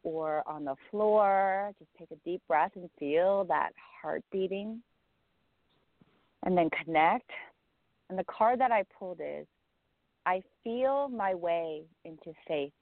or 0.02 0.42
on 0.46 0.64
the 0.64 0.76
floor. 0.90 1.72
Just 1.78 1.90
take 1.98 2.10
a 2.10 2.16
deep 2.24 2.42
breath 2.48 2.72
and 2.76 2.88
feel 2.98 3.44
that 3.44 3.72
heart 4.02 4.22
beating. 4.30 4.82
And 6.44 6.56
then 6.56 6.70
connect. 6.84 7.30
And 8.08 8.18
the 8.18 8.24
card 8.24 8.60
that 8.60 8.70
I 8.72 8.84
pulled 8.98 9.20
is 9.20 9.46
I 10.24 10.42
feel 10.62 11.08
my 11.08 11.34
way 11.34 11.82
into 12.04 12.32
faith, 12.46 12.72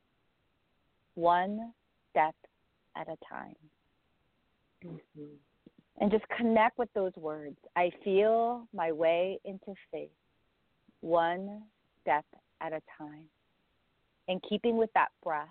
one 1.15 1.73
step 2.11 2.35
at 2.97 3.09
a 3.09 3.17
time 3.29 3.57
Mhm. 4.85 5.39
and 5.99 6.11
just 6.11 6.27
connect 6.29 6.79
with 6.79 6.93
those 6.93 7.15
words. 7.17 7.59
I 7.75 7.91
feel 8.05 8.69
my 8.73 8.93
way 8.93 9.41
into 9.45 9.75
faith, 9.91 10.13
one 11.01 11.71
step 12.01 12.25
at 12.61 12.73
a 12.73 12.81
time. 12.99 13.29
And 14.29 14.43
keeping 14.49 14.77
with 14.77 14.91
that 14.95 15.09
breath, 15.23 15.49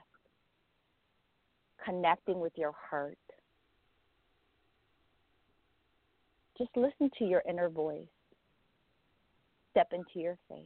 connecting 1.83 2.39
with 2.39 2.53
your 2.55 2.73
heart. 2.89 3.17
Just 6.57 6.71
listen 6.75 7.09
to 7.19 7.25
your 7.25 7.41
inner 7.47 7.69
voice. 7.69 8.07
Step 9.71 9.91
into 9.93 10.19
your 10.19 10.37
faith. 10.49 10.65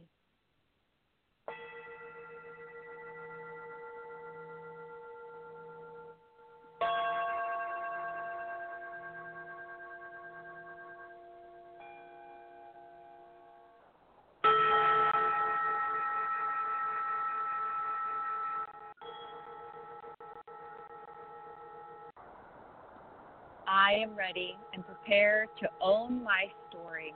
Am 24.00 24.16
ready 24.16 24.56
and 24.72 24.84
prepared 24.86 25.48
to 25.60 25.68
own 25.80 26.22
my 26.24 26.46
story, 26.68 27.14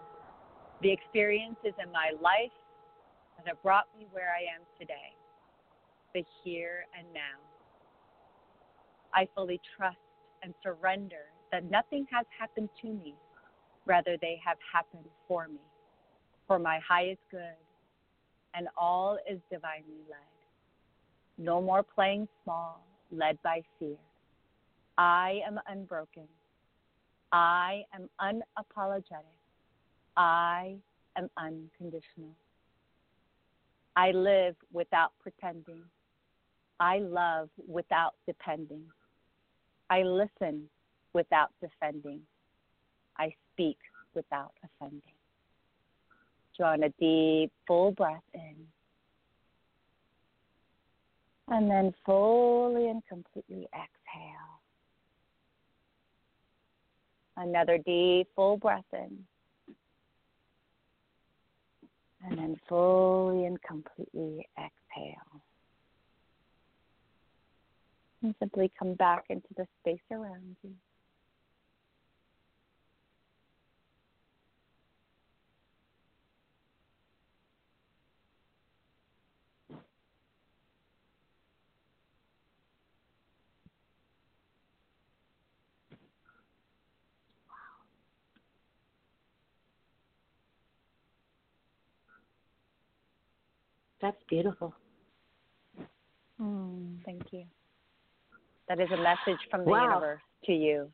the 0.82 0.90
experiences 0.90 1.72
in 1.82 1.90
my 1.90 2.12
life 2.20 2.52
that 3.36 3.48
have 3.48 3.62
brought 3.62 3.86
me 3.98 4.06
where 4.12 4.30
I 4.30 4.42
am 4.54 4.62
today, 4.78 5.14
the 6.14 6.24
here 6.42 6.86
and 6.98 7.06
now. 7.14 7.40
I 9.14 9.28
fully 9.34 9.60
trust 9.76 9.96
and 10.42 10.52
surrender 10.62 11.30
that 11.52 11.70
nothing 11.70 12.06
has 12.12 12.26
happened 12.38 12.68
to 12.82 12.88
me, 12.88 13.14
rather, 13.86 14.16
they 14.20 14.40
have 14.44 14.58
happened 14.72 15.04
for 15.26 15.48
me, 15.48 15.60
for 16.46 16.58
my 16.58 16.80
highest 16.86 17.20
good, 17.30 17.56
and 18.54 18.68
all 18.76 19.18
is 19.30 19.38
divinely 19.50 20.02
led. 20.08 20.18
No 21.38 21.60
more 21.60 21.82
playing 21.82 22.28
small, 22.42 22.84
led 23.10 23.40
by 23.42 23.62
fear. 23.78 23.96
I 24.98 25.40
am 25.46 25.58
unbroken. 25.66 26.28
I 27.32 27.84
am 27.94 28.08
unapologetic. 28.20 29.24
I 30.16 30.76
am 31.16 31.28
unconditional. 31.36 32.36
I 33.96 34.10
live 34.10 34.56
without 34.72 35.12
pretending. 35.20 35.82
I 36.80 36.98
love 36.98 37.48
without 37.68 38.14
depending. 38.26 38.82
I 39.90 40.02
listen 40.02 40.68
without 41.12 41.50
defending. 41.60 42.20
I 43.18 43.32
speak 43.52 43.78
without 44.14 44.52
offending. 44.64 45.00
Drawing 46.56 46.82
a 46.84 46.88
deep, 47.00 47.52
full 47.66 47.92
breath 47.92 48.22
in. 48.32 48.56
And 51.48 51.70
then 51.70 51.94
fully 52.04 52.88
and 52.88 53.02
completely 53.06 53.68
exhale. 53.74 54.33
Another 57.36 57.78
deep, 57.78 58.28
full 58.36 58.56
breath 58.56 58.84
in. 58.92 59.24
And 62.26 62.38
then 62.38 62.56
fully 62.68 63.44
and 63.44 63.60
completely 63.62 64.48
exhale. 64.56 65.42
And 68.22 68.34
simply 68.38 68.72
come 68.78 68.94
back 68.94 69.24
into 69.28 69.48
the 69.56 69.66
space 69.80 70.00
around 70.10 70.56
you. 70.62 70.70
That's 94.04 94.22
beautiful. 94.28 94.74
Mm, 96.38 97.02
thank 97.06 97.22
you. 97.30 97.44
That 98.68 98.78
is 98.78 98.90
a 98.90 98.98
message 98.98 99.40
from 99.50 99.64
the 99.64 99.70
Wow. 99.70 99.84
universe 99.84 100.20
to 100.44 100.52
you. 100.52 100.92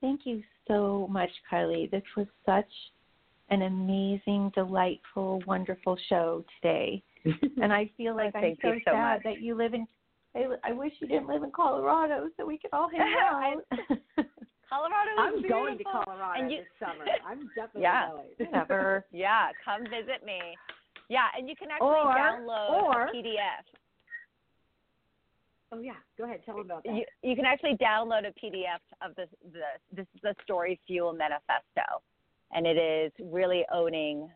Thank 0.00 0.26
you 0.26 0.42
so 0.66 1.06
much, 1.08 1.30
Kylie. 1.48 1.88
This 1.92 2.02
was 2.16 2.26
such 2.44 2.72
an 3.50 3.62
amazing, 3.62 4.50
delightful, 4.56 5.44
wonderful 5.46 5.96
show 6.08 6.44
today. 6.56 7.04
And 7.62 7.72
I 7.72 7.88
feel 7.96 8.16
like 8.16 8.34
oh, 8.34 8.38
I'm 8.40 8.56
so 8.60 8.72
so 8.84 8.90
sad 8.90 9.18
much. 9.18 9.22
that 9.22 9.40
you 9.40 9.54
live 9.54 9.74
in. 9.74 9.86
I, 10.34 10.48
I 10.64 10.72
wish 10.72 10.92
you 10.98 11.06
didn't 11.06 11.28
live 11.28 11.44
in 11.44 11.52
Colorado 11.52 12.28
so 12.36 12.44
we 12.44 12.58
could 12.58 12.72
all 12.72 12.88
hang 12.88 13.14
out. 13.30 14.26
Colorado 14.74 15.10
I'm 15.18 15.48
going 15.48 15.78
to. 15.78 15.84
Colorado 15.84 16.40
And 16.40 16.50
you- 16.50 16.58
this 16.58 16.66
summer. 16.80 17.04
I'm 17.26 17.48
definitely 17.54 17.82
Yeah. 17.82 18.08
going. 18.10 18.50
Never. 18.52 19.04
Yeah, 19.12 19.48
come 19.64 19.82
visit 19.84 20.24
me. 20.24 20.38
Yeah, 21.08 21.26
and 21.36 21.48
you 21.48 21.54
can 21.56 21.70
actually 21.70 21.88
Or- 21.88 22.14
download 22.14 22.82
or- 22.82 23.06
a 23.06 23.12
PDF. 23.12 23.64
Oh 25.72 25.80
yeah, 25.80 25.94
go 26.16 26.24
ahead. 26.24 26.40
Tell 26.46 26.56
them 26.56 26.66
about 26.66 26.84
that. 26.84 26.94
You, 26.94 27.04
you 27.22 27.34
can 27.34 27.44
actually 27.44 27.76
download 27.76 28.22
a 28.28 28.32
PDF 28.32 28.78
of 29.02 29.14
this 29.16 29.28
the 29.52 29.60
this 29.92 30.06
is 30.14 30.20
the 30.22 30.34
Story 30.44 30.78
Fuel 30.86 31.12
Manifesto, 31.12 32.00
and 32.52 32.64
it 32.66 32.76
is 32.76 33.10
really 33.32 33.64
owning 33.72 34.30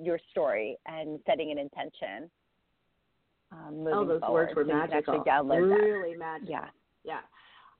your 0.00 0.18
story 0.30 0.76
and 0.86 1.18
setting 1.26 1.50
an 1.50 1.58
intention. 1.58 2.30
Um, 3.50 3.84
oh, 3.92 4.04
those 4.04 4.20
forward. 4.20 4.32
words 4.32 4.54
were 4.56 4.62
So 4.64 4.66
you 4.68 4.80
can 4.80 4.90
magical. 4.90 5.14
actually 5.14 5.30
download 5.30 5.68
that. 5.70 5.84
really 5.84 6.16
magical. 6.16 6.50
Yeah. 6.52 6.66
Yeah. 7.04 7.20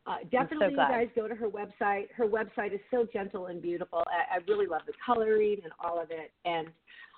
Uh, 0.06 0.16
definitely, 0.30 0.68
you 0.70 0.76
guys 0.76 1.08
go 1.16 1.26
to 1.26 1.34
her 1.34 1.48
website. 1.48 2.10
Her 2.14 2.26
website 2.26 2.74
is 2.74 2.80
so 2.90 3.06
gentle 3.12 3.46
and 3.46 3.62
beautiful. 3.62 4.04
I, 4.06 4.36
I 4.36 4.38
really 4.46 4.66
love 4.66 4.82
the 4.86 4.92
coloring 5.04 5.58
and 5.64 5.72
all 5.82 6.00
of 6.00 6.10
it. 6.10 6.30
And, 6.44 6.68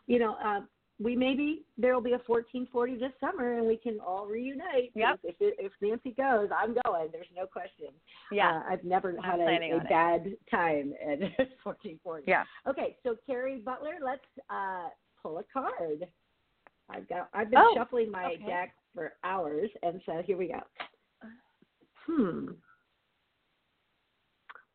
you 0.07 0.21
know, 0.21 0.37
uh, 0.45 0.61
we 0.99 1.15
maybe 1.17 1.65
there 1.77 1.95
will 1.95 2.01
be 2.01 2.13
a 2.13 2.23
1440 2.27 2.95
this 2.97 3.13
summer 3.21 3.59
and 3.59 3.67
we 3.67 3.77
can 3.77 3.99
all 4.01 4.27
reunite. 4.27 4.93
Yep. 4.95 5.19
If, 5.25 5.35
it, 5.41 5.57
if 5.59 5.73
Nancy 5.83 6.13
goes, 6.17 6.49
I'm 6.57 6.77
going. 6.87 7.09
There's 7.13 7.27
no 7.37 7.45
question. 7.47 7.89
Yeah. 8.31 8.51
Uh, 8.59 8.73
I've 8.73 8.85
never 8.85 9.15
had 9.23 9.41
a, 9.41 9.43
a 9.43 9.47
on 9.47 9.81
it. 9.81 9.89
bad 9.89 10.25
time 10.51 10.95
at 11.03 11.19
1440. 11.65 12.25
Yeah. 12.29 12.45
Okay, 12.69 12.97
so 13.03 13.17
Cari 13.27 13.59
Butler, 13.59 13.97
let's 14.03 14.23
uh, 14.49 14.89
pull 15.23 15.39
a 15.39 15.45
card. 15.53 16.07
I've 16.89 17.09
got 17.09 17.29
I've 17.35 17.51
been 17.51 17.59
Oh, 17.61 17.75
shuffling 17.77 18.11
my 18.13 18.35
okay. 18.37 18.47
deck 18.47 18.75
for 18.95 19.15
hours, 19.25 19.69
and 19.83 20.01
so 20.07 20.23
here 20.25 20.37
we 20.37 20.49
go. 20.49 20.61
Hmm. 22.07 22.53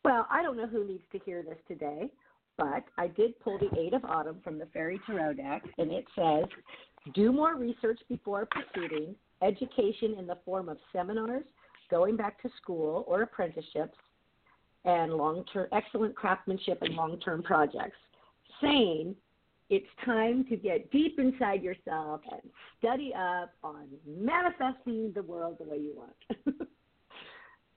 Well, 0.04 0.28
I 0.32 0.42
don't 0.42 0.58
know 0.58 0.68
who 0.68 0.86
needs 0.86 1.04
to 1.12 1.20
hear 1.20 1.44
this 1.44 1.58
today, 1.68 2.10
but 2.58 2.84
I 2.98 3.08
did 3.08 3.40
pull 3.40 3.60
the 3.60 3.70
Eight 3.80 3.94
of 3.94 4.04
Autumn 4.06 4.40
from 4.44 4.58
the 4.58 4.66
Fairy 4.68 5.00
Tarot 5.06 5.34
deck, 5.34 5.64
and 5.78 5.92
it 5.92 6.06
says, 6.16 6.46
"Do 7.14 7.32
more 7.32 7.56
research 7.56 8.00
before 8.08 8.48
proceeding. 8.48 9.16
Education 9.42 10.16
in 10.20 10.28
the 10.28 10.38
form 10.46 10.70
of 10.70 10.78
seminars, 10.92 11.46
going 11.90 12.16
back 12.16 12.42
to 12.42 12.50
school 12.62 13.04
or 13.08 13.24
apprenticeships, 13.24 13.98
and 14.86 15.14
long-term 15.14 15.68
excellent 15.72 16.16
craftsmanship 16.16 16.82
and 16.82 16.96
long-term 16.96 17.44
projects." 17.44 17.98
Saying 18.60 19.16
it's 19.70 19.88
time 20.04 20.44
to 20.46 20.58
get 20.58 20.92
deep 20.92 21.18
inside 21.18 21.64
yourself 21.64 22.22
and 22.32 22.42
study 22.78 23.14
up 23.14 23.54
on 23.64 23.88
manifesting 24.06 25.14
the 25.14 25.24
world 25.24 25.58
the 25.60 25.64
way 25.64 25.78
you 25.78 25.94
want. 25.96 26.16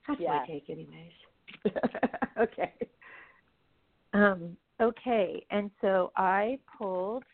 That's 0.08 0.20
my 0.20 0.46
take, 0.46 0.68
anyways. 0.68 1.12
okay. 2.40 2.72
Um, 4.12 4.56
okay, 4.80 5.44
and 5.50 5.70
so 5.80 6.12
I 6.16 6.58
pulled 6.78 7.24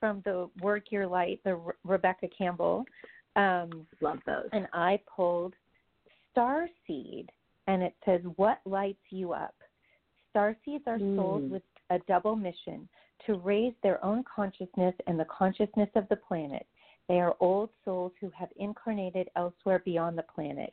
from 0.00 0.22
the 0.24 0.48
Work 0.60 0.90
Your 0.90 1.06
Light, 1.06 1.40
the 1.44 1.56
Re- 1.56 1.72
Rebecca 1.84 2.28
Campbell, 2.36 2.84
um, 3.36 3.86
Love 4.00 4.18
those. 4.26 4.48
and 4.52 4.66
I 4.72 4.98
pulled 5.14 5.54
Star 6.30 6.68
Seed, 6.86 7.30
and 7.66 7.82
it 7.82 7.94
says, 8.04 8.20
What 8.36 8.60
lights 8.64 9.02
you 9.10 9.32
up? 9.32 9.54
Star 10.30 10.56
seeds 10.64 10.84
are 10.86 10.98
souls 10.98 11.42
Mm. 11.42 11.50
with 11.50 11.62
a 11.90 11.98
double 12.08 12.34
mission 12.36 12.88
to 13.26 13.34
raise 13.34 13.74
their 13.82 14.02
own 14.04 14.24
consciousness 14.24 14.94
and 15.06 15.20
the 15.20 15.26
consciousness 15.26 15.90
of 15.94 16.08
the 16.08 16.16
planet. 16.16 16.66
They 17.08 17.20
are 17.20 17.36
old 17.40 17.68
souls 17.84 18.12
who 18.20 18.30
have 18.30 18.48
incarnated 18.56 19.28
elsewhere 19.36 19.80
beyond 19.80 20.16
the 20.16 20.22
planet. 20.24 20.72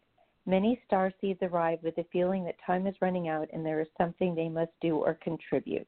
Many 0.50 0.82
star 0.88 1.14
seeds 1.22 1.38
arrive 1.44 1.78
with 1.84 1.96
the 1.96 2.06
feeling 2.12 2.44
that 2.46 2.56
time 2.66 2.88
is 2.88 2.96
running 3.02 3.28
out 3.28 3.48
and 3.54 3.64
there 3.64 3.82
is 3.82 3.88
something 4.00 4.34
they 4.34 4.50
must 4.50 4.72
do 4.82 4.96
or 4.96 5.14
contribute. 5.22 5.88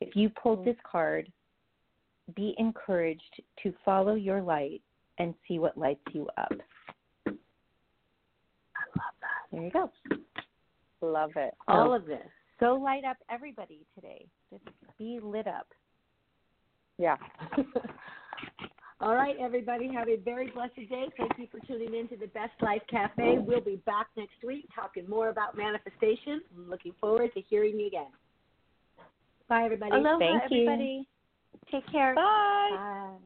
If 0.00 0.14
you 0.14 0.30
pulled 0.30 0.60
mm-hmm. 0.60 0.68
this 0.68 0.78
card, 0.88 1.32
be 2.36 2.54
encouraged 2.56 3.42
to 3.64 3.74
follow 3.84 4.14
your 4.14 4.40
light 4.40 4.80
and 5.18 5.34
see 5.48 5.58
what 5.58 5.76
lights 5.76 6.04
you 6.12 6.28
up. 6.38 6.52
I 7.26 7.30
love 8.94 9.16
that. 9.22 9.50
There 9.50 9.62
you 9.64 9.70
go. 9.72 9.90
Love 11.00 11.32
it. 11.34 11.54
All 11.66 11.92
of 11.92 12.06
this. 12.06 12.28
Go 12.60 12.76
light 12.76 13.02
up 13.04 13.16
everybody 13.28 13.80
today. 13.96 14.24
Just 14.52 14.62
be 14.98 15.18
lit 15.20 15.48
up. 15.48 15.66
Yeah. 16.96 17.16
All 19.00 19.14
right, 19.14 19.36
everybody, 19.40 19.92
have 19.92 20.08
a 20.08 20.16
very 20.16 20.50
blessed 20.50 20.74
day. 20.74 21.06
Thank 21.16 21.32
you 21.38 21.46
for 21.52 21.64
tuning 21.66 21.94
in 21.94 22.08
to 22.08 22.16
the 22.16 22.26
Best 22.28 22.50
Life 22.60 22.82
Cafe. 22.90 23.38
We'll 23.38 23.60
be 23.60 23.76
back 23.86 24.08
next 24.16 24.42
week 24.44 24.68
talking 24.74 25.08
more 25.08 25.28
about 25.28 25.56
manifestation. 25.56 26.40
I'm 26.56 26.68
looking 26.68 26.92
forward 27.00 27.32
to 27.34 27.40
hearing 27.48 27.78
you 27.78 27.86
again. 27.86 28.10
Bye, 29.48 29.62
everybody. 29.64 29.92
Aloha, 29.92 30.18
Thank 30.18 30.50
you. 30.50 30.62
everybody. 30.62 31.08
Take 31.70 31.90
care. 31.92 32.16
Bye. 32.16 32.70
Bye. 32.72 33.16